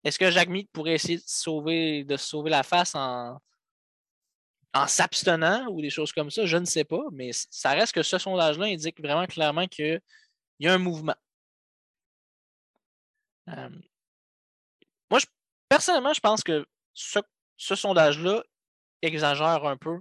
Est-ce 0.04 0.18
que 0.18 0.32
Jacques 0.32 0.50
Meade 0.50 0.70
pourrait 0.72 0.94
essayer 0.94 1.18
de 1.18 1.24
sauver, 1.26 2.06
sauver 2.18 2.50
la 2.50 2.64
face 2.64 2.96
en, 2.96 3.38
en 4.74 4.88
s'abstenant 4.88 5.68
ou 5.68 5.82
des 5.82 5.90
choses 5.90 6.12
comme 6.12 6.32
ça, 6.32 6.46
je 6.46 6.58
ne 6.58 6.66
sais 6.66 6.84
pas, 6.84 7.04
mais 7.12 7.32
ça 7.34 7.72
reste 7.72 7.94
que 7.94 8.04
ce 8.04 8.18
sondage-là 8.18 8.66
indique 8.66 9.02
vraiment 9.02 9.26
clairement 9.26 9.68
qu'il 9.68 10.02
y 10.60 10.68
a 10.68 10.74
un 10.74 10.78
mouvement. 10.78 11.16
moi, 15.10 15.20
personnellement, 15.68 16.14
je 16.14 16.22
pense 16.22 16.42
que 16.42 16.66
ce, 16.94 17.20
sondage-là 17.58 18.44
exagère 19.02 19.66
un 19.66 19.78
peu 19.78 20.00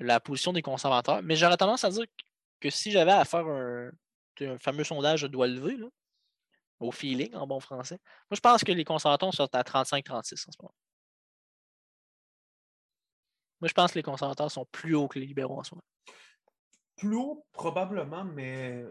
la 0.00 0.20
position 0.20 0.52
des 0.52 0.62
conservateurs, 0.62 1.22
mais 1.22 1.36
j'aurais 1.36 1.56
tendance 1.56 1.84
à 1.84 1.90
dire 1.90 2.06
que 2.58 2.70
si 2.70 2.90
j'avais 2.90 3.12
à 3.12 3.24
faire 3.24 3.46
un, 3.46 3.90
fameux 4.58 4.84
sondage 4.84 5.22
de 5.22 5.28
doigt 5.28 5.46
levé, 5.46 5.76
au 6.80 6.90
feeling 6.90 7.34
en 7.34 7.46
bon 7.46 7.60
français, 7.60 7.98
moi 8.30 8.36
je 8.36 8.40
pense 8.40 8.64
que 8.64 8.72
les 8.72 8.84
conservateurs 8.84 9.34
sont 9.34 9.54
à 9.54 9.62
35-36 9.62 10.12
en 10.12 10.22
ce 10.22 10.46
moment. 10.60 10.74
Moi, 13.60 13.68
je 13.68 13.74
pense 13.74 13.92
que 13.92 13.98
les 13.98 14.02
conservateurs 14.02 14.50
sont 14.50 14.66
plus 14.72 14.94
hauts 14.94 15.08
que 15.08 15.18
les 15.18 15.26
libéraux 15.26 15.58
en 15.58 15.64
ce 15.64 15.74
moment. 15.74 15.84
Plus 16.96 17.14
haut, 17.14 17.46
probablement, 17.52 18.24
mais. 18.24 18.84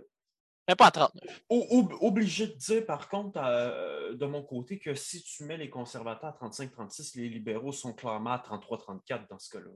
Mais 0.67 0.75
pas 0.75 0.87
à 0.87 0.91
39. 0.91 1.41
obligé 1.49 2.47
de 2.47 2.53
dire, 2.53 2.85
par 2.85 3.09
contre, 3.09 3.39
euh, 3.39 4.13
de 4.13 4.25
mon 4.27 4.43
côté, 4.43 4.77
que 4.77 4.93
si 4.93 5.23
tu 5.23 5.43
mets 5.45 5.57
les 5.57 5.71
conservateurs 5.71 6.37
à 6.39 6.47
35-36, 6.47 7.17
les 7.17 7.29
libéraux 7.29 7.71
sont 7.71 7.93
clairement 7.93 8.33
à 8.33 8.37
33-34 8.37 9.27
dans 9.27 9.39
ce 9.39 9.49
cas-là. 9.49 9.71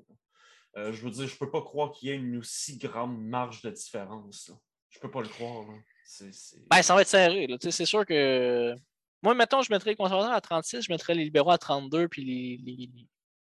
Euh, 0.76 0.92
je 0.92 1.04
veux 1.04 1.12
dire, 1.12 1.28
je 1.28 1.34
ne 1.34 1.38
peux 1.38 1.52
pas 1.52 1.62
croire 1.62 1.92
qu'il 1.92 2.10
y 2.10 2.12
ait 2.12 2.16
une 2.16 2.38
aussi 2.38 2.78
grande 2.78 3.22
marge 3.22 3.62
de 3.62 3.70
différence. 3.70 4.52
Je 4.90 4.98
ne 4.98 5.02
peux 5.02 5.12
pas 5.12 5.22
le 5.22 5.28
croire. 5.28 5.66
Ben, 6.70 6.82
ça 6.82 6.96
va 6.96 7.02
être 7.02 7.08
serré. 7.08 7.48
C'est 7.60 7.86
sûr 7.86 8.06
que. 8.06 8.76
Moi, 9.22 9.34
mettons, 9.36 9.62
je 9.62 9.72
mettrais 9.72 9.92
les 9.92 9.96
conservateurs 9.96 10.34
à 10.34 10.42
36, 10.42 10.82
je 10.82 10.92
mettrais 10.92 11.14
les 11.14 11.24
libéraux 11.24 11.52
à 11.52 11.58
32, 11.58 12.10
puis 12.10 12.26
les, 12.26 12.90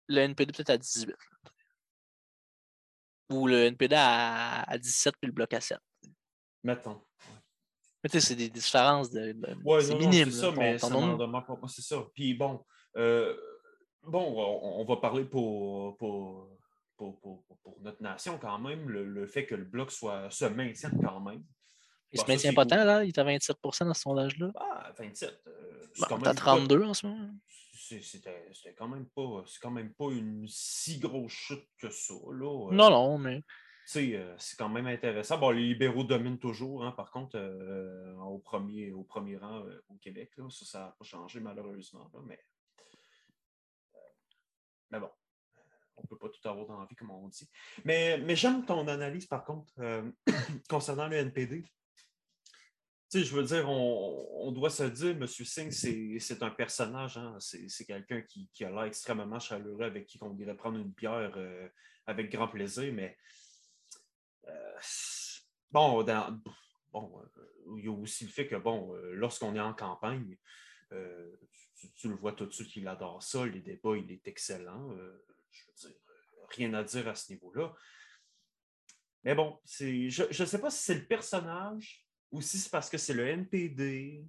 le 0.09 0.21
NPD 0.21 0.53
peut-être 0.53 0.71
à 0.71 0.79
18. 0.79 1.15
Ou 3.31 3.47
le 3.47 3.67
NPD 3.67 3.95
à, 3.97 4.77
17 4.77 5.15
puis 5.21 5.29
le 5.29 5.33
bloc 5.33 5.55
à 5.55 5.61
7. 5.61 5.79
Mettons. 6.65 7.01
Mais 8.03 8.11
tu 8.11 8.19
sais, 8.19 8.29
c'est 8.29 8.35
des 8.35 8.49
différences 8.49 9.11
de, 9.11 9.37
ouais, 9.63 9.83
c'est 9.83 9.95
minime. 9.95 10.31
C'est 10.31 10.41
ça, 10.41 10.51
mais. 10.53 10.79
C'est 10.79 11.83
ça. 11.83 12.05
Puis 12.15 12.35
bon, 12.35 12.65
euh, 12.97 13.37
bon 14.03 14.21
on, 14.21 14.85
va 14.85 14.97
parler 14.97 15.25
pour, 15.25 15.97
pour, 15.99 16.49
pour, 17.21 17.45
pour, 17.63 17.79
notre 17.81 18.03
nation 18.03 18.39
quand 18.39 18.59
même, 18.59 18.89
le, 18.89 19.27
fait 19.27 19.47
que 19.47 19.55
le 19.55 19.65
bloc 19.65 19.91
soit, 19.91 20.31
se 20.31 20.45
maintienne 20.45 20.99
quand 21.03 21.21
même. 21.21 21.45
Il 22.13 22.21
se 22.21 22.27
maintient 22.27 22.53
pas 22.53 22.67
tant, 22.67 22.85
là? 22.85 23.05
Il 23.05 23.09
est 23.09 23.19
à 23.19 23.25
27% 23.25 23.87
dans 23.87 23.95
ce 23.95 24.01
sondage-là. 24.01 24.51
Ah, 24.57 24.93
27. 24.99 25.43
Euh, 25.47 25.87
bah, 26.19 26.35
32 26.35 26.85
en 26.85 26.95
ce 26.95 27.07
moment 27.07 27.31
c'était 27.99 28.75
quand 28.77 28.89
même 28.89 29.07
pas 29.07 29.43
c'est 29.47 29.61
quand 29.61 29.71
même 29.71 29.93
pas 29.95 30.11
une 30.11 30.47
si 30.49 30.99
grosse 30.99 31.33
chute 31.33 31.69
que 31.79 31.91
ça. 31.91 32.15
Là. 32.33 32.69
Euh. 32.69 32.75
Non, 32.75 32.91
non, 32.91 33.19
mais. 33.19 33.43
Euh, 33.97 34.35
c'est 34.39 34.57
quand 34.57 34.69
même 34.69 34.87
intéressant. 34.87 35.39
Bon, 35.39 35.51
les 35.51 35.63
libéraux 35.63 36.05
dominent 36.05 36.39
toujours, 36.39 36.85
hein, 36.85 36.93
par 36.93 37.11
contre, 37.11 37.37
euh, 37.37 38.15
au, 38.19 38.39
premier, 38.39 38.93
au 38.93 39.03
premier 39.03 39.37
rang 39.37 39.65
au 39.89 39.97
Québec. 39.97 40.31
Là, 40.37 40.49
ça, 40.49 40.79
n'a 40.79 40.97
pas 40.97 41.05
changé 41.05 41.41
malheureusement. 41.41 42.09
mais, 42.25 42.41
mais 44.91 45.01
bon, 45.01 45.11
on 46.01 46.05
ne 46.05 46.09
peut 46.09 46.19
pas 46.19 46.29
tout 46.29 46.49
avoir 46.49 46.67
dans 46.67 46.81
la 46.81 46.87
vie, 46.87 46.97
comme 46.97 47.11
on 47.11 47.29
dit. 47.29 47.49
Mais, 47.85 48.19
mais 48.19 48.37
j'aime 48.37 48.65
ton 48.65 48.87
analyse, 48.89 49.27
par 49.27 49.45
contre, 49.45 49.73
concernant 50.69 51.09
le 51.09 51.17
NPD 51.17 51.65
je 53.19 53.35
veux 53.35 53.43
dire, 53.43 53.69
on, 53.69 54.53
doit 54.53 54.71
se 54.71 54.85
dire, 54.85 55.11
M. 55.11 55.27
Singh, 55.27 56.19
c'est 56.21 56.43
un 56.43 56.51
personnage, 56.51 57.17
hein? 57.17 57.37
c'est 57.41 57.85
quelqu'un 57.85 58.23
qui, 58.23 58.65
a 58.65 58.71
l'air 58.71 58.85
extrêmement 58.85 59.41
chaleureux, 59.41 59.85
avec 59.85 60.07
qui 60.07 60.19
on 60.21 60.37
irait 60.37 60.57
prendre 60.57 60.79
une 60.79 60.91
bière 60.91 61.33
euh, 61.37 61.69
avec 62.07 62.31
grand 62.31 62.49
plaisir, 62.49 62.93
mais 62.93 63.17
euh, 64.47 64.79
bon, 65.73 66.05
bon 66.93 67.21
euh, 67.21 67.77
il 67.79 67.85
y 67.85 67.89
a 67.89 67.93
aussi 67.93 68.25
le 68.25 68.31
fait 68.31 68.47
que, 68.47 68.57
bon, 68.57 68.93
lorsqu'on 69.13 69.57
est 69.57 69.61
en 69.61 69.75
campagne, 69.75 70.37
tu, 71.97 72.09
le 72.09 72.15
vois 72.15 72.33
tout 72.33 72.47
de 72.47 72.53
suite 72.53 72.69
qu'il 72.69 72.87
adore 72.87 73.23
ça, 73.23 73.45
les 73.45 73.61
débats, 73.61 73.97
il 73.97 74.11
est 74.11 74.27
excellent. 74.29 74.91
Je 75.51 75.67
veux 75.67 75.75
dire, 75.75 76.01
rien 76.51 76.75
à 76.75 76.85
dire 76.85 77.09
à 77.09 77.15
ce 77.15 77.33
niveau-là. 77.33 77.73
Mais 79.25 79.35
bon, 79.35 79.59
je 79.67 80.43
ne 80.43 80.47
sais 80.47 80.61
pas 80.61 80.71
si 80.71 80.83
c'est 80.83 80.95
le 80.95 81.07
personnage 81.07 82.07
ou 82.31 82.41
si 82.41 82.59
c'est 82.59 82.71
parce 82.71 82.89
que 82.89 82.99
c'est 82.99 83.15
le 83.15 83.27
NPD, 83.27 84.25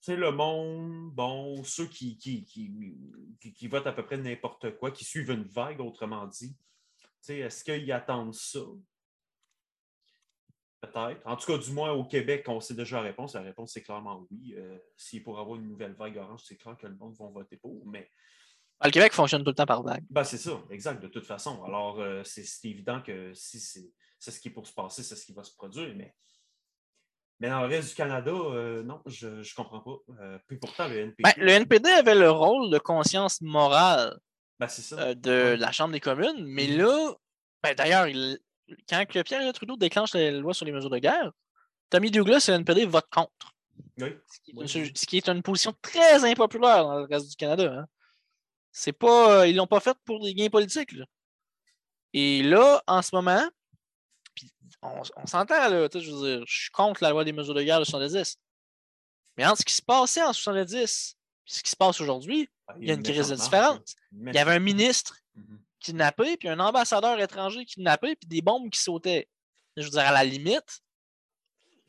c'est 0.00 0.16
le 0.16 0.30
monde, 0.30 1.10
bon, 1.14 1.62
ceux 1.64 1.88
qui, 1.88 2.16
qui, 2.16 2.44
qui, 2.46 3.68
votent 3.68 3.88
à 3.88 3.92
peu 3.92 4.04
près 4.04 4.16
n'importe 4.16 4.76
quoi, 4.78 4.92
qui 4.92 5.04
suivent 5.04 5.30
une 5.30 5.42
vague, 5.44 5.80
autrement 5.80 6.26
dit. 6.26 6.56
Est-ce 7.28 7.64
qu'ils 7.64 7.90
attendent 7.90 8.34
ça? 8.34 8.60
Peut-être. 10.80 11.26
En 11.26 11.36
tout 11.36 11.46
cas, 11.46 11.58
du 11.58 11.72
moins 11.72 11.90
au 11.90 12.04
Québec, 12.04 12.44
on 12.46 12.60
sait 12.60 12.74
déjà 12.74 12.98
la 12.98 13.02
réponse. 13.02 13.34
La 13.34 13.40
réponse, 13.40 13.72
c'est 13.72 13.82
clairement 13.82 14.24
oui. 14.30 14.54
Euh, 14.56 14.78
S'il 14.96 15.24
pour 15.24 15.40
avoir 15.40 15.56
une 15.56 15.66
nouvelle 15.66 15.94
vague 15.94 16.18
orange, 16.18 16.42
c'est 16.44 16.56
clair 16.56 16.76
que 16.76 16.86
le 16.86 16.94
monde 16.94 17.16
va 17.18 17.26
voter 17.26 17.56
pour. 17.56 17.84
Mais 17.86 18.08
le 18.84 18.90
Québec 18.90 19.12
fonctionne 19.12 19.42
tout 19.42 19.50
le 19.50 19.54
temps 19.54 19.66
par 19.66 19.82
vague. 19.82 20.04
Ben, 20.10 20.24
c'est 20.24 20.38
ça, 20.38 20.60
exact, 20.70 21.02
de 21.02 21.08
toute 21.08 21.26
façon. 21.26 21.62
Alors, 21.64 22.00
euh, 22.00 22.22
c'est 22.24 22.68
évident 22.68 23.00
que 23.00 23.32
si 23.34 23.58
c'est 23.60 24.30
ce 24.30 24.40
qui 24.40 24.48
est 24.48 24.52
pour 24.52 24.66
se 24.66 24.72
passer, 24.72 25.02
c'est 25.02 25.16
ce 25.16 25.24
qui 25.24 25.32
va 25.32 25.42
se 25.42 25.54
produire, 25.54 25.94
mais 25.96 26.14
mais 27.40 27.50
dans 27.50 27.60
le 27.60 27.66
reste 27.66 27.90
du 27.90 27.94
Canada, 27.94 28.30
euh, 28.30 28.82
non, 28.82 29.02
je 29.06 29.26
ne 29.28 29.54
comprends 29.54 29.80
pas. 29.80 29.96
Euh, 30.20 30.38
puis 30.46 30.56
pourtant, 30.56 30.88
le 30.88 30.98
NPD. 30.98 31.22
Ben, 31.22 31.32
le 31.36 31.50
NPD 31.50 31.90
avait 31.90 32.14
le 32.14 32.30
rôle 32.30 32.70
de 32.70 32.78
conscience 32.78 33.42
morale 33.42 34.18
ben, 34.58 34.68
euh, 34.92 35.14
de 35.14 35.56
la 35.58 35.70
Chambre 35.70 35.92
des 35.92 36.00
communes, 36.00 36.44
mais 36.46 36.66
mm-hmm. 36.66 36.78
là, 36.78 37.14
ben, 37.62 37.74
d'ailleurs, 37.74 38.06
quand 38.88 39.04
Pierre 39.06 39.52
Trudeau 39.52 39.76
déclenche 39.76 40.14
la 40.14 40.30
loi 40.30 40.54
sur 40.54 40.64
les 40.64 40.72
mesures 40.72 40.90
de 40.90 40.98
guerre, 40.98 41.30
Tommy 41.90 42.10
Douglas 42.10 42.46
et 42.48 42.52
le 42.52 42.58
NPD 42.58 42.86
votent 42.86 43.10
contre. 43.10 43.54
Oui. 43.98 44.16
Ce, 44.66 45.06
qui 45.06 45.18
est 45.18 45.28
une, 45.28 45.42
position 45.42 45.74
très 45.82 46.24
impopulaire 46.24 46.84
dans 46.84 46.98
le 47.00 47.04
reste 47.04 47.28
du 47.28 47.36
Canada. 47.36 47.80
Hein. 47.80 47.86
C'est 48.78 48.92
pas, 48.92 49.46
ils 49.46 49.56
l'ont 49.56 49.66
pas 49.66 49.80
fait 49.80 49.96
pour 50.04 50.20
des 50.20 50.34
gains 50.34 50.50
politiques. 50.50 50.94
Et 52.12 52.42
là, 52.42 52.82
en 52.86 53.00
ce 53.00 53.16
moment, 53.16 53.48
on, 54.82 55.02
s'entend, 55.24 55.54
là, 55.54 55.88
je 55.94 56.10
veux 56.10 56.28
dire, 56.28 56.44
je 56.46 56.54
suis 56.54 56.70
contre 56.72 57.02
la 57.02 57.08
loi 57.08 57.24
des 57.24 57.32
mesures 57.32 57.54
de 57.54 57.62
guerre 57.62 57.78
de 57.78 57.84
70. 57.84 58.36
Mais 59.38 59.46
entre 59.46 59.60
ce 59.60 59.64
qui 59.64 59.72
se 59.72 59.80
passait 59.80 60.22
en 60.22 60.34
70 60.34 60.74
et 60.74 60.86
ce 61.46 61.62
qui 61.62 61.70
se 61.70 61.76
passe 61.76 62.02
aujourd'hui, 62.02 62.50
il 62.78 62.86
y 62.86 62.90
a 62.90 62.94
une 62.94 63.02
crise 63.02 63.30
de 63.30 63.36
différence. 63.36 63.96
Il 64.12 64.34
y 64.34 64.38
avait 64.38 64.56
un 64.56 64.58
ministre 64.58 65.16
mm-hmm. 65.38 65.58
kidnappés, 65.80 66.36
puis 66.36 66.50
un 66.50 66.60
ambassadeur 66.60 67.18
étranger 67.18 67.64
kidnappé, 67.64 68.14
puis 68.14 68.28
des 68.28 68.42
bombes 68.42 68.68
qui 68.68 68.78
sautaient. 68.78 69.26
Je 69.78 69.84
veux 69.84 69.90
dire, 69.90 70.00
à 70.00 70.12
la 70.12 70.24
limite, 70.24 70.82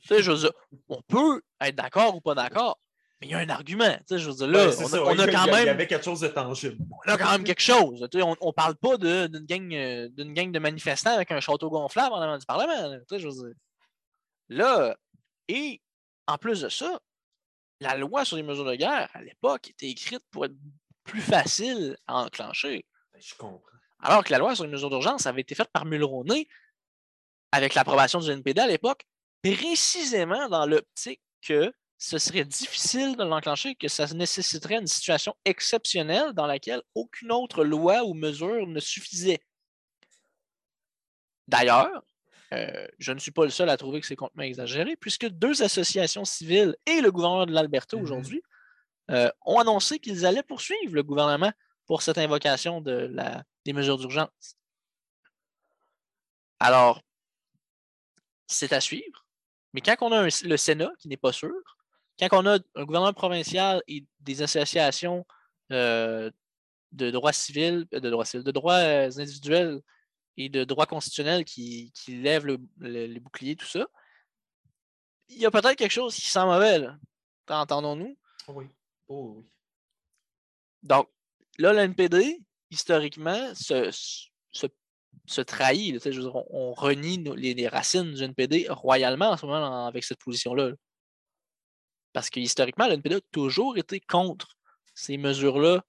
je 0.09 0.13
veux 0.13 0.37
dire, 0.37 0.53
on 0.87 1.01
peut 1.01 1.41
être 1.59 1.75
d'accord 1.75 2.15
ou 2.15 2.21
pas 2.21 2.33
d'accord, 2.33 2.79
mais 3.19 3.27
il 3.27 3.31
y 3.31 3.33
a 3.33 3.39
un 3.39 3.49
argument. 3.49 3.97
Je 4.09 4.15
veux 4.29 4.33
dire, 4.35 4.47
là, 4.47 4.67
Ouais, 4.67 4.75
on, 4.79 4.87
ça, 4.87 4.97
a, 4.97 5.01
ouais, 5.01 5.07
on 5.15 5.19
a 5.19 5.25
il 5.25 5.29
y 5.29 5.33
quand 5.33 5.45
il 5.45 5.49
y 5.49 5.51
même 5.51 5.67
avait 5.69 5.87
quelque 5.87 6.05
chose 6.05 6.19
de 6.19 6.27
tangible. 6.27 6.77
on 6.91 7.11
a 7.11 7.17
quand 7.17 7.31
même 7.31 7.43
quelque 7.43 7.61
chose. 7.61 8.07
On 8.15 8.47
ne 8.47 8.51
parle 8.51 8.75
pas 8.75 8.97
d'une 8.97 9.45
gang, 9.45 9.73
euh, 9.73 10.09
gang 10.15 10.51
de 10.51 10.59
manifestants 10.59 11.13
avec 11.13 11.31
un 11.31 11.39
château 11.39 11.69
gonflable 11.69 12.13
en 12.13 12.21
avant 12.21 12.37
du 12.37 12.45
Parlement. 12.45 12.87
là. 12.89 12.97
Je 13.09 13.27
veux 13.27 13.31
dire. 13.33 13.55
Là, 14.49 14.95
et 15.47 15.81
en 16.27 16.37
plus 16.37 16.61
de 16.61 16.69
ça, 16.69 16.99
la 17.79 17.95
loi 17.97 18.25
sur 18.25 18.37
les 18.37 18.43
mesures 18.43 18.65
de 18.65 18.75
guerre, 18.75 19.09
à 19.13 19.21
l'époque, 19.21 19.69
était 19.69 19.87
écrite 19.89 20.23
pour 20.31 20.45
être 20.45 20.55
plus 21.03 21.21
facile 21.21 21.97
à 22.07 22.23
enclencher. 22.23 22.85
Ben, 23.13 23.21
Je 23.21 23.35
comprends. 23.35 23.61
Alors 23.99 24.23
que 24.23 24.31
la 24.31 24.37
loi 24.37 24.53
sur 24.55 24.63
les 24.63 24.69
mesures 24.69 24.89
d'urgence 24.89 25.25
avait 25.25 25.41
été 25.41 25.55
faite 25.55 25.69
par 25.73 25.85
Mulroney 25.85 26.47
avec 27.51 27.73
l'approbation 27.73 28.19
du 28.19 28.29
NPD 28.29 28.61
à 28.61 28.67
l'époque, 28.67 29.05
précisément 29.41 30.49
dans 30.49 30.65
l'optique 30.65 31.21
que 31.41 31.73
ce 31.97 32.17
serait 32.17 32.45
difficile 32.45 33.15
de 33.15 33.23
l'enclencher, 33.23 33.75
que 33.75 33.87
ça 33.87 34.05
nécessiterait 34.13 34.77
une 34.77 34.87
situation 34.87 35.35
exceptionnelle 35.45 36.33
dans 36.33 36.45
laquelle 36.45 36.81
aucune 36.93 37.31
autre 37.31 37.63
loi 37.63 38.03
ou 38.03 38.13
mesure 38.13 38.67
ne 38.67 38.79
suffisait. 38.79 39.39
D'ailleurs, 41.47 42.03
euh, 42.53 42.87
je 42.99 43.11
ne 43.11 43.19
suis 43.19 43.31
pas 43.31 43.43
le 43.45 43.49
seul 43.49 43.69
à 43.69 43.77
trouver 43.77 43.99
que 44.01 44.07
c'est 44.07 44.15
complètement 44.15 44.43
exagéré, 44.43 44.95
puisque 44.95 45.27
deux 45.27 45.63
associations 45.63 46.25
civiles 46.25 46.75
et 46.85 47.01
le 47.01 47.11
gouvernement 47.11 47.45
de 47.45 47.53
l'Alberta 47.53 47.97
Mhm. 47.97 48.03
aujourd'hui 48.03 48.43
euh, 49.09 49.29
ont 49.45 49.57
annoncé 49.59 49.99
qu'ils 49.99 50.25
allaient 50.25 50.43
poursuivre 50.43 50.93
le 50.93 51.01
gouvernement 51.01 51.51
pour 51.85 52.01
cette 52.01 52.17
invocation 52.17 52.81
de 52.81 52.91
la, 52.91 53.43
des 53.63 53.71
mesures 53.71 53.97
d'urgence. 53.97 54.57
Alors, 56.59 57.01
c'est 58.47 58.73
à 58.73 58.81
suivre. 58.81 59.25
Mais 59.73 59.81
quand 59.81 59.95
on 60.01 60.11
a 60.11 60.23
un- 60.23 60.27
le 60.43 60.57
Sénat 60.57 60.91
qui 60.99 61.07
n'est 61.07 61.17
pas 61.17 61.31
sûr, 61.31 61.76
quand 62.19 62.43
on 62.43 62.45
a 62.47 62.59
un 62.75 62.83
gouvernement 62.85 63.13
provincial 63.13 63.81
et 63.87 64.05
des 64.21 64.41
associations 64.41 65.25
euh, 65.71 66.31
de 66.91 67.11
droits 67.11 67.33
civils, 67.33 67.85
euh, 67.93 67.99
de 67.99 68.09
droits 68.09 68.25
civils, 68.25 68.43
de 68.43 68.51
droits 68.51 68.75
euh, 68.79 69.09
individuels 69.17 69.81
et 70.37 70.49
de 70.49 70.63
droits 70.63 70.85
constitutionnels 70.85 71.45
qui, 71.45 71.91
qui 71.93 72.15
lèvent 72.17 72.45
le- 72.45 72.59
le- 72.79 73.05
les 73.07 73.19
boucliers, 73.19 73.55
tout 73.55 73.65
ça, 73.65 73.85
il 75.29 75.37
y 75.37 75.45
a 75.45 75.51
peut-être 75.51 75.75
quelque 75.75 75.91
chose 75.91 76.15
qui 76.15 76.29
sent 76.29 76.45
mauvais. 76.45 76.87
Entendons-nous? 77.49 78.17
Oh 78.47 78.53
oui. 78.55 78.65
Oh 79.09 79.33
oui. 79.37 79.45
Donc, 80.83 81.09
là, 81.57 81.73
le 81.73 81.79
NPD, 81.79 82.39
historiquement, 82.71 83.53
se, 83.55 83.89
se, 84.51 84.67
se 85.25 85.41
trahit. 85.41 85.93
là, 86.05 86.31
on, 86.33 86.45
on 86.49 86.73
renie 86.73 87.17
nos- 87.17 87.35
les, 87.35 87.53
les 87.53 87.67
racines 87.67 88.13
du 88.13 88.23
NPD 88.23 88.67
royalement 88.69 89.31
en 89.31 89.37
ce 89.37 89.45
moment 89.45 89.65
en- 89.65 89.85
avec 89.87 90.03
cette 90.03 90.19
position-là. 90.19 90.71
Parce 92.17 92.31
que 92.31 92.39
historiquement, 92.39 92.87
le 92.87 92.93
NPD 92.93 93.17
a 93.17 93.21
toujours 93.31 93.77
été 93.77 93.99
contre 93.99 94.47
ces 94.95 95.17
mesures-là, 95.17 95.83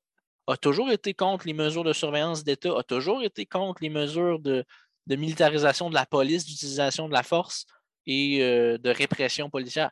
a 0.46 0.58
toujours 0.58 0.90
été 0.90 1.14
contre 1.14 1.46
les 1.46 1.54
mesures 1.54 1.84
de 1.84 1.94
surveillance 1.94 2.44
d'État, 2.44 2.78
a 2.78 2.82
toujours 2.82 3.22
été 3.22 3.46
contre 3.46 3.82
les 3.82 3.88
mesures 3.88 4.38
de, 4.38 4.62
militarisation 5.08 5.88
de 5.88 5.94
la 5.94 6.04
police, 6.04 6.44
d'utilisation 6.44 7.08
de 7.08 7.14
la 7.14 7.22
force 7.22 7.64
et 8.04 8.42
euh, 8.42 8.76
de 8.76 8.90
répression 8.90 9.48
policière. 9.48 9.90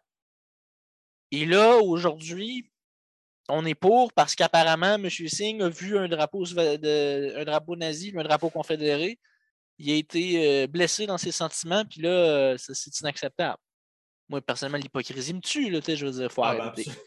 Et 1.30 1.47
là, 1.47 1.78
aujourd'hui, 1.78 2.70
on 3.49 3.64
est 3.64 3.74
pour 3.74 4.12
parce 4.12 4.34
qu'apparemment, 4.34 4.97
M. 4.97 5.09
Singh 5.09 5.62
a 5.62 5.70
vu 5.70 5.97
un 5.97 6.07
drapeau, 6.07 6.45
un 6.59 7.45
drapeau 7.47 7.76
nazi, 7.76 8.12
un 8.14 8.24
drapeau 8.24 8.51
confédéré. 8.51 9.18
Il 9.78 9.91
a 9.91 9.95
été 9.95 10.64
euh, 10.64 10.66
blessé 10.66 11.07
dans 11.07 11.16
ses 11.16 11.32
sentiments, 11.32 11.87
puis 11.87 12.03
là, 12.03 12.11
euh, 12.11 12.57
c'est 12.59 13.01
inacceptable. 13.01 13.57
Moi, 14.29 14.41
personnellement, 14.41 14.79
l'hypocrisie 14.79 15.35
me 15.35 15.41
tue, 15.41 15.70
là, 15.70 15.81
tu 15.81 15.87
sais, 15.87 15.97
je 15.97 16.07
veux 16.07 16.12
dire, 16.12 16.33
faut 16.33 16.43
Ah, 16.45 16.55
ben, 16.55 16.61
arrêter. 16.62 16.83
absolument. 16.83 17.03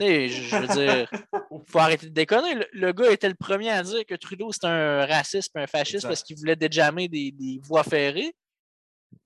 Tu 0.00 0.06
sais, 0.06 0.28
je 0.28 0.56
veux 0.56 0.66
dire, 0.66 1.10
faut 1.68 1.78
arrêter 1.78 2.06
de 2.06 2.12
déconner. 2.12 2.54
Le, 2.54 2.66
le 2.72 2.92
gars 2.92 3.10
était 3.12 3.28
le 3.28 3.34
premier 3.34 3.70
à 3.70 3.82
dire 3.82 4.04
que 4.06 4.14
Trudeau, 4.14 4.50
c'était 4.50 4.66
un 4.66 5.06
raciste, 5.06 5.52
un 5.56 5.66
fasciste, 5.66 6.06
parce 6.06 6.22
qu'il 6.22 6.36
voulait 6.36 6.56
déjammer 6.56 7.08
des, 7.08 7.30
des 7.32 7.60
voies 7.62 7.84
ferrées 7.84 8.34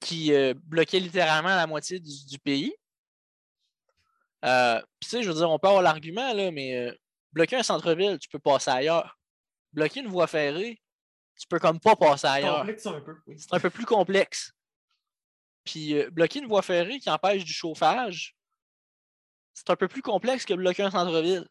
qui 0.01 0.33
euh, 0.35 0.53
bloquaient 0.65 1.01
littéralement 1.01 1.49
la 1.57 1.67
moitié 1.67 1.99
du, 2.01 2.11
du 2.27 2.39
pays. 2.39 2.75
Euh, 4.45 4.81
Puis, 5.01 5.09
tu 5.09 5.17
sais, 5.17 5.23
je 5.23 5.29
veux 5.31 5.35
dire, 5.37 5.51
on 5.51 5.59
peut 5.59 5.69
avoir 5.69 5.83
l'argument, 5.83 6.33
là, 6.35 6.51
mais 6.51 6.77
euh, 6.77 6.93
bloquer 7.33 7.57
un 7.57 7.63
centre-ville, 7.63 8.19
tu 8.19 8.29
peux 8.29 8.39
passer 8.39 8.71
ailleurs. 8.71 9.19
Bloquer 9.73 10.01
une 10.01 10.09
voie 10.09 10.27
ferrée, 10.27 10.81
tu 11.39 11.47
peux 11.49 11.59
comme 11.59 11.81
pas 11.81 11.97
passer 11.97 12.27
ailleurs. 12.27 12.59
complexe 12.59 12.87
un 12.87 13.01
peu, 13.01 13.15
oui. 13.27 13.37
C'est 13.39 13.55
un 13.55 13.61
peu 13.61 13.71
plus 13.71 13.85
complexe. 13.87 14.53
Puis 15.71 15.95
euh, 15.95 16.09
bloquer 16.11 16.39
une 16.39 16.47
voie 16.47 16.63
ferrée 16.63 16.99
qui 16.99 17.11
empêche 17.11 17.45
du 17.45 17.53
chauffage, 17.53 18.37
c'est 19.53 19.69
un 19.71 19.77
peu 19.77 19.89
plus 19.89 20.03
complexe 20.03 20.45
que 20.45 20.55
bloquer 20.55 20.83
un 20.85 20.91
centre-ville. 20.91 21.47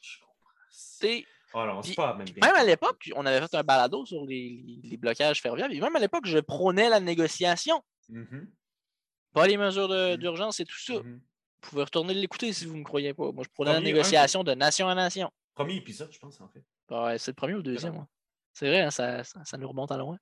Je 0.00 0.18
comprends. 0.20 1.24
Ah 1.54 1.66
non, 1.74 1.80
Puis- 1.82 1.94
pas 1.94 2.14
même 2.14 2.26
Même 2.42 2.54
à 2.54 2.64
l'époque, 2.64 3.10
on 3.14 3.24
avait 3.26 3.40
fait 3.46 3.54
un 3.56 3.62
balado 3.62 4.04
sur 4.06 4.24
les, 4.24 4.62
les- 4.64 4.80
les 4.88 4.96
blocages 4.96 5.40
ferroviaires. 5.42 5.68
Même 5.68 5.96
à 5.96 5.98
l'époque, 5.98 6.26
je 6.26 6.38
prônais 6.38 6.88
la 6.88 7.00
négociation, 7.00 7.82
Mhm, 8.08 8.50
pas 9.32 9.46
les 9.46 9.56
mesures 9.56 9.88
Mhm. 9.88 10.16
d'urgence 10.16 10.60
et 10.60 10.64
tout 10.64 10.78
ça. 10.78 10.94
mhm. 10.94 11.20
Vous 11.62 11.70
pouvez 11.70 11.82
retourner 11.82 12.14
l'écouter 12.14 12.52
si 12.52 12.64
vous 12.66 12.74
ne 12.74 12.80
me 12.80 12.84
croyez 12.84 13.12
pas. 13.14 13.32
Moi, 13.32 13.42
je 13.44 13.48
prônais 13.50 13.72
la 13.72 13.78
un, 13.78 13.80
négociation 13.80 14.44
de 14.44 14.54
nation 14.54 14.88
à 14.88 14.94
nation. 14.94 15.30
Premier 15.54 15.76
épisode, 15.76 16.12
je 16.12 16.18
pense, 16.18 16.40
en 16.40 16.48
fait. 16.48 16.64
Ouais, 16.90 17.18
c'est 17.18 17.32
le 17.32 17.34
premier 17.34 17.54
ou 17.54 17.58
le 17.58 17.62
deuxième. 17.64 17.96
ouais. 17.96 18.04
C'est 18.52 18.68
vrai, 18.68 18.82
hein, 18.82 18.90
ça, 18.90 19.24
ça, 19.24 19.44
ça 19.44 19.56
nous 19.58 19.66
remonte 19.68 19.90
à 19.92 19.96
loin. 19.96 20.18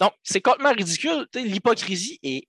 Donc, 0.00 0.12
c'est 0.22 0.40
complètement 0.40 0.72
ridicule. 0.72 1.26
L'hypocrisie 1.34 2.18
est 2.22 2.48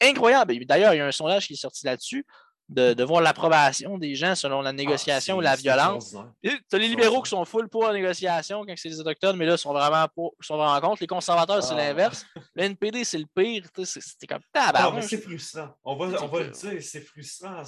incroyable. 0.00 0.64
D'ailleurs, 0.66 0.94
il 0.94 0.98
y 0.98 1.00
a 1.00 1.06
un 1.06 1.12
sondage 1.12 1.46
qui 1.46 1.54
est 1.54 1.56
sorti 1.56 1.84
là-dessus 1.86 2.24
de, 2.68 2.92
de 2.94 3.02
voir 3.04 3.20
l'approbation 3.20 3.98
des 3.98 4.14
gens 4.14 4.34
selon 4.36 4.60
la 4.62 4.72
négociation 4.72 5.34
Ah, 5.34 5.38
ou 5.38 5.40
la 5.40 5.50
c'est- 5.50 5.56
c'est 5.56 5.62
violence. 5.62 6.16
Tu 6.42 6.50
as 6.72 6.78
les 6.78 6.88
libéraux 6.88 7.20
qui 7.22 7.30
sont 7.30 7.44
full 7.44 7.68
pour 7.68 7.84
la 7.84 7.92
négociation 7.92 8.64
quand 8.64 8.74
c'est 8.76 8.88
les 8.88 9.00
Autochtones, 9.00 9.36
mais 9.36 9.44
là, 9.46 9.54
ils 9.54 9.58
sont 9.58 9.72
vraiment, 9.72 10.06
pour, 10.14 10.34
sont 10.40 10.56
vraiment 10.56 10.80
contre. 10.80 11.02
Les 11.02 11.08
conservateurs, 11.08 11.62
c'est 11.64 11.74
Ah. 11.74 11.78
l'inverse. 11.78 12.24
Le 12.54 12.62
NPD, 12.62 13.02
c'est 13.04 13.18
le 13.18 13.26
pire. 13.26 13.64
C'était 13.84 14.26
comme 14.28 14.42
Ah, 14.54 14.66
tabarnak. 14.72 15.02
c'est 15.04 15.20
frustrant. 15.20 15.74
On 15.82 15.96
va, 15.96 16.22
on 16.22 16.28
va 16.28 16.40
le 16.44 16.50
dire, 16.50 16.82
c'est 16.82 17.00
frustrant. 17.00 17.62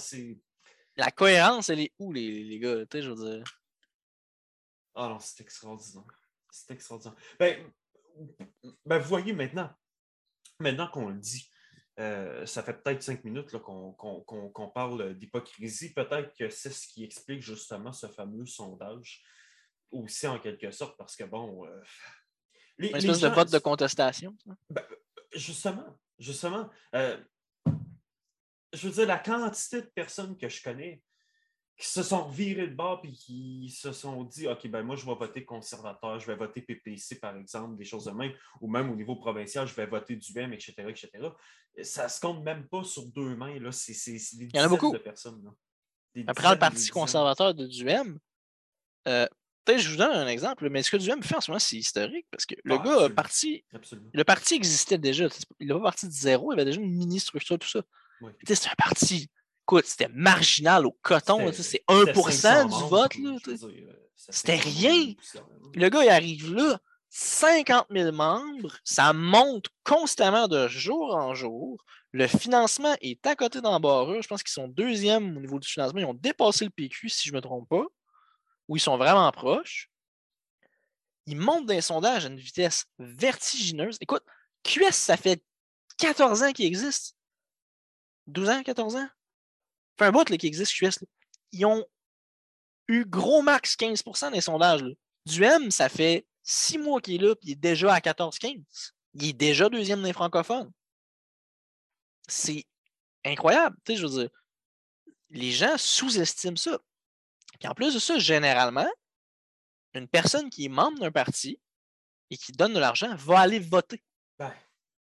La 0.97 1.11
cohérence, 1.11 1.69
elle 1.71 1.81
est 1.81 1.93
où, 1.99 2.13
les, 2.13 2.45
les 2.45 2.59
gars? 2.61 2.77
Tu 2.89 2.99
sais, 2.99 3.03
je 3.03 3.11
veux 3.11 3.35
dire. 3.37 3.45
Ah 4.95 5.09
non, 5.09 5.19
c'est 5.19 5.41
extraordinaire. 5.43 6.05
C'est 6.51 6.71
extraordinaire. 6.75 7.17
Ben, 7.41 7.67
ben, 8.85 8.99
vous 8.99 9.09
voyez 9.09 9.33
maintenant, 9.33 9.71
maintenant 10.61 10.87
qu'on 10.89 11.09
le 11.09 11.19
dit, 11.19 11.49
euh, 12.03 12.45
ça 12.47 12.63
fait 12.63 12.75
peut-être 12.83 13.03
cinq 13.03 13.23
minutes 13.25 13.51
qu'on 13.59 14.71
parle 14.75 15.15
d'hypocrisie. 15.15 15.93
Peut-être 15.95 16.35
que 16.37 16.49
c'est 16.51 16.71
ce 16.71 16.87
qui 16.89 17.05
explique 17.05 17.41
justement 17.43 17.93
ce 17.93 18.07
fameux 18.09 18.45
sondage 18.47 19.23
aussi 19.91 20.27
en 20.27 20.39
quelque 20.39 20.71
sorte, 20.71 20.97
parce 20.99 21.15
que 21.17 21.25
bon. 21.25 21.65
euh, 21.67 21.81
les- 22.79 22.89
Une 22.89 22.95
les 22.95 23.07
espèce 23.11 23.21
de 23.21 23.29
vote 23.29 23.51
de 23.53 23.59
contestation. 23.59 24.35
ça? 24.45 24.87
Justement, 25.35 25.99
justement. 26.19 26.69
euh, 26.95 27.17
je 28.75 28.89
veux 28.89 28.95
dire, 28.95 29.07
la 29.07 29.19
quantité 29.19 29.83
de 29.83 29.87
personnes 29.95 30.37
que 30.37 30.49
je 30.49 30.63
connais 30.63 31.03
qui 31.83 31.89
se 31.89 32.05
sont 32.05 32.29
virées 32.29 32.69
de 32.69 32.77
bord 32.77 33.01
et 33.03 33.11
qui 33.11 33.69
se 33.77 33.91
sont 33.91 34.23
dit 34.23 34.47
OK, 34.47 34.69
ben 34.69 34.85
moi, 34.85 34.95
je 34.95 35.05
vais 35.05 35.17
voter 35.17 35.45
conservateur, 35.45 36.21
je 36.21 36.29
vais 36.29 36.37
voter 36.37 36.63
PPC, 36.63 37.19
par 37.19 37.37
exemple, 37.37 37.77
des 37.77 37.85
choses 37.85 38.05
de 38.05 38.13
même, 38.13 38.33
ou 38.61 38.71
même 38.71 38.89
au 38.89 38.95
niveau 38.95 39.17
provincial, 39.17 39.67
je 39.67 39.75
vais 39.75 39.87
voter 39.87 40.15
du 40.15 40.39
M, 40.39 40.53
etc., 40.53 40.75
etc. 40.89 41.11
Ça 41.83 42.09
se 42.09 42.21
compte 42.21 42.45
même 42.45 42.69
pas 42.69 42.85
sur 42.85 43.07
deux 43.07 43.35
mains. 43.35 43.59
Là. 43.59 43.73
C'est, 43.73 43.95
c'est, 43.95 44.17
c'est 44.19 44.37
des 44.37 44.49
y 44.55 44.61
en 44.61 44.65
a 44.65 44.69
beaucoup. 44.69 44.93
de 44.93 44.99
personnes. 44.99 45.43
Là. 45.43 45.51
Des 46.15 46.25
Après, 46.29 46.53
le 46.53 46.59
Parti 46.59 46.89
conservateur 46.91 47.53
de 47.53 47.67
Duhem, 47.67 48.17
euh, 49.09 49.27
peut-être 49.65 49.81
je 49.81 49.91
vous 49.91 49.97
donne 49.97 50.15
un 50.15 50.29
exemple, 50.29 50.71
mais 50.71 50.85
ce 50.85 50.91
que 50.93 50.99
Duhem 50.99 51.21
fait 51.21 51.35
en 51.35 51.41
ce 51.41 51.51
moment, 51.51 51.59
c'est 51.59 51.79
historique 51.79 52.27
parce 52.31 52.47
que 52.47 52.55
le 52.63 52.77
Ah, 52.79 52.85
gars 52.85 53.11
parti. 53.11 53.65
Le 54.13 54.23
parti 54.23 54.55
existait 54.55 54.99
déjà. 54.99 55.27
Il 55.59 55.67
n'est 55.67 55.75
pas 55.75 55.81
parti 55.81 56.07
de 56.07 56.13
zéro, 56.13 56.53
il 56.53 56.61
avait 56.61 56.65
déjà 56.65 56.81
une 56.81 56.93
mini-structure, 56.93 57.59
tout 57.59 57.69
ça. 57.69 57.83
Oui. 58.21 58.31
C'est 58.47 58.69
un 58.69 58.75
parti. 58.79 59.29
Écoute, 59.65 59.85
c'était 59.87 60.09
marginal 60.09 60.87
au 60.87 60.93
coton. 61.03 61.39
C'est 61.53 61.63
C'était 61.63 62.13
1% 62.13 62.31
500 62.33 62.65
du 62.67 62.91
vote. 62.91 63.13
euh, 63.17 63.93
C'était 64.17 64.57
rien. 64.57 65.15
Le 65.75 65.89
gars, 65.89 66.05
il 66.05 66.09
arrive 66.11 66.55
là, 66.55 66.79
50 67.11 67.87
000 67.91 68.13
membres, 68.13 68.77
ça 68.85 69.13
monte 69.13 69.67
constamment 69.85 70.49
de 70.49 70.67
jour 70.69 71.15
en 71.15 71.35
jour. 71.35 71.83
Le 72.13 72.27
financement 72.27 72.95
est 73.01 73.25
à 73.27 73.37
côté 73.37 73.61
d'embarras. 73.61 74.21
Je 74.21 74.27
pense 74.27 74.43
qu'ils 74.43 74.53
sont 74.53 74.69
deuxième 74.69 75.37
au 75.37 75.41
niveau 75.41 75.59
du 75.59 75.69
financement. 75.69 76.01
Ils 76.01 76.07
ont 76.07 76.15
dépassé 76.15 76.65
le 76.65 76.71
PQ, 76.71 77.09
si 77.09 77.29
je 77.29 77.33
ne 77.33 77.37
me 77.37 77.41
trompe 77.43 77.69
pas, 77.69 77.85
ou 78.69 78.77
ils 78.77 78.81
sont 78.81 78.99
vraiment 78.99 79.31
proches. 79.33 79.89
Ils 81.27 81.37
montent 81.37 81.67
des 81.67 81.81
sondages 81.81 82.27
à 82.27 82.29
une 82.29 82.37
vitesse 82.39 82.85
vertigineuse. 82.99 83.97
Écoute, 84.01 84.25
QS, 84.65 84.93
ça 84.93 85.17
fait 85.17 85.43
14 85.99 86.43
ans 86.43 86.53
qu'il 86.53 86.67
existe. 86.67 87.17
12 88.27 88.49
ans, 88.51 88.63
14 88.63 88.97
ans? 88.97 89.09
Fait 89.99 90.07
un 90.07 90.13
bout 90.13 90.25
qui 90.25 90.47
existe, 90.47 90.75
QS. 90.75 91.05
Ils 91.53 91.67
ont 91.67 91.85
eu 92.89 93.05
gros 93.05 93.43
max 93.43 93.77
15% 93.77 94.33
des 94.33 94.41
sondages. 94.41 94.83
Du 95.27 95.45
M, 95.45 95.71
ça 95.71 95.89
fait 95.89 96.27
six 96.43 96.79
mois 96.79 97.01
qu'il 97.01 97.15
est 97.15 97.27
là, 97.27 97.35
puis 97.37 97.51
il 97.51 97.53
est 97.53 97.57
déjà 97.57 97.95
à 97.95 98.01
14-15. 98.01 98.63
Il 99.15 99.29
est 99.29 99.33
déjà 99.33 99.69
deuxième 99.69 100.03
des 100.03 100.13
francophones. 100.13 100.73
C'est 102.29 102.65
incroyable. 103.25 103.77
Je 103.89 104.03
veux 104.03 104.23
dire, 104.23 104.31
les 105.31 105.53
gens 105.53 105.77
sous-estiment 105.77 106.57
ça. 106.57 106.79
Puis 107.59 107.69
en 107.69 107.75
plus 107.75 107.95
de 107.95 107.99
ça, 107.99 108.19
généralement, 108.19 108.91
une 109.95 110.09
personne 110.09 110.51
qui 110.51 110.65
est 110.65 110.69
membre 110.69 110.99
d'un 111.01 111.13
parti 111.13 111.61
et 112.31 112.37
qui 112.37 112.53
donne 112.53 112.73
de 112.73 112.81
l'argent 112.81 113.15
va 113.17 113.41
aller 113.41 113.59
voter. 113.59 114.03
Ben, 114.39 114.53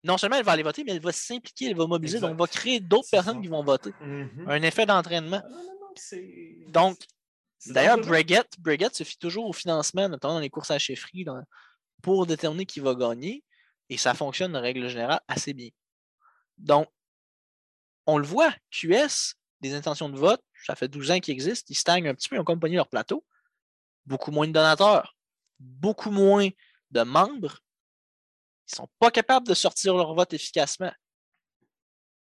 Non 0.03 0.17
seulement 0.17 0.37
elle 0.37 0.45
va 0.45 0.53
aller 0.53 0.63
voter, 0.63 0.83
mais 0.85 0.93
elle 0.93 1.01
va 1.01 1.13
s'impliquer, 1.13 1.67
elle 1.67 1.77
va 1.77 1.87
mobiliser, 1.87 2.19
donc 2.21 2.39
va 2.39 2.47
créer 2.47 2.81
d'autres 2.81 3.09
personnes 3.11 3.37
ça. 3.37 3.41
qui 3.43 3.49
vont 3.49 3.63
voter. 3.63 3.93
mhm. 4.01 4.47
Un 4.49 4.63
effet 4.63 4.87
d'entraînement. 4.87 5.43
Donc, 6.69 6.99
D'ailleurs. 7.67 7.99
Breguet, 7.99 8.45
Breguet 8.59 8.89
se 8.95 9.05
fie 9.05 9.19
toujours 9.19 9.47
au 9.47 9.53
financement, 9.53 10.09
notamment 10.09 10.35
dans 10.35 10.41
les 10.41 10.49
courses 10.49 10.71
à 10.71 10.79
chefferie, 10.79 11.25
dans- 11.25 11.43
pour 12.03 12.25
déterminer 12.27 12.65
qui 12.65 12.81
va 12.81 12.95
gagner. 12.95 13.45
Et 13.91 13.99
ça 13.99 14.15
fonctionne, 14.15 14.57
en 14.57 14.61
règle 14.63 14.89
générale, 14.89 15.21
assez 15.29 15.53
bien. 15.53 15.69
Donc, 16.57 16.89
on 18.07 18.17
le 18.17 18.25
voit, 18.27 18.55
QS, 18.71 19.35
des 19.61 19.75
intentions 19.75 20.09
de 20.09 20.17
vote, 20.17 20.43
ça 20.65 20.75
fait 20.75 20.89
12 20.89 21.11
ans 21.11 21.21
qu'ils 21.21 21.35
existent, 21.35 21.67
ils 21.69 21.75
stagnent 21.75 22.09
un 22.09 22.15
petit 22.15 22.29
peu, 22.31 22.37
ils 22.37 22.41
ont 22.41 22.45
comme 22.45 22.61
pogné 22.61 22.77
leur 22.77 22.89
plateau. 22.89 23.25
Beaucoup 24.07 24.31
moins 24.31 24.47
de 24.49 24.53
donateurs, 24.53 25.15
beaucoup 25.59 26.11
moins 26.11 26.49
de 26.91 27.03
membres. 27.03 27.59
Ils 28.71 28.77
sont 28.77 28.89
pas 28.99 29.11
capables 29.11 29.47
de 29.47 29.55
sortir 29.55 29.97
leur 29.97 30.15
vote 30.15 30.33
efficacement. 30.33 30.93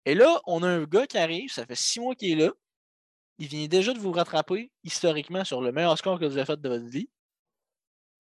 Et 0.06 0.14
là, 0.14 0.40
on 0.46 0.62
a 0.62 0.68
un 0.68 0.84
gars 0.84 1.08
qui 1.08 1.18
arrive, 1.18 1.52
ça 1.52 1.66
fait 1.66 1.76
six 1.76 2.00
mois 2.00 2.14
qu'il 2.16 2.32
est 2.40 2.46
là. 2.46 2.52
Il 3.40 3.48
vient 3.48 3.68
déjà 3.68 3.94
de 3.94 4.00
vous 4.00 4.12
rattraper 4.12 4.72
historiquement 4.84 5.44
sur 5.44 5.62
le 5.62 5.72
meilleur 5.72 5.98
score 5.98 6.20
que 6.20 6.26
vous 6.26 6.38
avez 6.38 6.46
fait 6.46 6.62
de 6.62 6.70
votre 6.70 6.86
vie. 6.86 7.10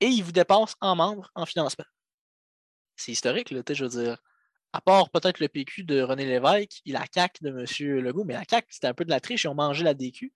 Et 0.02 0.08
il 0.08 0.24
vous 0.24 0.32
dépasse 0.32 0.76
en 0.82 0.96
membres, 0.96 1.32
en 1.36 1.46
financement. 1.46 1.86
C'est 2.96 3.12
historique, 3.12 3.52
là, 3.52 3.62
tu 3.64 3.72
sais, 3.74 3.76
je 3.76 3.86
veux 3.86 4.04
dire. 4.04 4.18
À 4.74 4.82
part 4.82 5.10
peut-être 5.10 5.40
le 5.40 5.48
PQ 5.48 5.84
de 5.84 6.02
René 6.02 6.26
Lévesque 6.26 6.82
et 6.86 6.92
la 6.92 7.06
CAQ 7.10 7.44
de 7.44 7.50
M. 7.50 8.00
Legault, 8.02 8.26
mais 8.26 8.34
la 8.34 8.44
CAQ, 8.50 8.68
c'était 8.70 8.88
un 8.88 8.94
peu 8.94 9.06
de 9.06 9.10
la 9.10 9.22
triche, 9.22 9.44
ils 9.46 9.48
ont 9.48 9.56
mangé 9.56 9.84
la 9.84 9.94
DQ. 9.94 10.34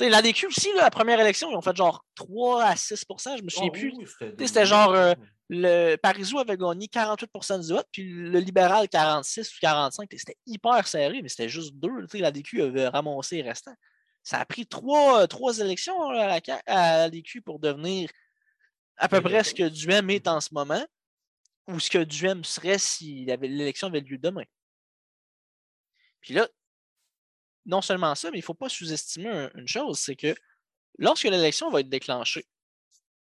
La 0.00 0.20
DQ 0.20 0.46
aussi, 0.48 0.68
là, 0.74 0.82
la 0.82 0.90
première 0.90 1.20
élection, 1.20 1.50
ils 1.50 1.56
ont 1.56 1.62
fait 1.62 1.76
genre 1.76 2.04
3 2.16 2.64
à 2.64 2.76
6 2.76 3.06
je 3.38 3.42
me 3.42 3.48
souviens 3.48 3.70
Ah, 3.72 3.78
plus. 3.78 3.92
oui, 3.96 4.06
c'était 4.46 4.66
genre, 4.66 4.92
euh, 4.92 5.14
Le 5.54 5.96
Parisou 5.96 6.38
avait 6.38 6.56
gagné 6.56 6.86
48% 6.86 7.60
du 7.60 7.74
vote, 7.74 7.86
puis 7.92 8.04
le 8.10 8.38
libéral 8.38 8.88
46 8.88 9.54
ou 9.54 9.58
45. 9.60 10.08
C'était 10.16 10.38
hyper 10.46 10.88
serré, 10.88 11.20
mais 11.20 11.28
c'était 11.28 11.50
juste 11.50 11.74
deux. 11.74 12.06
La 12.14 12.32
DQ 12.32 12.62
avait 12.62 12.88
ramassé 12.88 13.36
les 13.36 13.42
restants. 13.42 13.74
Ça 14.22 14.38
a 14.38 14.46
pris 14.46 14.66
trois, 14.66 15.28
trois 15.28 15.58
élections 15.58 16.10
là, 16.10 16.40
à 16.66 17.02
la, 17.02 17.10
DQ 17.10 17.42
pour 17.42 17.58
devenir 17.58 18.08
à 18.96 19.10
peu 19.10 19.20
près 19.20 19.44
ce 19.44 19.52
que 19.52 19.68
Duhem 19.68 20.08
est 20.08 20.26
en 20.26 20.40
ce 20.40 20.54
moment, 20.54 20.86
ou 21.68 21.78
ce 21.78 21.90
que 21.90 22.02
Duhem 22.02 22.44
serait 22.44 22.78
si 22.78 23.26
l'élection 23.26 23.88
avait 23.88 24.00
lieu 24.00 24.16
demain. 24.16 24.44
Puis 26.22 26.32
là, 26.32 26.48
non 27.66 27.82
seulement 27.82 28.14
ça, 28.14 28.30
mais 28.30 28.38
il 28.38 28.40
ne 28.40 28.46
faut 28.46 28.54
pas 28.54 28.70
sous-estimer 28.70 29.28
un- 29.28 29.50
une 29.54 29.68
chose, 29.68 29.98
c'est 29.98 30.16
que 30.16 30.34
lorsque 30.98 31.24
l'élection 31.24 31.70
va 31.70 31.80
être 31.80 31.90
déclenchée, 31.90 32.46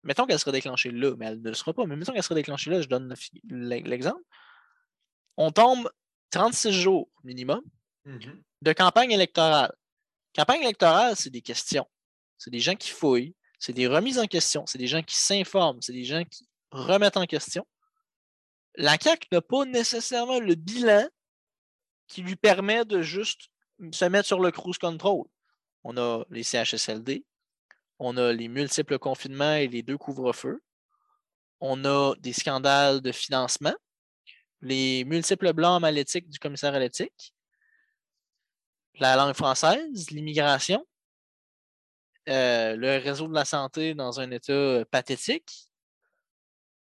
mettons 0.06 0.26
qu'elle 0.26 0.38
sera 0.38 0.52
déclenchée 0.52 0.90
là, 0.90 1.14
mais 1.18 1.26
elle 1.26 1.42
ne 1.42 1.48
le 1.48 1.54
sera 1.54 1.72
pas, 1.74 1.84
mais 1.86 1.96
mettons 1.96 2.12
qu'elle 2.12 2.22
sera 2.22 2.34
déclenchée 2.34 2.70
là, 2.70 2.80
je 2.80 2.88
donne 2.88 3.14
l'exemple. 3.44 4.22
On 5.36 5.50
tombe 5.50 5.90
36 6.30 6.72
jours 6.72 7.08
minimum 7.24 7.60
Mhm. 8.04 8.42
de 8.62 8.72
campagne 8.72 9.10
électorale. 9.10 9.72
Campagne 10.34 10.62
électorale, 10.62 11.16
c'est 11.16 11.30
des 11.30 11.42
questions. 11.42 11.86
C'est 12.38 12.50
des 12.50 12.60
gens 12.60 12.74
qui 12.76 12.90
fouillent, 12.90 13.34
c'est 13.58 13.72
des 13.72 13.86
remises 13.88 14.18
en 14.18 14.26
question, 14.26 14.64
c'est 14.66 14.78
des 14.78 14.86
gens 14.86 15.02
qui 15.02 15.16
s'informent, 15.16 15.80
c'est 15.82 15.92
des 15.92 16.04
gens 16.04 16.22
qui 16.24 16.48
remettent 16.70 17.16
en 17.16 17.26
question. 17.26 17.66
La 18.76 18.96
CAQ 19.00 19.26
n'a 19.32 19.40
pas 19.40 19.64
nécessairement 19.64 20.38
le 20.38 20.54
bilan 20.54 21.08
qui 22.06 22.22
lui 22.22 22.36
permet 22.36 22.84
de 22.84 23.02
juste 23.02 23.48
se 23.92 24.04
mettre 24.04 24.26
sur 24.26 24.38
le 24.38 24.50
cruise 24.50 24.78
control. 24.78 25.24
On 25.82 25.96
a 25.96 26.24
les 26.30 26.42
CHSLD, 26.42 27.24
on 27.98 28.16
a 28.16 28.32
les 28.32 28.48
multiples 28.48 28.98
confinements 28.98 29.54
et 29.54 29.68
les 29.68 29.82
deux 29.82 29.98
couvre-feux, 29.98 30.62
on 31.60 31.84
a 31.84 32.14
des 32.18 32.32
scandales 32.32 33.00
de 33.00 33.12
financement, 33.12 33.74
les 34.60 35.04
multiples 35.04 35.52
blancs 35.52 35.80
mal 35.80 35.96
éthiques 35.98 36.28
du 36.28 36.38
commissaire 36.38 36.74
à 36.74 36.78
l'éthique, 36.78 37.34
la 38.98 39.16
langue 39.16 39.34
française, 39.34 40.10
l'immigration, 40.10 40.84
euh, 42.28 42.76
le 42.76 42.98
réseau 42.98 43.28
de 43.28 43.34
la 43.34 43.44
santé 43.44 43.94
dans 43.94 44.20
un 44.20 44.30
état 44.30 44.52
euh, 44.52 44.84
pathétique, 44.90 45.68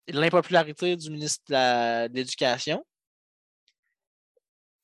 l'impopularité 0.09 0.97
du 0.97 1.11
ministre 1.11 1.45
de 1.49 2.15
l'Éducation. 2.15 2.85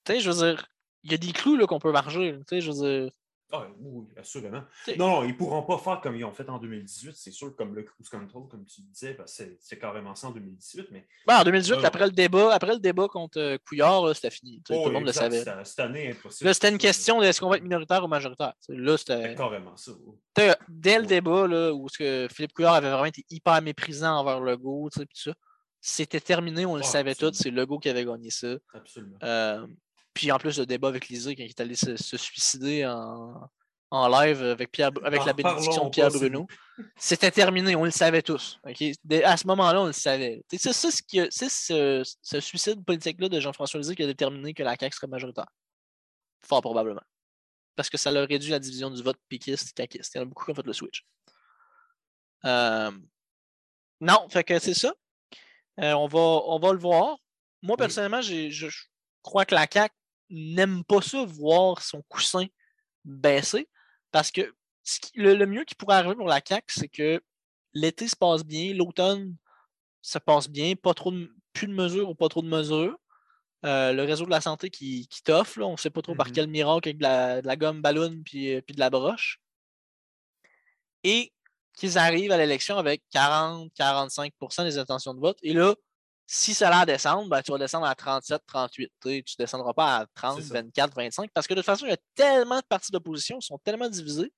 Tu 0.04 0.12
sais, 0.12 0.20
je 0.20 0.30
veux 0.30 0.46
dire, 0.46 0.66
il 1.02 1.12
y 1.12 1.14
a 1.14 1.18
des 1.18 1.32
clous 1.32 1.66
qu'on 1.66 1.78
peut 1.78 1.92
marcher. 1.92 2.32
là, 2.32 2.38
Tu 2.38 2.44
sais, 2.48 2.60
je 2.60 2.70
veux 2.70 3.02
dire, 3.02 3.12
Ah, 3.54 3.68
oui, 3.80 4.06
assurément. 4.16 4.62
Non, 4.96 5.08
non, 5.08 5.24
ils 5.24 5.28
ne 5.28 5.32
pourront 5.34 5.62
pas 5.62 5.78
faire 5.78 6.00
comme 6.00 6.16
ils 6.16 6.24
ont 6.24 6.32
fait 6.32 6.48
en 6.48 6.58
2018, 6.58 7.14
c'est 7.14 7.30
sûr, 7.30 7.54
comme 7.56 7.74
le 7.74 7.82
cruise 7.82 8.08
control, 8.08 8.48
comme 8.48 8.64
tu 8.64 8.80
disais, 8.82 9.14
parce 9.14 9.36
que 9.38 9.56
c'est- 9.60 9.78
carrément 9.78 10.14
ça 10.14 10.28
en 10.28 10.30
2018, 10.30 10.88
mais 10.90 11.06
ben, 11.26 11.38
en 11.40 11.44
2018, 11.44 11.76
Ouais, 11.76 11.84
après 11.84 12.06
le 12.06 12.12
débat, 12.12 12.54
après 12.54 12.72
le 12.72 12.80
débat 12.80 13.06
contre 13.08 13.38
euh, 13.38 13.58
Couillard, 13.66 14.14
c'était 14.14 14.30
fini. 14.30 14.62
Oh, 14.70 14.82
tout 14.84 14.88
le 14.88 14.94
monde 14.94 15.08
exact, 15.08 15.30
le 15.30 15.42
savait. 15.44 15.64
Cette, 15.64 15.80
année, 15.80 16.10
impossible. 16.10 16.48
Là, 16.48 16.54
c'était 16.54 16.70
une 16.70 16.78
question 16.78 17.20
de 17.20 17.26
est-ce 17.26 17.40
qu'on 17.40 17.48
va 17.48 17.56
être 17.56 17.62
minoritaire 17.62 18.04
ou 18.04 18.08
majoritaire. 18.08 18.54
Là, 18.68 18.96
c'était. 18.96 19.22
c'était 19.22 19.34
carrément 19.34 19.76
ça. 19.76 19.92
oui. 20.04 20.14
Dès 20.68 20.98
le 20.98 21.06
débat, 21.06 21.46
là, 21.46 21.72
où 21.72 21.88
ce 21.88 21.98
que 21.98 22.28
Philippe 22.32 22.52
Couillard 22.52 22.74
avait 22.74 22.90
vraiment 22.90 23.04
été 23.04 23.24
hyper 23.30 23.60
méprisant 23.62 24.18
envers 24.18 24.40
Legault, 24.40 24.90
tout 24.90 25.04
ça, 25.14 25.32
c'était 25.80 26.20
terminé, 26.20 26.64
on 26.64 26.76
le 26.76 26.80
Ouais, 26.80 26.86
savait 26.86 27.14
tous, 27.14 27.32
c'est 27.34 27.50
Legault 27.50 27.78
qui 27.78 27.90
avait 27.90 28.04
gagné 28.06 28.30
ça. 28.30 28.56
Absolument. 28.72 29.18
Euh, 29.22 29.66
puis 30.14 30.30
en 30.32 30.38
plus, 30.38 30.58
le 30.58 30.66
débat 30.66 30.88
avec 30.88 31.08
Lisée, 31.08 31.34
quand 31.36 31.42
il 31.42 31.50
est 31.50 31.60
allé 31.60 31.74
se, 31.74 31.96
se 31.96 32.16
suicider 32.16 32.86
en, 32.86 33.50
en 33.90 34.08
live 34.08 34.42
avec, 34.42 34.72
Pierre, 34.72 34.90
avec 35.04 35.24
la 35.24 35.32
bénédiction 35.32 35.72
parlons 35.72 35.88
de 35.88 35.90
Pierre 35.90 36.10
Bruno, 36.10 36.46
c'était 36.96 37.30
terminé, 37.30 37.76
on 37.76 37.84
le 37.84 37.90
savait 37.90 38.22
tous. 38.22 38.58
à 38.64 39.36
ce 39.36 39.46
moment-là, 39.46 39.82
on 39.82 39.86
le 39.86 39.92
savait. 39.92 40.42
C'est 40.50 40.72
ce, 40.72 41.02
qui 41.02 41.20
ce, 41.30 42.02
ce 42.22 42.40
suicide 42.40 42.84
politique-là 42.84 43.28
de 43.28 43.38
Jean-François 43.40 43.78
Lisée 43.80 43.94
qui 43.94 44.02
a 44.02 44.06
déterminé 44.06 44.54
que 44.54 44.62
la 44.62 44.76
CAQ 44.78 44.96
serait 44.96 45.06
majoritaire. 45.06 45.46
Fort 46.44 46.60
probablement. 46.60 47.02
Parce 47.76 47.90
que 47.90 47.96
ça 47.96 48.10
leur 48.10 48.28
réduit 48.28 48.50
la 48.50 48.58
division 48.58 48.90
du 48.90 49.02
vote 49.02 49.18
piquiste-caquiste. 49.28 50.14
Il 50.14 50.18
y 50.18 50.20
en 50.20 50.22
a 50.22 50.26
beaucoup 50.26 50.44
qui 50.44 50.50
ont 50.50 50.54
fait 50.54 50.66
le 50.66 50.72
switch. 50.72 51.04
Euh, 52.44 52.90
Non, 54.00 54.28
fait 54.28 54.44
que 54.44 54.58
c'est 54.58 54.74
ça. 54.74 54.92
Euh, 55.80 55.92
on, 55.92 56.06
va, 56.06 56.18
on 56.18 56.58
va 56.58 56.72
le 56.72 56.78
voir. 56.78 57.16
Moi, 57.62 57.76
personnellement, 57.76 58.20
je, 58.20 58.50
je 58.50 58.68
crois 59.22 59.44
que 59.44 59.54
la 59.54 59.66
CAQ 59.72 59.94
n'aime 60.30 60.84
pas 60.84 61.00
ça, 61.02 61.24
voir 61.24 61.82
son 61.82 62.02
coussin 62.08 62.46
baisser. 63.04 63.68
Parce 64.10 64.30
que 64.30 64.54
ce 64.82 65.00
qui- 65.00 65.18
le, 65.18 65.34
le 65.34 65.46
mieux 65.46 65.64
qui 65.64 65.74
pourrait 65.74 65.96
arriver 65.96 66.14
pour 66.16 66.28
la 66.28 66.40
CAQ, 66.46 66.64
c'est 66.68 66.88
que 66.88 67.22
l'été 67.72 68.08
se 68.08 68.16
passe 68.16 68.44
bien, 68.44 68.72
l'automne 68.74 69.36
se 70.02 70.18
passe 70.18 70.48
bien, 70.48 70.74
pas 70.76 70.94
trop 70.94 71.10
de, 71.12 71.30
plus 71.52 71.66
de 71.66 71.72
mesures 71.72 72.08
ou 72.10 72.14
pas 72.14 72.28
trop 72.28 72.42
de 72.42 72.48
mesures. 72.48 72.96
Euh, 73.64 73.92
le 73.92 74.02
réseau 74.02 74.26
de 74.26 74.30
la 74.30 74.42
santé 74.42 74.68
qui, 74.68 75.08
qui 75.08 75.22
t'offre, 75.22 75.60
on 75.62 75.72
ne 75.72 75.76
sait 75.78 75.88
pas 75.90 76.02
trop 76.02 76.14
par 76.14 76.26
Mhm. 76.26 76.32
quel 76.34 76.46
miracle 76.48 76.88
avec 76.88 76.98
de 76.98 77.02
la, 77.02 77.40
de 77.40 77.46
la 77.46 77.56
gomme 77.56 77.80
ballon 77.80 78.20
puis, 78.24 78.54
euh, 78.54 78.60
puis 78.60 78.74
de 78.74 78.80
la 78.80 78.90
broche. 78.90 79.40
Et 81.02 81.32
qu'ils 81.76 81.98
arrivent 81.98 82.30
à 82.32 82.36
l'élection 82.36 82.76
avec 82.78 83.02
40-45% 83.10 84.64
des 84.64 84.78
intentions 84.78 85.14
de 85.14 85.20
vote. 85.20 85.38
Et 85.42 85.52
là, 85.54 85.74
si 86.26 86.54
ça 86.54 86.68
a 86.68 86.70
l'air 86.70 86.86
descendre, 86.86 87.28
ben, 87.28 87.42
tu 87.42 87.52
vas 87.52 87.58
descendre 87.58 87.86
à 87.86 87.94
37-38. 87.94 88.88
Tu 89.02 89.08
ne 89.08 89.22
descendras 89.38 89.74
pas 89.74 89.98
à 89.98 90.06
30, 90.14 90.42
ça. 90.42 90.54
24, 90.54 90.94
25. 90.94 91.30
Parce 91.32 91.46
que 91.46 91.54
de 91.54 91.60
toute 91.60 91.66
façon, 91.66 91.86
il 91.86 91.90
y 91.90 91.92
a 91.92 91.98
tellement 92.14 92.58
de 92.60 92.64
partis 92.66 92.90
d'opposition, 92.92 93.38
ils 93.40 93.44
sont 93.44 93.58
tellement 93.58 93.88
divisés, 93.88 94.32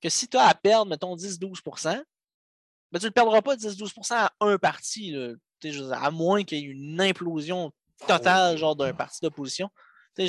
que 0.00 0.08
si 0.08 0.28
tu 0.28 0.36
as 0.36 0.46
à 0.48 0.54
perdre, 0.54 0.86
mettons, 0.90 1.14
10-12%, 1.16 2.02
ben, 2.92 2.98
tu 2.98 3.04
ne 3.04 3.08
le 3.08 3.12
perdras 3.12 3.42
pas 3.42 3.56
10-12% 3.56 4.14
à 4.14 4.32
un 4.40 4.58
parti. 4.58 5.12
là. 5.12 5.34
À 5.92 6.10
moins 6.10 6.44
qu'il 6.44 6.58
y 6.58 6.60
ait 6.60 6.64
une 6.64 7.00
implosion 7.00 7.72
totale, 8.06 8.54
oui. 8.54 8.60
genre 8.60 8.76
d'un 8.76 8.92
parti 8.92 9.20
d'opposition. 9.22 9.70
Je, 10.18 10.24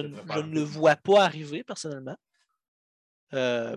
ne- 0.00 0.16
je 0.34 0.40
le 0.40 0.60
vois 0.62 0.96
pas 0.96 1.24
arriver, 1.24 1.62
personnellement. 1.62 2.16
Euh, 3.32 3.76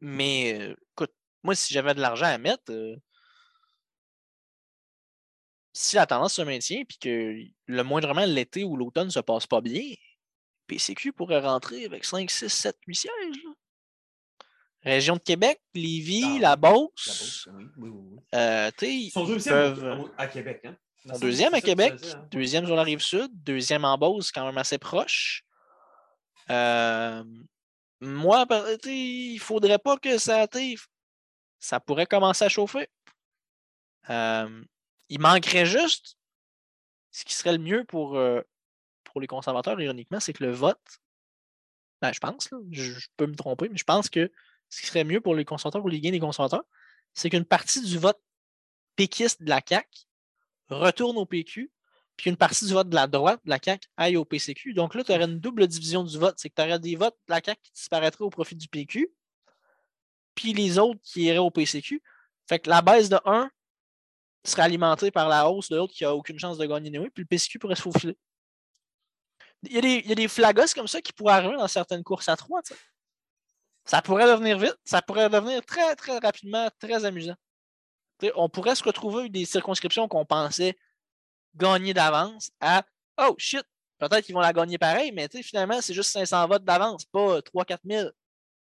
mais 0.00 0.58
euh, 0.60 0.74
écoute, 0.92 1.12
moi, 1.42 1.54
si 1.54 1.72
j'avais 1.74 1.94
de 1.94 2.00
l'argent 2.00 2.26
à 2.26 2.38
mettre, 2.38 2.70
euh, 2.72 2.96
si 5.80 5.96
la 5.96 6.06
tendance 6.06 6.34
se 6.34 6.42
maintient 6.42 6.82
puis 6.84 6.98
que 6.98 7.34
le 7.66 7.82
moindrement 7.84 8.24
l'été 8.26 8.64
ou 8.64 8.76
l'automne 8.76 9.10
se 9.10 9.20
passe 9.20 9.46
pas 9.46 9.60
bien, 9.60 9.82
PCQ 10.66 11.12
pourrait 11.12 11.40
rentrer 11.40 11.84
avec 11.84 12.04
5, 12.04 12.30
6, 12.30 12.48
7, 12.48 12.76
8 12.86 12.94
sièges. 12.94 13.36
là. 13.44 13.50
Région 14.82 15.16
de 15.16 15.20
Québec, 15.22 15.60
Lévis, 15.74 16.24
Ah 16.24 16.40
la 16.40 16.48
La 16.50 16.56
Beauce. 16.56 16.90
Beauce, 17.06 17.48
oui, 17.52 17.64
oui, 17.78 17.88
oui. 17.90 18.08
oui. 18.12 18.18
euh, 18.34 18.70
tu 18.78 18.86
sais, 18.86 18.94
Ils 18.94 19.10
sont 19.10 19.24
ils 19.26 19.28
deuxième 19.34 19.54
peuvent, 19.54 20.00
au- 20.00 20.04
au- 20.04 20.10
à 20.16 20.26
Québec. 20.26 20.60
Hein? 20.64 20.76
sont 21.14 21.18
deuxième 21.20 21.54
à 21.54 21.60
Québec, 21.60 21.94
hein? 22.04 22.28
deuxième 22.30 22.66
sur 22.66 22.76
la 22.76 22.82
rive 22.82 23.00
sud, 23.00 23.30
deuxième 23.32 23.84
en 23.84 23.96
Beauce, 23.98 24.30
quand 24.32 24.44
même 24.46 24.58
assez 24.58 24.78
proche. 24.78 25.42
Euh, 26.50 27.24
moi, 28.00 28.46
sais, 28.84 28.96
il 28.96 29.38
faudrait 29.38 29.78
pas 29.78 29.96
que 29.96 30.16
ça. 30.18 30.46
ça 31.58 31.80
pourrait 31.80 32.06
commencer 32.06 32.44
à 32.44 32.48
chauffer. 32.48 32.88
Euh, 34.10 34.62
il 35.08 35.20
manquerait 35.20 35.66
juste 35.66 36.16
ce 37.10 37.24
qui 37.24 37.34
serait 37.34 37.52
le 37.52 37.58
mieux 37.58 37.84
pour, 37.84 38.16
euh, 38.16 38.42
pour 39.04 39.20
les 39.20 39.26
conservateurs, 39.26 39.80
ironiquement, 39.80 40.20
c'est 40.20 40.32
que 40.32 40.44
le 40.44 40.52
vote, 40.52 41.00
ben, 42.00 42.12
je 42.12 42.20
pense, 42.20 42.50
je, 42.70 42.92
peux 43.16 43.26
me 43.26 43.34
tromper, 43.34 43.68
mais 43.68 43.78
je 43.78 43.84
pense 43.84 44.08
que 44.08 44.30
ce 44.68 44.80
qui 44.80 44.86
serait 44.86 45.04
mieux 45.04 45.20
pour 45.20 45.34
les 45.34 45.44
conservateurs, 45.44 45.80
pour 45.80 45.90
les 45.90 46.00
gains 46.00 46.10
des 46.10 46.20
conservateurs, 46.20 46.64
c'est 47.14 47.30
qu'une 47.30 47.44
partie 47.44 47.80
du 47.80 47.98
vote 47.98 48.20
péquiste 48.94 49.42
de 49.42 49.48
la 49.48 49.60
CAQ 49.66 49.88
retourne 50.68 51.16
au 51.16 51.26
PQ, 51.26 51.72
puis 52.16 52.30
une 52.30 52.36
partie 52.36 52.66
du 52.66 52.72
vote 52.72 52.88
de 52.88 52.94
la 52.94 53.06
droite 53.06 53.40
de 53.44 53.50
la 53.50 53.58
CAQ 53.62 53.88
aille 53.96 54.16
au 54.16 54.24
PCQ. 54.24 54.74
Donc 54.74 54.94
là, 54.94 55.02
tu 55.02 55.12
aurais 55.12 55.24
une 55.24 55.40
double 55.40 55.66
division 55.66 56.04
du 56.04 56.18
vote. 56.18 56.34
C'est 56.38 56.50
que 56.50 56.54
tu 56.54 56.62
aurais 56.62 56.78
des 56.78 56.96
votes 56.96 57.16
de 57.28 57.32
la 57.32 57.40
CAQ 57.42 57.60
qui 57.62 57.72
disparaîtraient 57.72 58.24
au 58.24 58.30
profit 58.30 58.56
du 58.56 58.68
PQ, 58.68 59.10
puis 60.34 60.52
les 60.52 60.78
autres 60.78 61.00
qui 61.02 61.22
iraient 61.22 61.38
au 61.38 61.50
PCQ. 61.50 62.02
Fait 62.48 62.58
que 62.58 62.70
la 62.70 62.82
baisse 62.82 63.08
de 63.08 63.18
1 63.24 63.50
serait 64.48 64.62
alimentée 64.62 65.10
par 65.10 65.28
la 65.28 65.48
hausse 65.48 65.68
de 65.68 65.76
l'autre 65.76 65.94
qui 65.94 66.04
n'a 66.04 66.14
aucune 66.14 66.38
chance 66.38 66.58
de 66.58 66.66
gagner 66.66 66.90
puis 67.10 67.22
le 67.22 67.26
PCQ 67.26 67.58
pourrait 67.58 67.76
se 67.76 67.82
faufiler. 67.82 68.16
Il 69.62 69.72
y, 69.72 70.12
a 70.12 70.14
des, 70.14 70.28
flagos 70.28 70.72
comme 70.74 70.86
ça 70.86 71.00
qui 71.00 71.12
pourraient 71.12 71.34
arriver 71.34 71.56
dans 71.56 71.66
certaines 71.66 72.04
courses 72.04 72.28
à 72.28 72.36
3. 72.36 72.62
Ça 73.84 74.02
pourrait 74.02 74.26
devenir 74.26 74.56
vite, 74.56 74.76
ça 74.84 75.02
pourrait 75.02 75.28
devenir 75.28 75.64
très, 75.64 75.96
très 75.96 76.18
rapidement 76.18 76.68
très 76.78 77.04
amusant. 77.04 77.34
on 78.36 78.48
pourrait 78.48 78.76
se 78.76 78.84
retrouver 78.84 79.20
avec 79.20 79.32
des 79.32 79.44
circonscriptions 79.44 80.06
qu'on 80.06 80.24
pensait 80.24 80.76
gagner 81.56 81.92
d'avance 81.92 82.50
à 82.60 82.84
Oh 83.20 83.34
shit, 83.36 83.64
peut-être 83.98 84.24
qu'ils 84.24 84.34
vont 84.34 84.40
la 84.40 84.52
gagner 84.52 84.78
pareil, 84.78 85.10
mais 85.10 85.28
finalement, 85.42 85.80
c'est 85.80 85.94
juste 85.94 86.10
500 86.12 86.46
votes 86.46 86.64
d'avance, 86.64 87.04
pas 87.06 87.40
3-4 87.40 87.78
000 87.84 88.10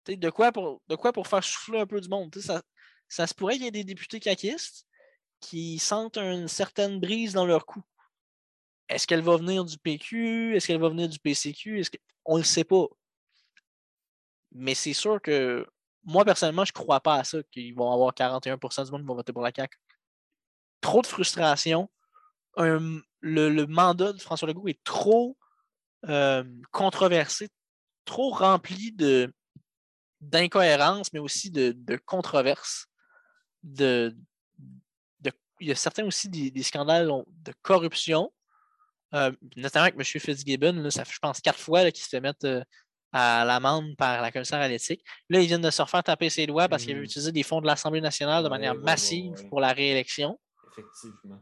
de 0.08 0.30
quoi, 0.30 0.52
pour, 0.52 0.82
de 0.88 0.96
quoi 0.96 1.14
pour 1.14 1.28
faire 1.28 1.44
souffler 1.44 1.80
un 1.80 1.86
peu 1.86 2.02
du 2.02 2.10
monde? 2.10 2.36
Ça, 2.36 2.62
ça 3.08 3.28
se 3.28 3.34
pourrait 3.34 3.54
qu'il 3.54 3.64
y 3.64 3.68
ait 3.68 3.72
des 3.72 3.84
députés 3.84 4.20
caquistes 4.20 4.86
qui 5.44 5.78
sentent 5.78 6.18
une 6.18 6.48
certaine 6.48 7.02
brise 7.02 7.34
dans 7.34 7.46
leur 7.46 7.66
cou. 7.66 7.84
Est-ce 8.88 9.06
qu'elle 9.06 9.22
va 9.22 9.36
venir 9.36 9.66
du 9.66 9.78
PQ? 9.78 10.56
Est-ce 10.56 10.68
qu'elle 10.68 10.80
va 10.80 10.88
venir 10.88 11.10
du 11.10 11.20
PCQ? 11.20 11.84
On 12.26 12.36
ne 12.36 12.40
le 12.40 12.46
sait 12.46 12.64
pas. 12.64 12.86
Mais 14.54 14.74
c'est 14.74 14.94
sûr 14.94 15.22
que 15.22 15.68
moi, 16.06 16.24
personnellement, 16.24 16.64
je 16.64 16.72
ne 16.72 16.82
crois 16.82 17.02
pas 17.02 17.16
à 17.16 17.24
ça, 17.26 17.44
qu'ils 17.52 17.76
vont 17.76 17.92
avoir 17.92 18.14
41% 18.14 18.86
du 18.86 18.92
monde 18.92 19.02
qui 19.02 19.08
va 19.08 19.14
voter 19.14 19.34
pour 19.34 19.42
la 19.42 19.52
CAQ. 19.54 19.78
Trop 20.80 21.02
de 21.02 21.08
frustration. 21.08 21.90
le, 22.56 23.66
mandat 23.66 24.14
de 24.14 24.22
François 24.22 24.48
Legault 24.48 24.68
est 24.68 24.84
trop 24.84 25.38
euh, 26.08 26.44
controversé, 26.72 27.50
trop 28.06 28.32
rempli 28.32 28.94
de, 28.94 29.34
d'incohérence, 30.22 31.12
mais 31.12 31.20
aussi 31.20 31.52
de, 31.52 31.76
controverses. 32.06 32.88
De, 33.64 34.16
il 35.64 35.70
y 35.70 35.72
a 35.72 35.76
certains 35.76 36.06
aussi 36.06 36.30
des, 36.30 36.64
scandales 36.64 37.10
de 37.28 37.54
corruption, 37.62 38.32
euh, 39.14 39.32
notamment 39.56 39.86
avec 39.86 39.96
M. 39.96 40.04
Fitzgibbon. 40.04 40.90
ça 40.90 41.06
fait, 41.06 41.14
je 41.14 41.20
pense, 41.20 41.40
quatre 41.40 41.60
fois 41.60 41.90
qu'il 41.92 42.04
se 42.04 42.10
fait 42.10 42.20
mettre 42.20 42.46
euh, 42.46 42.62
à 43.14 43.46
l'amende 43.46 43.96
par 43.96 44.22
la 44.22 44.32
commissaire 44.32 44.60
à 44.60 44.68
l'éthique. 44.68 45.04
Là, 45.30 45.40
il 45.40 45.48
vient 45.48 45.60
de 45.60 45.70
se 45.70 45.82
refaire 45.82 46.04
taper 46.04 46.30
ses 46.30 46.48
doigts 46.48 46.68
parce 46.68 46.84
qu'il 46.84 46.92
avait 46.92 47.02
mmh. 47.02 47.06
utilisé 47.06 47.32
des 47.32 47.44
fonds 47.44 47.62
de 47.62 47.68
l'Assemblée 47.68 48.02
nationale 48.02 48.44
de 48.44 48.50
manière 48.50 48.76
massive 48.76 49.36
pour 49.50 49.62
la 49.62 49.72
réélection. 49.72 50.38
Effectivement. 50.72 51.42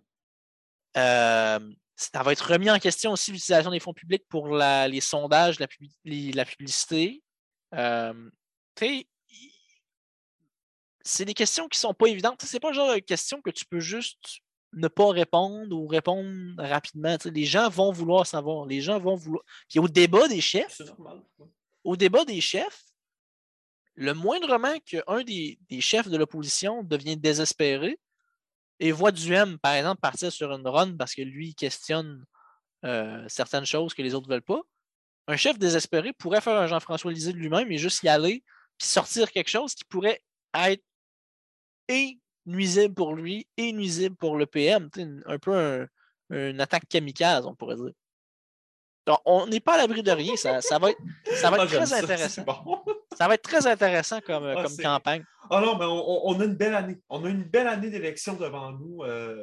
Euh, 0.97 1.59
ça 1.95 2.24
va 2.24 2.32
être 2.32 2.51
remis 2.51 2.69
en 2.69 2.78
question 2.78 3.13
aussi 3.13 3.32
l'utilisation 3.32 3.72
des 3.72 3.80
fonds 3.80 3.93
publics 3.93 4.26
pour 4.28 4.55
les 4.55 5.01
sondages, 5.01 5.59
la, 5.59 5.67
la 6.03 6.45
publicité 6.45 7.24
c'est 11.03 11.25
des 11.25 11.33
questions 11.33 11.67
qui 11.67 11.79
sont 11.79 11.93
pas 11.93 12.07
évidentes. 12.07 12.41
C'est 12.43 12.59
pas 12.59 12.69
le 12.69 12.75
genre 12.75 12.93
de 12.93 12.99
questions 12.99 13.41
que 13.41 13.49
tu 13.49 13.65
peux 13.65 13.79
juste 13.79 14.41
ne 14.73 14.87
pas 14.87 15.09
répondre 15.09 15.75
ou 15.75 15.87
répondre 15.87 16.53
rapidement. 16.57 17.17
les 17.25 17.45
gens 17.45 17.69
vont 17.69 17.91
vouloir 17.91 18.25
savoir. 18.25 18.65
Les 18.65 18.81
gens 18.81 18.99
vont 18.99 19.15
vouloir. 19.15 19.43
Puis 19.69 19.79
au 19.79 19.87
débat 19.87 20.27
des 20.27 20.41
chefs, 20.41 20.81
au 21.83 21.95
débat 21.95 22.25
des 22.25 22.41
chefs, 22.41 22.83
le 23.95 24.13
moindrement 24.13 24.77
qu'un 24.85 25.23
des, 25.23 25.59
des 25.69 25.81
chefs 25.81 26.07
de 26.07 26.17
l'opposition 26.17 26.83
devient 26.83 27.17
désespéré 27.17 27.99
et 28.79 28.91
voit 28.91 29.11
du 29.11 29.33
M, 29.33 29.59
par 29.59 29.73
exemple, 29.73 29.99
partir 30.01 30.31
sur 30.31 30.51
une 30.51 30.67
run 30.67 30.95
parce 30.97 31.13
que 31.13 31.21
lui 31.21 31.53
questionne 31.53 32.25
euh, 32.85 33.23
certaines 33.27 33.65
choses 33.65 33.93
que 33.93 34.01
les 34.01 34.15
autres 34.15 34.27
ne 34.27 34.33
veulent 34.33 34.41
pas, 34.41 34.61
un 35.27 35.37
chef 35.37 35.59
désespéré 35.59 36.13
pourrait 36.13 36.41
faire 36.41 36.57
un 36.57 36.67
Jean-François 36.67 37.11
Lisée 37.11 37.33
de 37.33 37.37
lui-même 37.37 37.71
et 37.71 37.77
juste 37.77 38.01
y 38.03 38.09
aller 38.09 38.43
puis 38.77 38.87
sortir 38.87 39.31
quelque 39.31 39.49
chose 39.49 39.75
qui 39.75 39.85
pourrait 39.85 40.21
être 40.55 40.83
et 41.91 42.19
nuisible 42.45 42.95
pour 42.95 43.13
lui 43.13 43.45
et 43.57 43.71
nuisible 43.73 44.15
pour 44.15 44.37
le 44.37 44.45
PM. 44.45 44.89
Un 45.25 45.37
peu 45.37 45.87
une 46.29 46.61
attaque 46.61 46.87
kamikaze, 46.87 47.45
on 47.45 47.53
pourrait 47.53 47.75
dire. 47.75 47.91
Donc, 49.05 49.19
on 49.25 49.47
n'est 49.47 49.59
pas 49.59 49.73
à 49.73 49.77
l'abri 49.77 50.03
de 50.03 50.11
rien. 50.11 50.35
Ça, 50.35 50.61
ça, 50.61 50.77
va 50.77 50.91
être, 50.91 51.01
ça 51.33 51.49
va 51.49 51.57
être 51.57 51.73
ah, 51.73 51.85
très 51.85 51.93
intéressant. 51.93 52.45
Ça, 53.17 53.27
va 53.27 53.33
être 53.33 53.41
très 53.41 53.67
intéressant 53.67 54.21
comme, 54.21 54.45
ah, 54.45 54.63
comme 54.63 54.77
campagne. 54.77 55.23
Ah 55.49 55.59
non, 55.59 55.77
mais 55.77 55.85
on, 55.85 56.39
a 56.39 56.45
une 56.45 56.55
belle 56.55 56.73
année. 56.73 56.97
On 57.09 57.25
a 57.25 57.29
une 57.29 57.43
belle 57.43 57.67
année 57.67 57.89
d'élection 57.89 58.35
devant 58.35 58.71
nous. 58.71 59.03
Euh, 59.03 59.35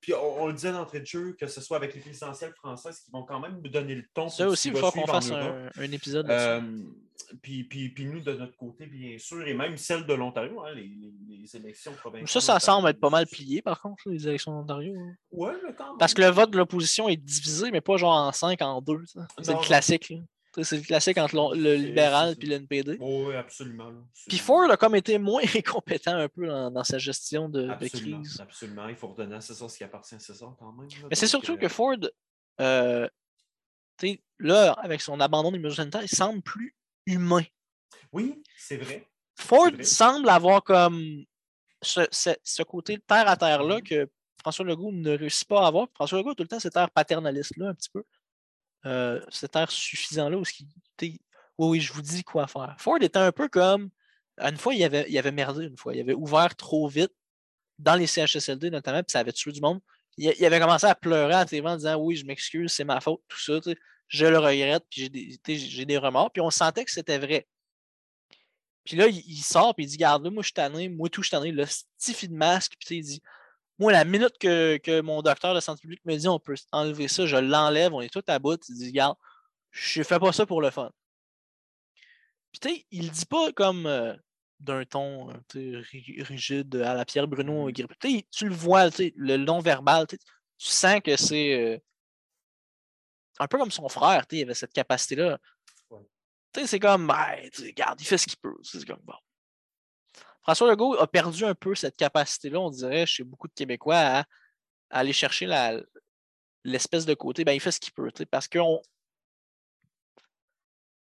puis 0.00 0.14
on, 0.14 0.46
le 0.46 0.54
disait 0.54 0.72
d'entrée 0.72 1.00
de 1.00 1.06
jeu, 1.06 1.36
que 1.38 1.46
ce 1.46 1.60
soit 1.60 1.76
avec 1.76 1.94
les 1.94 2.00
présidentielles 2.00 2.54
françaises 2.54 3.00
qui 3.00 3.10
vont 3.10 3.22
quand 3.24 3.38
même 3.38 3.60
nous 3.62 3.68
donner 3.68 3.94
le 3.94 4.04
ton. 4.14 4.28
Ça 4.30 4.48
aussi, 4.48 4.68
il 4.68 4.76
faut 4.76 4.90
qu'on 4.90 5.06
fasse 5.06 5.30
un, 5.30 5.92
épisode. 5.92 6.30
Euh, 6.30 6.60
puis, 7.42 7.64
puis, 7.64 7.90
puis, 7.90 8.06
nous, 8.06 8.20
de 8.20 8.32
notre 8.32 8.56
côté, 8.56 8.86
bien 8.86 9.18
sûr, 9.18 9.46
et 9.46 9.52
même 9.52 9.76
celle 9.76 10.06
de 10.06 10.14
l'Ontario, 10.14 10.62
hein, 10.62 10.72
les, 10.74 10.90
les, 11.28 11.56
élections 11.56 11.92
provinciales. 11.92 12.28
Ça, 12.28 12.40
ça 12.40 12.60
semble 12.60 12.88
être 12.88 12.98
pas 12.98 13.10
mal 13.10 13.26
plié, 13.26 13.60
par 13.60 13.80
contre, 13.80 14.08
les 14.08 14.26
élections 14.26 14.52
d'Ontario. 14.52 14.94
Hein. 14.98 15.14
Oui, 15.32 15.52
mais 15.64 15.74
quand 15.74 15.88
même. 15.88 15.98
Parce 15.98 16.14
que 16.14 16.22
le 16.22 16.28
vote 16.28 16.50
de 16.50 16.56
l'opposition 16.56 17.08
est 17.08 17.18
divisé, 17.18 17.70
mais 17.70 17.82
pas 17.82 17.98
genre 17.98 18.14
en 18.14 18.32
5, 18.32 18.60
en 18.62 18.80
2. 18.80 19.04
C'est 19.42 19.52
le 19.52 19.60
classique. 19.60 20.14
C'est 20.62 20.76
le 20.76 20.82
classique 20.82 21.18
entre 21.18 21.54
le 21.54 21.74
libéral 21.76 22.34
et 22.40 22.46
l'NPD. 22.46 22.96
oui, 23.00 23.34
absolument. 23.36 23.92
Puis 24.28 24.38
Ford 24.38 24.68
a 24.68 24.76
comme 24.76 24.96
été 24.96 25.16
moins 25.18 25.42
compétent 25.66 26.16
un 26.16 26.28
peu 26.28 26.46
dans, 26.48 26.84
sa 26.84 26.98
gestion 26.98 27.48
de, 27.48 27.68
crise. 27.88 28.40
Absolument. 28.40 28.88
Il 28.88 28.96
faut 28.96 29.08
redonner 29.08 29.36
à 29.36 29.40
César 29.40 29.70
ce 29.70 29.78
qui 29.78 29.84
appartient 29.84 30.16
à 30.16 30.18
César 30.18 30.56
quand 30.58 30.72
même. 30.72 30.88
Mais 31.08 31.14
c'est 31.14 31.28
surtout 31.28 31.56
que 31.56 31.66
euh, 31.66 31.68
Ford, 31.68 31.96
euh, 32.60 33.08
là, 34.38 34.72
avec 34.72 35.00
son 35.00 35.20
abandon 35.20 35.52
des 35.52 35.58
mesures 35.58 35.76
sanitaires, 35.76 36.02
il 36.02 36.08
semble 36.08 36.42
plus 36.42 36.74
humain. 37.06 37.44
Oui, 38.12 38.42
c'est 38.56 38.76
vrai. 38.76 39.06
Ford 39.36 39.70
semble 39.82 40.28
avoir 40.28 40.64
comme 40.64 41.24
ce, 41.80 42.62
côté 42.62 42.98
terre 42.98 43.28
à 43.28 43.36
terre-là 43.36 43.78
mm-hmm. 43.78 43.88
que 43.88 44.10
François 44.40 44.64
Legault 44.64 44.92
ne 44.92 45.16
réussit 45.16 45.46
pas 45.46 45.64
à 45.64 45.68
avoir. 45.68 45.86
François 45.94 46.18
Legault, 46.18 46.34
tout 46.34 46.42
le 46.42 46.48
temps, 46.48 46.60
cet 46.60 46.76
air 46.76 46.90
paternaliste-là, 46.90 47.68
un 47.68 47.74
petit 47.74 47.90
peu. 47.90 48.04
Euh, 48.86 49.20
cet 49.28 49.56
air 49.56 49.70
suffisant-là 49.70 50.38
où 50.38 50.44
oui, 51.02 51.18
oui, 51.58 51.80
je 51.80 51.92
vous 51.92 52.00
dis 52.00 52.24
quoi 52.24 52.46
faire. 52.46 52.74
Ford 52.78 52.96
était 53.02 53.18
un 53.18 53.32
peu 53.32 53.48
comme. 53.48 53.90
Une 54.38 54.56
fois, 54.56 54.74
il 54.74 54.82
avait, 54.82 55.04
il 55.10 55.18
avait 55.18 55.32
merdé 55.32 55.66
une 55.66 55.76
fois. 55.76 55.94
Il 55.94 56.00
avait 56.00 56.14
ouvert 56.14 56.54
trop 56.56 56.88
vite 56.88 57.12
dans 57.78 57.94
les 57.94 58.06
CHSLD 58.06 58.70
notamment, 58.70 59.02
puis 59.02 59.12
ça 59.12 59.20
avait 59.20 59.32
tué 59.32 59.52
du 59.52 59.60
monde. 59.60 59.80
Il, 60.16 60.44
avait 60.44 60.60
commencé 60.60 60.86
à 60.86 60.94
pleurer 60.94 61.34
à 61.34 61.44
TV 61.44 61.66
en 61.68 61.76
disant 61.76 61.96
Oui, 61.96 62.16
je 62.16 62.24
m'excuse, 62.24 62.72
c'est 62.72 62.84
ma 62.84 63.00
faute, 63.00 63.20
tout 63.28 63.38
ça. 63.38 63.58
Je 64.08 64.26
le 64.26 64.38
regrette, 64.38 64.84
puis 64.90 65.02
j'ai 65.02 65.08
des, 65.08 65.84
des, 65.84 65.98
remords. 65.98 66.32
Puis 66.32 66.40
on 66.40 66.50
sentait 66.50 66.84
que 66.84 66.90
c'était 66.90 67.18
vrai. 67.18 67.46
Puis 68.84 68.96
là, 68.96 69.06
il, 69.06 69.42
sort, 69.42 69.74
puis 69.74 69.84
il 69.84 69.88
dit 69.88 69.98
Garde, 69.98 70.24
là, 70.24 70.30
moi, 70.30 70.42
je 70.42 70.48
suis 70.48 70.54
tanné, 70.54 70.88
moi, 70.88 71.08
tout, 71.10 71.22
je 71.22 71.28
suis 71.28 71.36
tanné. 71.36 71.52
Le 71.52 71.66
stiffy 71.66 72.28
de 72.28 72.34
masque, 72.34 72.74
puis 72.80 72.96
il 72.96 73.02
dit 73.02 73.22
moi, 73.80 73.92
la 73.92 74.04
minute 74.04 74.38
que, 74.38 75.00
mon 75.00 75.22
docteur 75.22 75.54
de 75.54 75.60
santé 75.60 75.80
publique 75.80 76.04
me 76.04 76.14
dit 76.14 76.28
on 76.28 76.38
peut 76.38 76.54
enlever 76.70 77.08
ça, 77.08 77.26
je 77.26 77.36
l'enlève, 77.36 77.94
on 77.94 78.02
est 78.02 78.12
tout 78.12 78.22
à 78.28 78.38
bout. 78.38 78.60
Il 78.68 78.74
dit, 78.76 78.88
regarde, 78.88 79.16
je 79.70 80.02
fais 80.02 80.18
pas 80.18 80.32
ça 80.32 80.44
pour 80.44 80.60
le 80.60 80.70
fun. 80.70 80.90
Puis, 82.52 82.60
tu 82.60 82.68
sais, 82.68 82.86
il 82.90 83.10
dit 83.10 83.26
pas 83.26 83.52
comme 83.52 83.86
euh, 83.86 84.14
d'un 84.58 84.84
ton 84.84 85.28
rigide 85.54 86.76
à 86.76 86.94
la 86.94 87.04
Pierre 87.06 87.26
Bruno. 87.26 87.68
Mmh. 87.68 88.20
Tu 88.30 88.48
le 88.48 88.54
vois, 88.54 88.88
le 89.16 89.36
non-verbal, 89.38 90.06
tu 90.06 90.18
sens 90.58 91.00
que 91.02 91.16
c'est 91.16 91.54
euh, 91.54 91.78
un 93.38 93.46
peu 93.48 93.56
comme 93.56 93.70
son 93.70 93.88
frère, 93.88 94.26
il 94.30 94.42
avait 94.42 94.54
cette 94.54 94.74
capacité-là. 94.74 95.38
C'est 96.52 96.80
comme, 96.80 97.06
ben, 97.06 97.48
regarde, 97.60 98.00
il 98.00 98.04
fait 98.04 98.18
ce 98.18 98.26
qu'il 98.26 98.36
peut. 98.36 98.56
C'est 98.62 98.84
comme, 98.84 99.00
bon. 99.04 99.14
François 100.42 100.70
Legault 100.70 100.94
a 100.98 101.06
perdu 101.06 101.44
un 101.44 101.54
peu 101.54 101.74
cette 101.74 101.96
capacité-là, 101.96 102.60
on 102.60 102.70
dirait, 102.70 103.06
chez 103.06 103.24
beaucoup 103.24 103.48
de 103.48 103.52
Québécois, 103.52 103.96
à, 103.96 104.24
aller 104.90 105.12
chercher 105.12 105.46
l'espèce 106.64 107.06
de 107.06 107.14
côté. 107.14 107.44
Ben, 107.44 107.52
il 107.52 107.60
fait 107.60 107.70
ce 107.70 107.80
qu'il 107.80 107.92
peut, 107.92 108.10
parce 108.30 108.48
que 108.48 108.58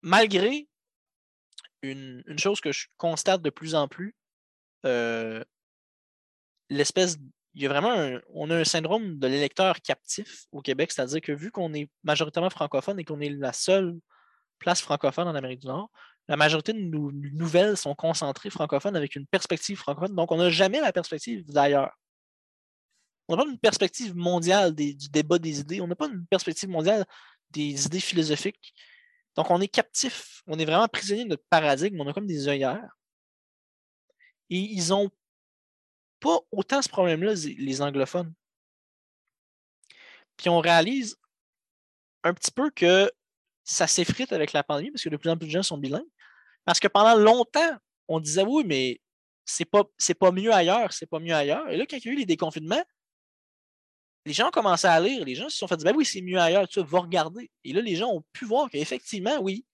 malgré 0.03 0.69
une, 1.83 2.23
chose 2.39 2.61
que 2.61 2.73
je 2.73 2.87
constate 2.97 3.43
de 3.43 3.51
plus 3.51 3.75
en 3.75 3.89
plus, 3.89 4.17
euh, 4.85 5.45
l'espèce 6.69 7.19
il 7.57 7.63
y 7.63 7.67
a 7.67 7.71
vraiment 7.71 7.93
un, 7.93 8.21
on 8.35 8.51
a 8.51 8.57
un 8.57 8.65
syndrome 8.65 9.19
de 9.19 9.27
l'électeur 9.27 9.81
captif 9.81 10.45
au 10.53 10.61
Québec, 10.61 10.93
c'est-à-dire 10.93 11.23
que 11.23 11.33
vu 11.33 11.51
qu'on 11.51 11.73
est 11.73 11.91
majoritairement 12.05 12.51
francophone 12.51 13.01
et 13.01 13.05
qu'on 13.05 13.21
est 13.21 13.31
la 13.31 13.55
seule 13.55 13.99
place 14.59 14.83
francophone 14.83 15.27
en 15.27 15.35
Amérique 15.35 15.61
du 15.61 15.67
Nord, 15.67 15.91
la 16.29 16.37
majorité 16.37 16.73
de 16.73 16.79
nos 16.79 17.13
nouvelles 17.13 17.77
sont 17.77 17.95
concentrées 17.95 18.51
francophones 18.51 18.97
avec 18.97 19.15
une 19.17 19.27
perspective 19.27 19.77
francophone. 19.77 20.15
Donc, 20.15 20.33
on 20.33 20.37
n'a 20.37 20.51
jamais 20.51 20.81
la 20.81 20.93
perspective 20.93 21.45
d'ailleurs. 21.47 21.97
On 23.29 23.37
n'a 23.37 23.45
pas 23.45 23.51
une 23.51 23.59
perspective 23.59 24.15
mondiale 24.15 24.75
du 24.75 25.09
débat 25.09 25.39
des 25.39 25.61
idées. 25.61 25.81
On 25.81 25.87
n'a 25.87 25.97
pas 25.97 26.09
une 26.09 26.27
perspective 26.27 26.69
mondiale 26.69 27.05
des 27.51 27.87
idées 27.87 28.01
philosophiques. 28.01 28.75
Donc, 29.37 29.51
on 29.51 29.61
est 29.61 29.69
captif. 29.69 30.43
On 30.47 30.59
est 30.59 30.65
vraiment 30.65 30.89
prisonnier 30.89 31.25
de 31.25 31.31
notre 31.31 31.45
paradigme. 31.49 32.01
On 32.01 32.09
a 32.09 32.13
comme 32.13 32.27
des 32.27 32.49
œillères. 32.49 32.97
Et 34.51 34.59
ils 34.59 34.89
n'ont 34.89 35.11
pas 36.21 36.39
autant 36.51 36.83
ce 36.83 36.89
problème-là, 36.89 37.35
les 37.35 37.83
anglophones. 37.83 38.33
Puis 40.37 40.49
on 40.49 40.61
réalise 40.61 41.17
un 42.23 42.35
petit 42.35 42.51
peu 42.51 42.71
que 42.71 43.11
ça 43.65 43.87
s'effrite 43.87 44.33
avec 44.33 44.53
la 44.53 44.63
pandémie 44.63 44.91
parce 44.91 45.03
que 45.03 45.09
de 45.09 45.17
plus 45.17 45.31
en 45.31 45.37
plus 45.37 45.47
de 45.47 45.53
gens 45.53 45.63
sont 45.63 45.79
bilingues. 45.79 46.07
Parce 46.67 46.81
que 46.81 46.89
pendant 46.89 47.15
longtemps, 47.15 47.79
on 48.09 48.21
disait 48.21 48.43
oui, 48.43 48.65
mais 48.67 49.01
c'est 49.47 49.65
pas, 49.65 49.85
pas 50.19 50.33
mieux 50.33 50.53
ailleurs, 50.53 50.93
c'est 50.93 51.07
pas 51.07 51.21
mieux 51.21 51.35
ailleurs. 51.35 51.67
Et 51.71 51.77
là, 51.77 51.87
quand 51.89 51.97
il 51.97 52.05
y 52.05 52.09
a 52.09 52.13
eu 52.13 52.17
les 52.17 52.27
déconfinements, 52.27 52.85
les 54.27 54.33
gens 54.33 54.49
ont 54.49 54.51
commencé 54.51 54.89
à 54.89 55.01
lire, 55.01 55.25
les 55.25 55.37
gens 55.37 55.49
se 55.49 55.57
sont 55.57 55.69
fait 55.69 55.77
dire 55.77 55.93
ben 55.93 55.97
oui, 55.97 56.05
c'est 56.05 56.21
mieux 56.21 56.39
ailleurs, 56.39 56.69
tu 56.69 56.83
vas 56.83 56.99
regarder. 56.99 57.51
Et 57.63 57.73
là, 57.73 57.81
les 57.81 57.95
gens 57.95 58.09
ont 58.09 58.25
pu 58.33 58.45
voir 58.45 58.69
qu'effectivement, 58.69 59.39
oui, 59.41 59.65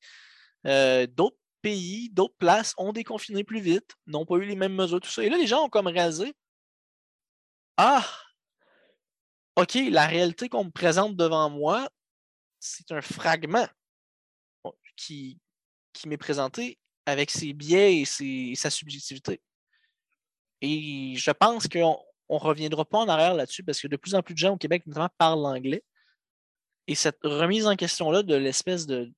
euh, 0.67 1.07
d'autres 1.07 1.39
pays, 1.63 2.11
d'autres 2.11 2.37
places 2.39 2.75
ont 2.77 2.93
déconfiné 2.93 3.43
plus 3.43 3.61
vite, 3.61 3.95
n'ont 4.07 4.27
pas 4.27 4.37
eu 4.37 4.45
les 4.45 4.57
mêmes 4.57 4.75
mesures, 4.75 5.01
tout 5.01 5.09
ça. 5.11 5.25
Et 5.25 5.31
là, 5.31 5.39
les 5.39 5.47
gens 5.47 5.65
ont 5.65 5.71
comme 5.71 5.87
réalisé 5.87 6.35
Ah, 7.79 8.07
OK, 9.57 9.75
la 9.91 10.07
réalité 10.07 10.51
qu'on 10.51 10.65
me 10.65 10.71
présente 10.71 11.17
devant 11.17 11.49
moi, 11.49 11.89
c'est 12.61 12.93
un 12.93 13.01
fragment 13.01 13.67
qui, 14.97 15.41
qui 15.95 16.09
m'est 16.09 16.19
présenté 16.19 16.79
avec 17.07 17.31
ses 17.31 17.53
biais 17.53 18.03
et, 18.03 18.55
sa 18.55 18.71
subjectivité. 18.71 19.41
Et 20.61 21.15
je 21.17 21.31
pense 21.31 21.67
qu'on 21.67 21.99
ne 22.31 22.39
reviendra 22.39 22.85
pas 22.85 22.99
en 22.99 23.09
arrière 23.09 23.35
là-dessus 23.35 23.65
parce 23.65 23.81
que 23.81 23.89
de 23.89 23.97
plus 23.97 24.15
en 24.15 24.23
plus 24.23 24.35
de 24.35 24.39
gens 24.39 24.55
au 24.55 24.57
Québec, 24.57 24.87
notamment, 24.87 25.09
parlent 25.19 25.47
anglais. 25.47 25.83
Et 26.87 26.95
cette 26.95 27.19
remise 27.23 27.67
en 27.67 27.77
question-là 27.77 28.23
de 28.23 28.35
l'espèce 28.35 28.87
de 28.87 29.13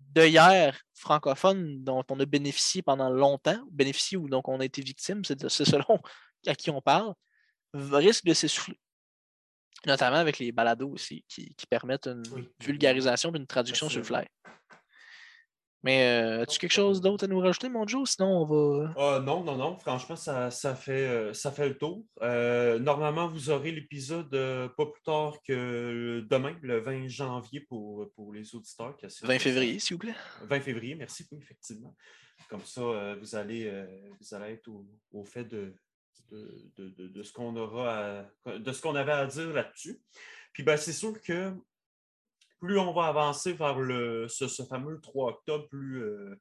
d'œillère 0.00 0.80
francophone 0.94 1.82
dont 1.84 2.04
on 2.08 2.18
a 2.20 2.24
bénéficié 2.24 2.82
pendant 2.82 3.10
longtemps, 3.10 3.60
bénéficié 3.70 4.16
ou 4.16 4.28
donc 4.28 4.48
on 4.48 4.60
a 4.60 4.64
été 4.64 4.80
victime, 4.80 5.22
c'est 5.24 5.38
selon 5.48 6.00
à 6.46 6.54
qui 6.54 6.70
on 6.70 6.80
parle, 6.80 7.14
risque 7.74 8.24
de 8.24 8.32
s'essouffler. 8.32 8.78
Notamment 9.86 10.16
avec 10.16 10.38
les 10.38 10.50
balados 10.50 10.90
aussi, 10.90 11.24
qui, 11.28 11.54
permettent 11.70 12.08
une 12.08 12.48
vulgarisation 12.60 13.32
et 13.32 13.38
une 13.38 13.46
traduction 13.46 13.88
sur 13.88 13.98
le 13.98 14.04
fly. 14.04 14.26
Mais 15.84 16.02
euh, 16.02 16.42
as-tu 16.42 16.58
quelque 16.58 16.72
chose 16.72 17.00
d'autre 17.00 17.24
à 17.24 17.28
nous 17.28 17.38
rajouter, 17.38 17.68
mon 17.68 17.86
Joe? 17.86 18.10
Sinon, 18.10 18.42
on 18.42 18.44
va. 18.44 18.94
Ah, 18.96 19.20
non, 19.20 19.44
non, 19.44 19.56
non. 19.56 19.78
Franchement, 19.78 20.16
ça, 20.16 20.50
fait, 20.74 21.06
euh, 21.06 21.32
ça 21.32 21.52
fait 21.52 21.68
le 21.68 21.78
tour. 21.78 22.04
Euh, 22.20 22.78
normalement, 22.80 23.28
vous 23.28 23.50
aurez 23.50 23.70
l'épisode 23.70 24.30
pas 24.76 24.86
plus 24.86 25.02
tard 25.02 25.36
que 25.46 26.26
demain, 26.28 26.56
le 26.62 26.80
20 26.80 27.08
janvier 27.08 27.60
pour, 27.60 28.10
pour 28.14 28.32
les 28.32 28.54
auditeurs. 28.54 28.96
20 29.22 29.38
février, 29.38 29.78
s'il 29.78 29.94
vous 29.94 30.00
plaît. 30.00 30.16
20 30.42 30.60
février, 30.60 30.94
merci, 30.96 31.24
oui, 31.30 31.38
effectivement. 31.40 31.94
Comme 32.48 32.64
ça, 32.64 33.14
vous, 33.20 33.36
allez, 33.36 33.70
vous 34.20 34.34
allez 34.34 34.54
être 34.54 34.68
au, 35.12 35.24
fait 35.24 35.44
de, 35.44 35.74
de, 36.32 37.22
ce 37.22 37.32
qu'on 37.32 37.54
aura 37.56 38.24
de 38.46 38.72
ce 38.72 38.82
qu'on 38.82 38.96
avait 38.96 39.12
à 39.12 39.26
dire 39.26 39.52
là-dessus. 39.52 40.00
Puis 40.52 40.64
ben, 40.64 40.76
c'est 40.76 40.92
sûr 40.92 41.20
que 41.20 41.52
plus 42.58 42.78
on 42.78 42.92
va 42.92 43.06
avancer 43.06 43.52
vers 43.52 43.78
le, 43.78 44.26
ce, 44.28 44.46
fameux 44.64 45.00
3 45.00 45.30
octobre, 45.30 45.68
plus, 45.68 46.02
euh, 46.02 46.40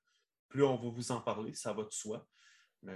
plus 0.50 0.64
on 0.64 0.76
va 0.76 0.90
vous 0.90 1.12
en 1.12 1.22
parler, 1.22 1.54
ça 1.54 1.74
va 1.74 1.84
de 1.84 1.92
soi. 1.92 2.26
Mais 2.84 2.94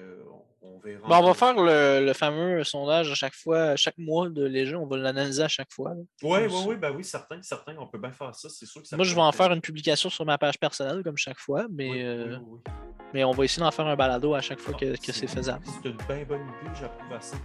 on, 0.62 0.78
verra. 0.80 1.20
on 1.20 1.24
va 1.26 1.34
faire 1.34 1.56
le, 1.58 2.14
fameux 2.14 2.64
sondage 2.64 3.12
à 3.12 3.16
chaque 3.16 3.34
fois, 3.34 3.76
chaque 3.76 3.98
mois 3.98 4.30
de 4.30 4.46
Léger, 4.46 4.76
on 4.76 4.86
va 4.86 4.96
l'analyser 4.96 5.42
à 5.42 5.48
chaque 5.48 5.72
fois. 5.72 5.94
Oui, 6.22 6.40
oui, 6.48 6.64
oui, 6.68 6.76
ben 6.76 6.92
oui, 6.96 7.04
certains, 7.04 7.42
certains, 7.42 7.76
on 7.80 7.88
peut 7.88 7.98
bien 7.98 8.12
faire 8.12 8.34
ça, 8.36 8.48
c'est 8.48 8.68
sûr 8.68 8.84
que 8.84 8.88
ça 8.88 8.96
Moi, 8.96 9.06
je 9.06 9.16
vais 9.16 9.22
en 9.22 9.32
faire 9.32 9.52
une 9.52 9.60
publication 9.60 10.10
sur 10.10 10.24
ma 10.24 10.38
page 10.38 10.60
personnelle, 10.60 11.04
comme 11.04 11.18
chaque 11.18 11.40
fois, 11.40 11.66
mais, 11.72 12.04
euh, 12.04 12.38
mais 13.12 13.24
on 13.24 13.32
va 13.32 13.44
essayer 13.44 13.64
d'en 13.64 13.72
faire 13.72 13.88
un 13.88 13.96
balado 13.96 14.36
à 14.36 14.42
chaque 14.42 14.60
fois 14.60 14.76
que, 14.76 14.96
que 15.04 15.12
c'est 15.12 15.28
faisable. 15.28 15.66
C'est 15.66 15.90
une 15.90 15.98
bien 15.98 16.26
bonne 16.26 16.42
idée, 16.42 16.80
j'approuve 16.80 17.14
à 17.14 17.20
100%. 17.20 17.38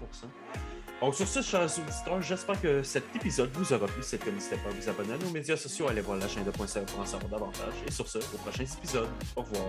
Donc, 1.01 1.14
sur 1.14 1.28
ce, 1.28 1.42
chers 1.42 1.64
auditeurs, 1.64 2.22
j'espère 2.22 2.61
que 2.61 2.82
cet 2.82 3.05
épisode 3.14 3.51
vous 3.53 3.70
aura 3.72 3.86
plu. 3.86 4.03
Si 4.03 4.16
n'hésitez 4.32 4.57
pas 4.57 4.70
à 4.70 4.72
vous 4.72 4.88
abonner 4.88 5.12
à 5.12 5.18
nos 5.18 5.30
médias 5.30 5.57
sociaux, 5.57 5.88
aller 5.88 6.01
voir 6.01 6.16
la 6.16 6.26
chaîne 6.26 6.44
de 6.44 6.51
Point 6.51 6.66
pour 6.86 7.01
en 7.01 7.07
savoir 7.07 7.30
davantage. 7.30 7.74
Et 7.86 7.90
sur 7.90 8.09
ce, 8.09 8.18
au 8.18 8.38
prochain 8.38 8.64
épisode. 8.64 9.09
Au 9.36 9.42
revoir. 9.42 9.66